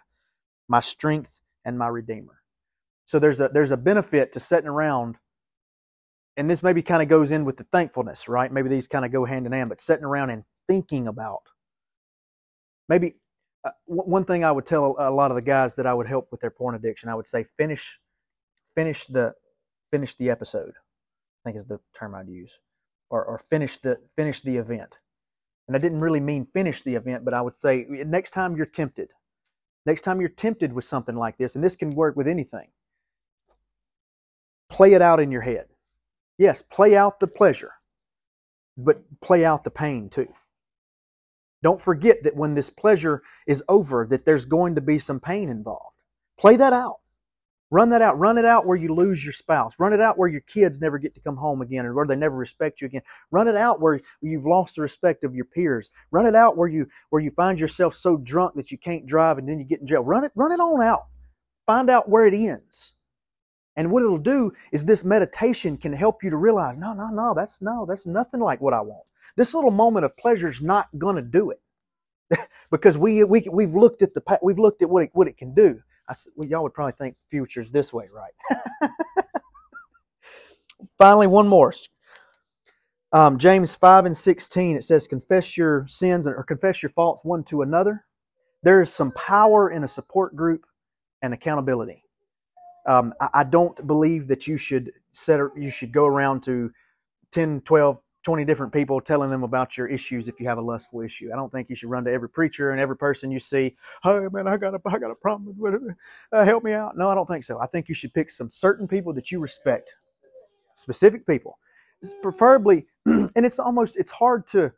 my 0.68 0.80
strength 0.80 1.40
and 1.64 1.78
my 1.78 1.88
redeemer. 1.88 2.42
So 3.06 3.18
there's 3.18 3.40
a 3.40 3.48
there's 3.48 3.72
a 3.72 3.76
benefit 3.76 4.32
to 4.32 4.40
sitting 4.40 4.68
around, 4.68 5.16
and 6.40 6.48
this 6.48 6.62
maybe 6.62 6.80
kind 6.80 7.02
of 7.02 7.08
goes 7.08 7.32
in 7.32 7.44
with 7.44 7.58
the 7.58 7.64
thankfulness, 7.64 8.26
right? 8.26 8.50
Maybe 8.50 8.70
these 8.70 8.88
kind 8.88 9.04
of 9.04 9.12
go 9.12 9.26
hand 9.26 9.44
in 9.44 9.52
hand, 9.52 9.68
but 9.68 9.78
sitting 9.78 10.06
around 10.06 10.30
and 10.30 10.42
thinking 10.66 11.06
about. 11.06 11.42
Maybe 12.88 13.16
uh, 13.62 13.72
one 13.84 14.24
thing 14.24 14.42
I 14.42 14.50
would 14.50 14.64
tell 14.64 14.96
a 14.98 15.10
lot 15.10 15.30
of 15.30 15.34
the 15.34 15.42
guys 15.42 15.76
that 15.76 15.86
I 15.86 15.92
would 15.92 16.06
help 16.06 16.28
with 16.32 16.40
their 16.40 16.50
porn 16.50 16.74
addiction, 16.74 17.10
I 17.10 17.14
would 17.14 17.26
say 17.26 17.44
finish 17.44 18.00
finish 18.74 19.04
the 19.04 19.34
finish 19.92 20.16
the 20.16 20.30
episode. 20.30 20.72
I 20.72 21.40
think 21.44 21.58
is 21.58 21.66
the 21.66 21.78
term 21.94 22.14
I'd 22.14 22.30
use, 22.30 22.58
or 23.10 23.22
or 23.22 23.36
finish 23.36 23.78
the 23.78 23.98
finish 24.16 24.40
the 24.40 24.56
event. 24.56 24.98
And 25.68 25.76
I 25.76 25.78
didn't 25.78 26.00
really 26.00 26.20
mean 26.20 26.46
finish 26.46 26.82
the 26.82 26.94
event, 26.94 27.22
but 27.22 27.34
I 27.34 27.42
would 27.42 27.54
say 27.54 27.84
next 27.86 28.30
time 28.30 28.56
you're 28.56 28.64
tempted, 28.64 29.10
next 29.84 30.00
time 30.00 30.20
you're 30.20 30.30
tempted 30.30 30.72
with 30.72 30.86
something 30.86 31.16
like 31.16 31.36
this, 31.36 31.54
and 31.54 31.62
this 31.62 31.76
can 31.76 31.90
work 31.90 32.16
with 32.16 32.26
anything, 32.26 32.68
play 34.70 34.94
it 34.94 35.02
out 35.02 35.20
in 35.20 35.30
your 35.30 35.42
head. 35.42 35.66
Yes, 36.40 36.62
play 36.62 36.96
out 36.96 37.20
the 37.20 37.26
pleasure, 37.26 37.72
but 38.78 39.02
play 39.20 39.44
out 39.44 39.62
the 39.62 39.70
pain 39.70 40.08
too. 40.08 40.32
Don't 41.62 41.82
forget 41.82 42.22
that 42.22 42.34
when 42.34 42.54
this 42.54 42.70
pleasure 42.70 43.22
is 43.46 43.62
over, 43.68 44.06
that 44.06 44.24
there's 44.24 44.46
going 44.46 44.74
to 44.76 44.80
be 44.80 44.98
some 44.98 45.20
pain 45.20 45.50
involved. 45.50 45.96
Play 46.38 46.56
that 46.56 46.72
out. 46.72 47.00
Run 47.70 47.90
that 47.90 48.00
out. 48.00 48.18
Run 48.18 48.38
it 48.38 48.46
out 48.46 48.64
where 48.64 48.78
you 48.78 48.94
lose 48.94 49.22
your 49.22 49.34
spouse. 49.34 49.78
Run 49.78 49.92
it 49.92 50.00
out 50.00 50.16
where 50.16 50.30
your 50.30 50.40
kids 50.40 50.80
never 50.80 50.96
get 50.96 51.12
to 51.12 51.20
come 51.20 51.36
home 51.36 51.60
again 51.60 51.84
or 51.84 51.92
where 51.92 52.06
they 52.06 52.16
never 52.16 52.36
respect 52.36 52.80
you 52.80 52.86
again. 52.86 53.02
Run 53.30 53.46
it 53.46 53.54
out 53.54 53.82
where 53.82 54.00
you've 54.22 54.46
lost 54.46 54.76
the 54.76 54.80
respect 54.80 55.24
of 55.24 55.34
your 55.34 55.44
peers. 55.44 55.90
Run 56.10 56.24
it 56.24 56.34
out 56.34 56.56
where 56.56 56.68
you 56.68 56.86
where 57.10 57.20
you 57.20 57.32
find 57.32 57.60
yourself 57.60 57.94
so 57.94 58.16
drunk 58.16 58.54
that 58.54 58.72
you 58.72 58.78
can't 58.78 59.04
drive 59.04 59.36
and 59.36 59.46
then 59.46 59.58
you 59.58 59.66
get 59.66 59.80
in 59.80 59.86
jail. 59.86 60.02
Run 60.02 60.24
it 60.24 60.32
run 60.34 60.52
it 60.52 60.58
on 60.60 60.80
out. 60.80 61.02
Find 61.66 61.90
out 61.90 62.08
where 62.08 62.24
it 62.24 62.32
ends. 62.32 62.94
And 63.80 63.90
what 63.90 64.02
it'll 64.02 64.18
do 64.18 64.52
is 64.72 64.84
this 64.84 65.06
meditation 65.06 65.78
can 65.78 65.90
help 65.94 66.22
you 66.22 66.28
to 66.28 66.36
realize, 66.36 66.76
no, 66.76 66.92
no, 66.92 67.08
no, 67.08 67.32
that's 67.32 67.62
no, 67.62 67.86
that's 67.86 68.06
nothing 68.06 68.38
like 68.38 68.60
what 68.60 68.74
I 68.74 68.80
want. 68.82 69.04
This 69.36 69.54
little 69.54 69.70
moment 69.70 70.04
of 70.04 70.14
pleasure 70.18 70.48
is 70.48 70.60
not 70.60 70.88
going 70.98 71.16
to 71.16 71.22
do 71.22 71.50
it. 71.50 71.62
because 72.70 72.98
we 72.98 73.24
we 73.24 73.48
we've 73.50 73.74
looked 73.74 74.02
at 74.02 74.12
the 74.12 74.38
we've 74.42 74.58
looked 74.58 74.82
at 74.82 74.90
what 74.90 75.04
it 75.04 75.10
what 75.14 75.28
it 75.28 75.38
can 75.38 75.54
do. 75.54 75.80
I 76.10 76.14
well, 76.36 76.46
y'all 76.46 76.62
would 76.62 76.74
probably 76.74 76.92
think 76.92 77.16
future's 77.30 77.72
this 77.72 77.90
way, 77.90 78.10
right? 78.12 78.90
Finally, 80.98 81.28
one 81.28 81.48
more. 81.48 81.72
Um, 83.12 83.38
James 83.38 83.74
5 83.74 84.04
and 84.04 84.16
16, 84.16 84.76
it 84.76 84.82
says, 84.82 85.08
confess 85.08 85.56
your 85.56 85.86
sins 85.88 86.28
or 86.28 86.44
confess 86.44 86.82
your 86.82 86.90
faults 86.90 87.24
one 87.24 87.44
to 87.44 87.62
another. 87.62 88.04
There 88.62 88.82
is 88.82 88.92
some 88.92 89.10
power 89.12 89.70
in 89.70 89.84
a 89.84 89.88
support 89.88 90.36
group 90.36 90.66
and 91.22 91.32
accountability. 91.32 92.04
Um, 92.86 93.12
I, 93.20 93.28
I, 93.34 93.44
don't 93.44 93.86
believe 93.86 94.28
that 94.28 94.46
you 94.46 94.56
should 94.56 94.92
set 95.12 95.40
you 95.56 95.70
should 95.70 95.92
go 95.92 96.06
around 96.06 96.42
to 96.44 96.70
10, 97.32 97.60
12, 97.60 98.00
20 98.22 98.44
different 98.44 98.72
people 98.72 99.00
telling 99.00 99.30
them 99.30 99.42
about 99.42 99.76
your 99.78 99.86
issues 99.86 100.28
if 100.28 100.38
you 100.40 100.46
have 100.46 100.58
a 100.58 100.62
lustful 100.62 101.00
issue. 101.00 101.30
I 101.32 101.36
don't 101.36 101.50
think 101.50 101.70
you 101.70 101.76
should 101.76 101.90
run 101.90 102.04
to 102.04 102.12
every 102.12 102.28
preacher 102.28 102.70
and 102.70 102.80
every 102.80 102.96
person 102.96 103.30
you 103.30 103.38
see, 103.38 103.76
hey 104.02 104.20
man, 104.32 104.46
I 104.46 104.56
got 104.56 104.74
a, 104.74 104.80
I 104.86 104.98
got 104.98 105.10
a 105.10 105.14
problem 105.14 105.54
with 105.58 105.74
it. 105.74 105.80
Uh, 106.32 106.44
help 106.44 106.64
me 106.64 106.72
out. 106.72 106.96
No, 106.96 107.08
I 107.08 107.14
don't 107.14 107.26
think 107.26 107.44
so. 107.44 107.58
I 107.60 107.66
think 107.66 107.88
you 107.88 107.94
should 107.94 108.12
pick 108.12 108.30
some 108.30 108.50
certain 108.50 108.86
people 108.86 109.12
that 109.14 109.30
you 109.30 109.40
respect, 109.40 109.94
specific 110.74 111.26
people. 111.26 111.58
It's 112.02 112.14
preferably, 112.22 112.86
and 113.06 113.46
it's 113.46 113.58
almost, 113.58 113.98
it's 113.98 114.10
hard 114.10 114.46
to, 114.48 114.72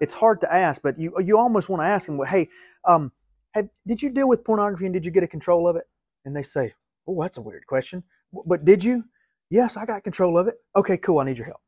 it's 0.00 0.14
hard 0.14 0.40
to 0.42 0.52
ask, 0.52 0.82
but 0.82 0.98
you, 0.98 1.12
you 1.20 1.36
almost 1.36 1.68
want 1.68 1.82
to 1.82 1.86
ask 1.86 2.06
them, 2.06 2.16
well, 2.16 2.28
hey, 2.28 2.48
um, 2.84 3.10
have, 3.52 3.68
did 3.86 4.00
you 4.00 4.10
deal 4.10 4.28
with 4.28 4.44
pornography 4.44 4.86
and 4.86 4.92
did 4.92 5.04
you 5.04 5.10
get 5.10 5.24
a 5.24 5.28
control 5.28 5.68
of 5.68 5.76
it? 5.76 5.88
And 6.24 6.36
they 6.36 6.42
say, 6.42 6.74
oh, 7.08 7.22
that's 7.22 7.38
a 7.38 7.42
weird 7.42 7.66
question. 7.66 8.02
But 8.46 8.64
did 8.64 8.84
you? 8.84 9.04
Yes, 9.50 9.76
I 9.76 9.86
got 9.86 10.04
control 10.04 10.38
of 10.38 10.46
it. 10.48 10.56
Okay, 10.76 10.98
cool. 10.98 11.18
I 11.18 11.24
need 11.24 11.38
your 11.38 11.46
help. 11.46 11.60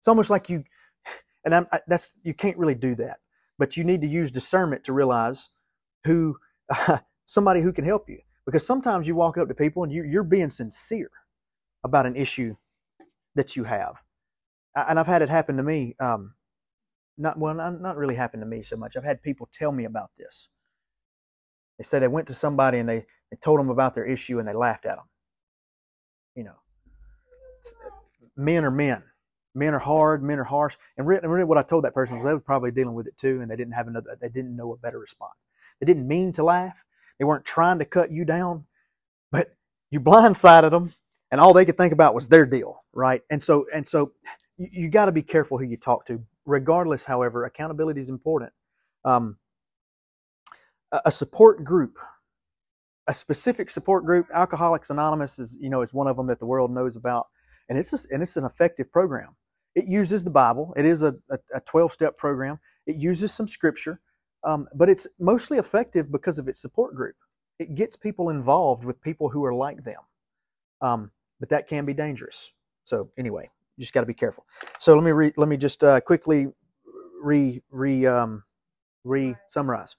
It's 0.00 0.08
almost 0.08 0.30
like 0.30 0.48
you, 0.50 0.64
and 1.44 1.54
I'm, 1.54 1.66
that's 1.86 2.12
you 2.22 2.34
can't 2.34 2.58
really 2.58 2.74
do 2.74 2.94
that, 2.96 3.18
but 3.58 3.76
you 3.76 3.84
need 3.84 4.02
to 4.02 4.06
use 4.06 4.30
discernment 4.30 4.84
to 4.84 4.92
realize 4.92 5.48
who 6.04 6.36
uh, 6.70 6.98
somebody 7.24 7.60
who 7.60 7.72
can 7.72 7.84
help 7.84 8.08
you. 8.08 8.18
Because 8.46 8.66
sometimes 8.66 9.06
you 9.06 9.14
walk 9.14 9.36
up 9.36 9.48
to 9.48 9.54
people 9.54 9.84
and 9.84 9.92
you, 9.92 10.04
you're 10.04 10.24
being 10.24 10.48
sincere 10.48 11.10
about 11.84 12.06
an 12.06 12.16
issue 12.16 12.56
that 13.34 13.56
you 13.56 13.64
have, 13.64 13.96
and 14.74 14.98
I've 14.98 15.06
had 15.06 15.22
it 15.22 15.28
happen 15.28 15.56
to 15.56 15.62
me. 15.62 15.94
Um, 16.00 16.34
not 17.18 17.38
well, 17.38 17.54
not, 17.54 17.80
not 17.80 17.96
really 17.96 18.14
happened 18.14 18.42
to 18.42 18.46
me 18.46 18.62
so 18.62 18.76
much. 18.76 18.96
I've 18.96 19.04
had 19.04 19.22
people 19.22 19.48
tell 19.52 19.72
me 19.72 19.84
about 19.84 20.10
this. 20.16 20.48
They 21.78 21.84
say 21.84 21.98
they 21.98 22.08
went 22.08 22.28
to 22.28 22.34
somebody 22.34 22.78
and 22.78 22.88
they, 22.88 23.06
they 23.30 23.36
told 23.36 23.60
them 23.60 23.70
about 23.70 23.94
their 23.94 24.06
issue 24.06 24.38
and 24.38 24.48
they 24.48 24.54
laughed 24.54 24.86
at 24.86 24.96
them. 24.96 25.06
You 26.34 26.44
know, 26.44 26.56
men 28.36 28.64
are 28.64 28.70
men 28.70 29.02
men 29.58 29.74
are 29.74 29.78
hard, 29.78 30.22
men 30.22 30.38
are 30.38 30.44
harsh. 30.44 30.76
And 30.96 31.06
really, 31.06 31.44
what 31.44 31.58
I 31.58 31.62
told 31.62 31.84
that 31.84 31.94
person 31.94 32.16
was 32.16 32.24
they 32.24 32.32
were 32.32 32.40
probably 32.40 32.70
dealing 32.70 32.94
with 32.94 33.06
it 33.06 33.18
too, 33.18 33.40
and 33.40 33.50
they 33.50 33.56
didn't 33.56 33.74
have 33.74 33.88
another, 33.88 34.16
they 34.20 34.28
didn't 34.28 34.56
know 34.56 34.72
a 34.72 34.76
better 34.76 34.98
response. 34.98 35.44
They 35.80 35.86
didn't 35.86 36.08
mean 36.08 36.32
to 36.34 36.44
laugh. 36.44 36.76
They 37.18 37.24
weren't 37.24 37.44
trying 37.44 37.80
to 37.80 37.84
cut 37.84 38.10
you 38.10 38.24
down, 38.24 38.64
but 39.32 39.54
you 39.90 40.00
blindsided 40.00 40.70
them, 40.70 40.94
and 41.30 41.40
all 41.40 41.52
they 41.52 41.64
could 41.64 41.76
think 41.76 41.92
about 41.92 42.14
was 42.14 42.28
their 42.28 42.46
deal, 42.46 42.82
right? 42.92 43.22
And 43.30 43.42
so, 43.42 43.66
and 43.74 43.86
so, 43.86 44.12
you, 44.56 44.68
you 44.72 44.88
got 44.88 45.06
to 45.06 45.12
be 45.12 45.22
careful 45.22 45.58
who 45.58 45.64
you 45.64 45.76
talk 45.76 46.06
to. 46.06 46.22
Regardless, 46.46 47.04
however, 47.04 47.44
accountability 47.44 48.00
is 48.00 48.08
important. 48.08 48.52
Um, 49.04 49.36
a 51.04 51.10
support 51.10 51.64
group 51.64 51.98
a 53.08 53.14
specific 53.14 53.70
support 53.70 54.04
group 54.04 54.26
alcoholics 54.32 54.90
anonymous 54.90 55.38
is 55.38 55.56
you 55.60 55.70
know 55.70 55.82
is 55.82 55.92
one 55.92 56.06
of 56.06 56.16
them 56.16 56.26
that 56.28 56.38
the 56.38 56.46
world 56.46 56.70
knows 56.70 56.94
about 56.96 57.26
and 57.68 57.78
it's 57.78 57.90
just, 57.90 58.10
and 58.10 58.22
it's 58.22 58.36
an 58.36 58.44
effective 58.44 58.90
program. 58.90 59.36
It 59.74 59.86
uses 59.86 60.24
the 60.24 60.30
Bible. 60.30 60.72
It 60.76 60.86
is 60.86 61.02
a, 61.02 61.14
a 61.54 61.60
12 61.60 61.92
step 61.92 62.16
program. 62.16 62.58
It 62.86 62.96
uses 62.96 63.32
some 63.32 63.46
scripture, 63.46 64.00
um, 64.44 64.66
but 64.74 64.88
it's 64.88 65.06
mostly 65.20 65.58
effective 65.58 66.10
because 66.10 66.38
of 66.38 66.48
its 66.48 66.60
support 66.60 66.94
group. 66.94 67.14
It 67.58 67.74
gets 67.74 67.96
people 67.96 68.30
involved 68.30 68.84
with 68.84 69.00
people 69.02 69.28
who 69.28 69.44
are 69.44 69.54
like 69.54 69.84
them, 69.84 70.00
um, 70.80 71.10
but 71.38 71.48
that 71.50 71.68
can 71.68 71.84
be 71.84 71.92
dangerous. 71.92 72.52
So 72.84 73.10
anyway, 73.18 73.48
you 73.76 73.82
just 73.82 73.92
got 73.92 74.00
to 74.00 74.06
be 74.06 74.14
careful. 74.14 74.46
So 74.78 74.94
let 74.94 75.04
me 75.04 75.10
re, 75.10 75.32
let 75.36 75.48
me 75.48 75.56
just 75.56 75.84
uh, 75.84 76.00
quickly 76.00 76.48
re 77.22 77.62
re 77.70 78.06
um, 78.06 78.42
re 79.04 79.36
summarize. 79.50 79.96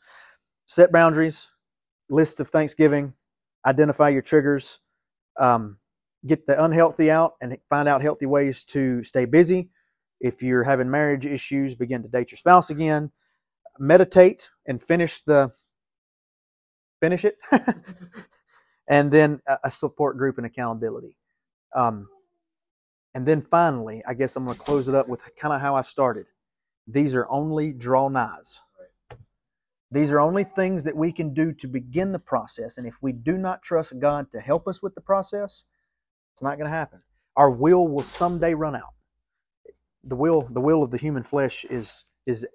Set 0.66 0.91
boundaries. 0.91 1.49
List 2.10 2.39
of 2.39 2.49
Thanksgiving. 2.49 3.14
Identify 3.66 4.10
your 4.10 4.22
triggers. 4.22 4.80
Um, 5.39 5.78
get 6.26 6.45
the 6.47 6.64
unhealthy 6.64 7.10
out 7.10 7.34
and 7.41 7.57
find 7.70 7.88
out 7.88 8.01
healthy 8.01 8.26
ways 8.26 8.66
to 8.66 9.03
stay 9.03 9.26
busy. 9.26 9.70
If 10.20 10.43
you're 10.43 10.64
having 10.64 10.91
marriage 10.91 11.26
issues, 11.26 11.76
begin 11.76 12.01
to 12.03 12.10
date 12.10 12.32
your 12.32 12.38
spouse 12.38 12.70
again. 12.70 13.12
Meditate 13.80 14.49
and 14.68 14.82
finish 14.82 15.24
the 15.24 15.51
finish 16.99 17.24
it, 17.24 17.38
and 18.89 19.10
then 19.12 19.39
a 19.64 19.72
support 19.72 20.18
group 20.18 20.38
and 20.38 20.45
accountability. 20.45 21.16
Um, 21.74 22.10
and 23.16 23.26
then 23.26 23.41
finally, 23.41 24.03
I 24.07 24.14
guess 24.14 24.36
I'm 24.36 24.45
going 24.45 24.57
to 24.57 24.64
close 24.64 24.89
it 24.89 24.95
up 24.95 25.07
with 25.07 25.24
kind 25.38 25.53
of 25.53 25.62
how 25.62 25.76
I 25.76 25.82
started. 25.82 26.26
These 26.88 27.16
are 27.16 27.28
only 27.30 27.72
draw 27.72 28.10
nighs. 28.10 28.62
These 29.92 30.12
are 30.12 30.20
only 30.20 30.44
things 30.44 30.84
that 30.84 30.96
we 30.96 31.12
can 31.12 31.34
do 31.34 31.52
to 31.54 31.68
begin 31.68 32.12
the 32.12 32.20
process. 32.20 32.78
And 32.78 32.86
if 32.86 32.96
we 33.02 33.12
do 33.12 33.38
not 33.38 33.64
trust 33.64 33.98
God 34.00 34.32
to 34.32 34.40
help 34.40 34.68
us 34.68 34.84
with 34.84 34.94
the 34.94 35.02
process, 35.02 35.66
it's 36.34 36.44
not 36.44 36.58
going 36.58 36.70
to 36.70 36.76
happen. 36.76 37.02
Our 37.36 37.50
will 37.50 37.88
will 37.88 38.04
someday 38.04 38.54
run 38.54 38.76
out. 38.76 38.94
The 40.04 40.16
will, 40.16 40.48
the 40.52 40.62
will 40.62 40.84
of 40.84 40.92
the 40.92 40.98
human 40.98 41.24
flesh 41.24 41.66
is 41.66 42.06
is 42.26 42.46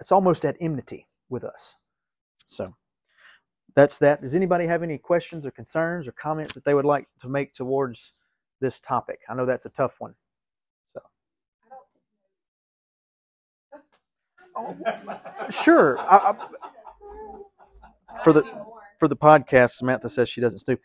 it's 0.00 0.12
almost 0.12 0.44
at 0.44 0.56
enmity 0.60 1.06
with 1.28 1.44
us. 1.44 1.76
So 2.46 2.74
that's 3.74 3.98
that. 3.98 4.20
Does 4.20 4.34
anybody 4.34 4.66
have 4.66 4.82
any 4.82 4.98
questions 4.98 5.46
or 5.46 5.50
concerns 5.50 6.06
or 6.06 6.12
comments 6.12 6.54
that 6.54 6.64
they 6.64 6.74
would 6.74 6.84
like 6.84 7.06
to 7.22 7.28
make 7.28 7.54
towards 7.54 8.12
this 8.60 8.78
topic? 8.80 9.20
I 9.28 9.34
know 9.34 9.46
that's 9.46 9.66
a 9.66 9.70
tough 9.70 9.96
one. 9.98 10.14
So. 10.92 11.00
Oh, 14.56 14.76
sure. 15.50 15.98
I, 16.00 16.34
I, 16.34 16.34
for 18.24 18.32
the 18.32 18.42
for 18.98 19.08
the 19.08 19.16
podcast, 19.16 19.70
Samantha 19.70 20.08
says 20.08 20.28
she 20.28 20.40
doesn't 20.40 20.60
snoop. 20.60 20.80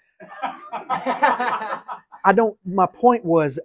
I 2.24 2.34
don't. 2.34 2.58
My 2.66 2.86
point 2.88 3.26
was 3.26 3.60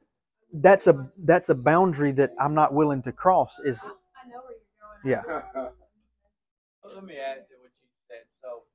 that's 0.53 0.87
a 0.87 1.11
that's 1.25 1.49
a 1.49 1.55
boundary 1.55 2.13
that 2.13 2.33
I'm 2.39 2.55
not 2.55 2.75
willing 2.75 3.03
to 3.03 3.13
cross. 3.13 3.61
Is 3.65 3.89
I 3.89 4.29
know 4.29 4.43
where 4.45 4.57
you're 4.59 4.81
going. 4.81 5.25
yeah. 5.55 5.73
Let 6.85 7.05
me 7.05 7.17
add 7.17 7.49
to 7.49 7.55
what 7.63 7.73
you 7.81 7.89
said. 8.11 8.27
So, 8.43 8.69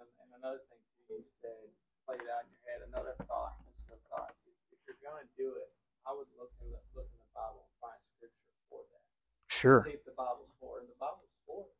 and 0.00 0.08
and 0.20 0.30
another 0.42 0.60
thing 0.68 0.78
you 1.08 1.24
said, 1.40 1.56
played 2.04 2.20
out 2.28 2.44
in 2.44 2.50
your 2.52 2.64
head. 2.68 2.78
Another 2.92 3.16
thought. 3.24 3.56
Just 3.64 3.96
a 3.96 3.98
thought. 4.12 4.34
If 4.74 4.78
you're 4.84 5.00
going 5.00 5.24
to 5.24 5.30
do 5.40 5.56
it, 5.56 5.72
I 6.04 6.12
would 6.12 6.28
look 6.36 6.52
in 6.60 6.68
the 6.68 6.80
look 6.92 7.08
in 7.08 7.18
the 7.18 7.30
Bible 7.32 7.64
and 7.64 7.74
find 7.80 7.96
Sure. 9.60 9.84
See 9.84 9.92
if 9.92 10.00
the 10.08 10.16
Bible's 10.16 10.48
for 10.56 10.80
it. 10.80 10.88
The 10.88 10.96
Bible's 10.96 11.28
for 11.44 11.68
it. 11.68 11.76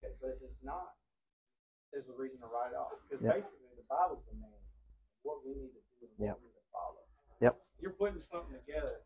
Okay, 0.00 0.16
but 0.16 0.32
if 0.32 0.40
it's 0.40 0.62
not, 0.64 0.96
there's 1.92 2.08
a 2.08 2.16
reason 2.16 2.40
to 2.40 2.48
write 2.48 2.72
it 2.72 2.78
off. 2.80 2.96
Because 3.04 3.20
Yep. 3.20 3.36
basically, 3.36 3.68
the 3.76 3.84
Bible's 3.84 4.24
the 4.24 4.32
man. 4.40 4.56
What 5.20 5.44
we 5.44 5.52
need 5.54 5.76
to 5.76 5.82
do 6.00 6.08
and 6.08 6.18
Yep. 6.18 6.40
we 6.40 6.48
need 6.48 6.56
to 6.56 6.66
follow. 6.72 7.04
Yep. 7.44 7.54
You're 7.84 7.92
putting 7.92 8.20
something 8.22 8.56
together. 8.56 9.04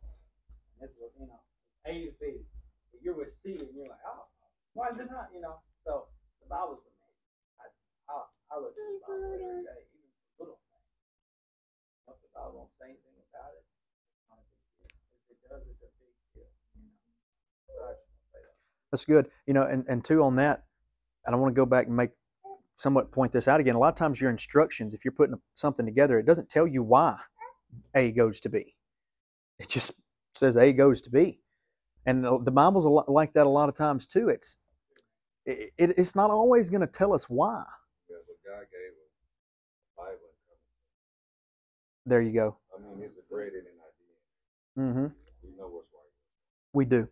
And 0.78 0.88
it's 0.88 0.96
you 1.18 1.26
know 1.26 1.42
A 1.84 2.06
to 2.06 2.12
B. 2.22 2.46
But 2.92 3.02
you're 3.02 3.14
with 3.18 3.34
C, 3.42 3.58
and 3.58 3.74
you're 3.74 3.86
like, 3.90 4.00
oh, 4.06 4.28
why 4.74 4.90
is 4.90 4.98
it 5.00 5.10
not? 5.10 5.32
You 5.34 5.40
know. 5.40 5.60
So 5.84 6.08
the 6.40 6.46
Bible's 6.46 6.84
the 6.86 6.90
man. 6.94 7.10
I 7.58 7.66
I, 8.08 8.24
I 8.54 8.58
look 8.62 8.70
at 8.70 8.86
the 8.86 9.00
Bible 9.02 9.34
every 9.34 9.64
day, 9.66 9.82
even 9.92 10.10
little 10.38 10.60
things. 10.70 12.22
The 12.22 12.28
Bible 12.32 12.54
won't 12.54 12.72
say 12.78 12.86
anything 12.94 13.18
about 13.34 13.50
it, 13.56 13.64
it's 13.66 14.30
not 14.30 14.38
a 14.38 14.46
big 14.46 14.62
deal. 14.78 14.94
If 15.26 15.30
it 15.34 15.38
does, 15.48 15.62
it's 15.66 15.82
a 15.82 15.90
big 15.98 16.14
deal. 16.32 16.48
You 16.76 16.86
know. 16.86 16.94
So 16.94 16.94
I 16.94 16.94
just 16.94 16.94
wanna 16.94 17.50
say 17.50 17.64
that. 17.65 17.65
That's 18.92 19.04
good. 19.04 19.28
You 19.46 19.54
know, 19.54 19.64
and, 19.64 19.84
and 19.88 20.04
two 20.04 20.22
on 20.22 20.36
that, 20.36 20.64
and 21.24 21.34
I 21.34 21.38
want 21.38 21.54
to 21.54 21.58
go 21.58 21.66
back 21.66 21.86
and 21.86 21.96
make 21.96 22.10
somewhat 22.74 23.10
point 23.10 23.32
this 23.32 23.48
out 23.48 23.60
again. 23.60 23.74
A 23.74 23.78
lot 23.78 23.88
of 23.88 23.94
times 23.94 24.20
your 24.20 24.30
instructions, 24.30 24.94
if 24.94 25.04
you're 25.04 25.12
putting 25.12 25.36
something 25.54 25.84
together, 25.84 26.18
it 26.18 26.26
doesn't 26.26 26.48
tell 26.48 26.66
you 26.66 26.82
why 26.82 27.18
A 27.94 28.12
goes 28.12 28.40
to 28.40 28.48
B. 28.48 28.74
It 29.58 29.68
just 29.68 29.92
says 30.34 30.56
A 30.56 30.72
goes 30.72 31.00
to 31.02 31.10
B. 31.10 31.40
And 32.04 32.24
the 32.24 32.52
Bible's 32.52 32.84
a 32.84 32.88
lot 32.88 33.08
like 33.08 33.32
that 33.32 33.46
a 33.46 33.50
lot 33.50 33.68
of 33.68 33.74
times 33.74 34.06
too. 34.06 34.28
It's 34.28 34.58
it, 35.44 35.72
it, 35.76 35.98
it's 35.98 36.14
not 36.14 36.30
always 36.30 36.70
going 36.70 36.82
to 36.82 36.86
tell 36.86 37.12
us 37.12 37.24
why. 37.24 37.64
Yeah, 38.08 38.16
but 38.26 38.36
God 38.48 38.66
gave 38.70 38.92
us 38.92 39.10
Bible. 39.96 40.18
There 42.04 42.22
you 42.22 42.32
go. 42.32 42.56
I 42.76 42.80
mean, 42.80 43.02
it's 43.02 43.18
a 43.18 43.32
great 43.32 43.48
idea. 43.48 43.62
Mm-hmm. 44.78 45.06
We 45.42 45.56
know 45.58 45.68
what's 45.68 45.88
right. 45.92 46.12
We 46.74 46.84
do. 46.84 47.08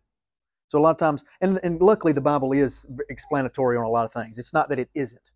So 0.68 0.78
a 0.78 0.80
lot 0.82 0.90
of 0.90 0.96
times, 0.96 1.24
and 1.40 1.60
and 1.62 1.80
luckily 1.80 2.12
the 2.12 2.20
Bible 2.20 2.52
is 2.52 2.86
explanatory 3.10 3.76
on 3.76 3.84
a 3.84 3.88
lot 3.90 4.04
of 4.04 4.12
things. 4.12 4.38
It's 4.38 4.52
not 4.52 4.68
that 4.70 4.78
it 4.78 4.88
isn't, 4.94 5.30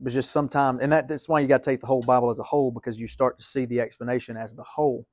but 0.00 0.12
just 0.12 0.30
sometimes, 0.30 0.80
and 0.82 0.90
that, 0.92 1.08
that's 1.08 1.28
why 1.28 1.40
you 1.40 1.46
got 1.46 1.62
to 1.62 1.70
take 1.70 1.80
the 1.80 1.86
whole 1.86 2.02
Bible 2.02 2.30
as 2.30 2.38
a 2.38 2.42
whole 2.42 2.70
because 2.70 3.00
you 3.00 3.06
start 3.08 3.38
to 3.38 3.44
see 3.44 3.64
the 3.66 3.80
explanation 3.80 4.36
as 4.36 4.54
the 4.54 4.64
whole. 4.64 5.06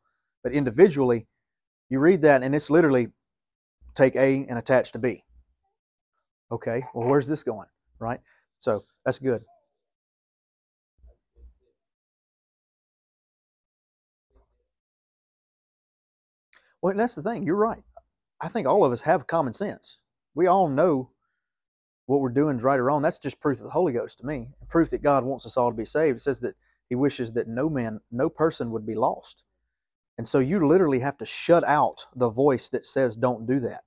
But 0.43 0.53
individually, 0.53 1.27
you 1.89 1.99
read 1.99 2.21
that 2.23 2.43
and 2.43 2.55
it's 2.55 2.69
literally 2.69 3.09
take 3.95 4.15
A 4.15 4.45
and 4.49 4.57
attach 4.57 4.91
to 4.93 4.99
B. 4.99 5.23
Okay, 6.51 6.83
well, 6.93 7.07
where's 7.07 7.27
this 7.27 7.43
going? 7.43 7.67
Right. 7.99 8.19
So 8.59 8.83
that's 9.05 9.19
good. 9.19 9.43
Well, 16.81 16.93
that's 16.95 17.15
the 17.15 17.23
thing. 17.23 17.43
You're 17.43 17.55
right. 17.55 17.81
I 18.43 18.49
think 18.49 18.67
all 18.67 18.83
of 18.83 18.91
us 18.91 19.01
have 19.03 19.25
common 19.25 19.53
sense. 19.53 19.99
We 20.35 20.47
all 20.47 20.67
know 20.67 21.09
what 22.07 22.19
we're 22.19 22.27
doing 22.27 22.57
is 22.57 22.63
right 22.63 22.77
or 22.77 22.83
wrong. 22.83 23.01
That's 23.01 23.17
just 23.17 23.39
proof 23.39 23.59
of 23.59 23.63
the 23.63 23.71
Holy 23.71 23.93
Ghost 23.93 24.19
to 24.19 24.25
me. 24.25 24.49
Proof 24.67 24.89
that 24.89 25.01
God 25.01 25.23
wants 25.23 25.45
us 25.45 25.55
all 25.55 25.71
to 25.71 25.77
be 25.77 25.85
saved. 25.85 26.17
It 26.17 26.23
says 26.23 26.41
that 26.41 26.55
He 26.89 26.95
wishes 26.95 27.31
that 27.33 27.47
no 27.47 27.69
man, 27.69 28.01
no 28.11 28.29
person 28.29 28.71
would 28.71 28.85
be 28.85 28.95
lost. 28.95 29.43
And 30.17 30.27
so 30.27 30.39
you 30.39 30.67
literally 30.67 30.99
have 30.99 31.17
to 31.19 31.25
shut 31.25 31.65
out 31.65 32.05
the 32.17 32.29
voice 32.29 32.69
that 32.71 32.83
says 32.83 33.15
don't 33.15 33.47
do 33.47 33.61
that. 33.61 33.85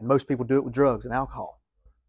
And 0.00 0.08
most 0.08 0.26
people 0.26 0.44
do 0.44 0.56
it 0.56 0.64
with 0.64 0.74
drugs 0.74 1.04
and 1.04 1.14
alcohol, 1.14 1.62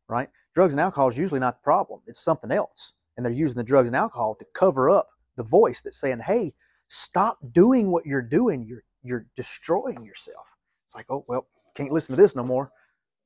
right? 0.10 0.30
Drugs 0.56 0.74
and 0.74 0.82
alcohol 0.82 1.10
is 1.10 1.18
usually 1.18 1.40
not 1.40 1.60
the 1.60 1.64
problem. 1.64 2.02
It's 2.08 2.20
something 2.20 2.52
else. 2.52 2.94
And 3.16 3.26
they're 3.26 3.32
using 3.32 3.56
the 3.56 3.64
drugs 3.64 3.88
and 3.88 3.96
alcohol 3.96 4.34
to 4.40 4.46
cover 4.54 4.90
up 4.90 5.10
the 5.36 5.44
voice 5.44 5.84
that's 5.84 6.00
saying, 6.00 6.22
"Hey, 6.22 6.56
stop 6.88 7.38
doing 7.52 7.92
what 7.92 8.08
you're 8.08 8.24
doing. 8.24 8.66
You're 8.66 8.84
you're 9.04 9.28
destroying 9.36 10.04
yourself." 10.04 10.48
It's 10.88 10.96
like, 10.96 11.06
"Oh, 11.10 11.24
well, 11.28 11.46
can't 11.78 11.92
listen 11.92 12.16
to 12.16 12.22
this 12.22 12.36
no 12.36 12.44
more. 12.44 12.72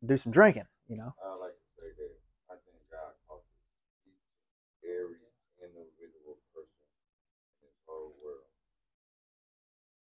Do 0.05 0.17
some 0.17 0.31
drinking," 0.31 0.67
you 0.87 0.97
know. 0.97 1.15
I 1.23 1.35
like 1.39 1.55
to 1.55 1.67
say 1.79 1.87
that 1.87 2.11
I 2.51 2.55
think 2.67 2.75
God 2.91 3.15
calls 3.27 3.47
each 4.03 4.27
every 4.83 5.23
individual 5.63 6.35
person 6.51 6.83
in 6.83 7.69
this 7.69 7.79
whole 7.87 8.11
world. 8.19 8.49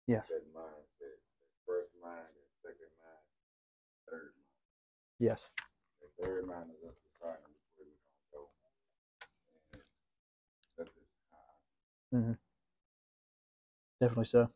Yes. 0.05 0.29
That 0.29 0.45
mindset, 0.53 1.17
first 1.65 1.89
mind, 1.97 2.29
second 2.61 2.91
mind, 3.01 3.25
third 4.05 4.37
mind. 4.37 4.61
Yes. 5.17 5.49
The 6.03 6.09
third 6.21 6.45
mind 6.45 6.69
is 6.69 6.85
us 6.85 6.93
deciding 7.01 7.49
way 7.79 7.89
we're 7.89 7.97
gonna 7.97 8.29
go. 8.29 8.41
And 9.73 9.81
that's 10.77 10.93
just 10.93 11.07
how 11.33 12.17
mm-hmm. 12.19 12.37
Definitely 13.99 14.25
so. 14.25 14.51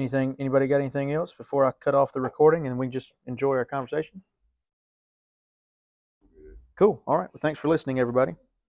Anything? 0.00 0.34
Anybody 0.38 0.66
got 0.66 0.78
anything 0.78 1.12
else 1.12 1.34
before 1.34 1.66
I 1.66 1.72
cut 1.72 1.94
off 1.94 2.14
the 2.14 2.22
recording 2.22 2.66
and 2.66 2.78
we 2.78 2.88
just 2.88 3.12
enjoy 3.26 3.56
our 3.56 3.66
conversation? 3.66 4.22
Cool. 6.74 7.02
All 7.06 7.18
right. 7.18 7.28
Well, 7.34 7.38
thanks 7.38 7.60
for 7.60 7.68
listening, 7.68 8.00
everybody. 8.00 8.32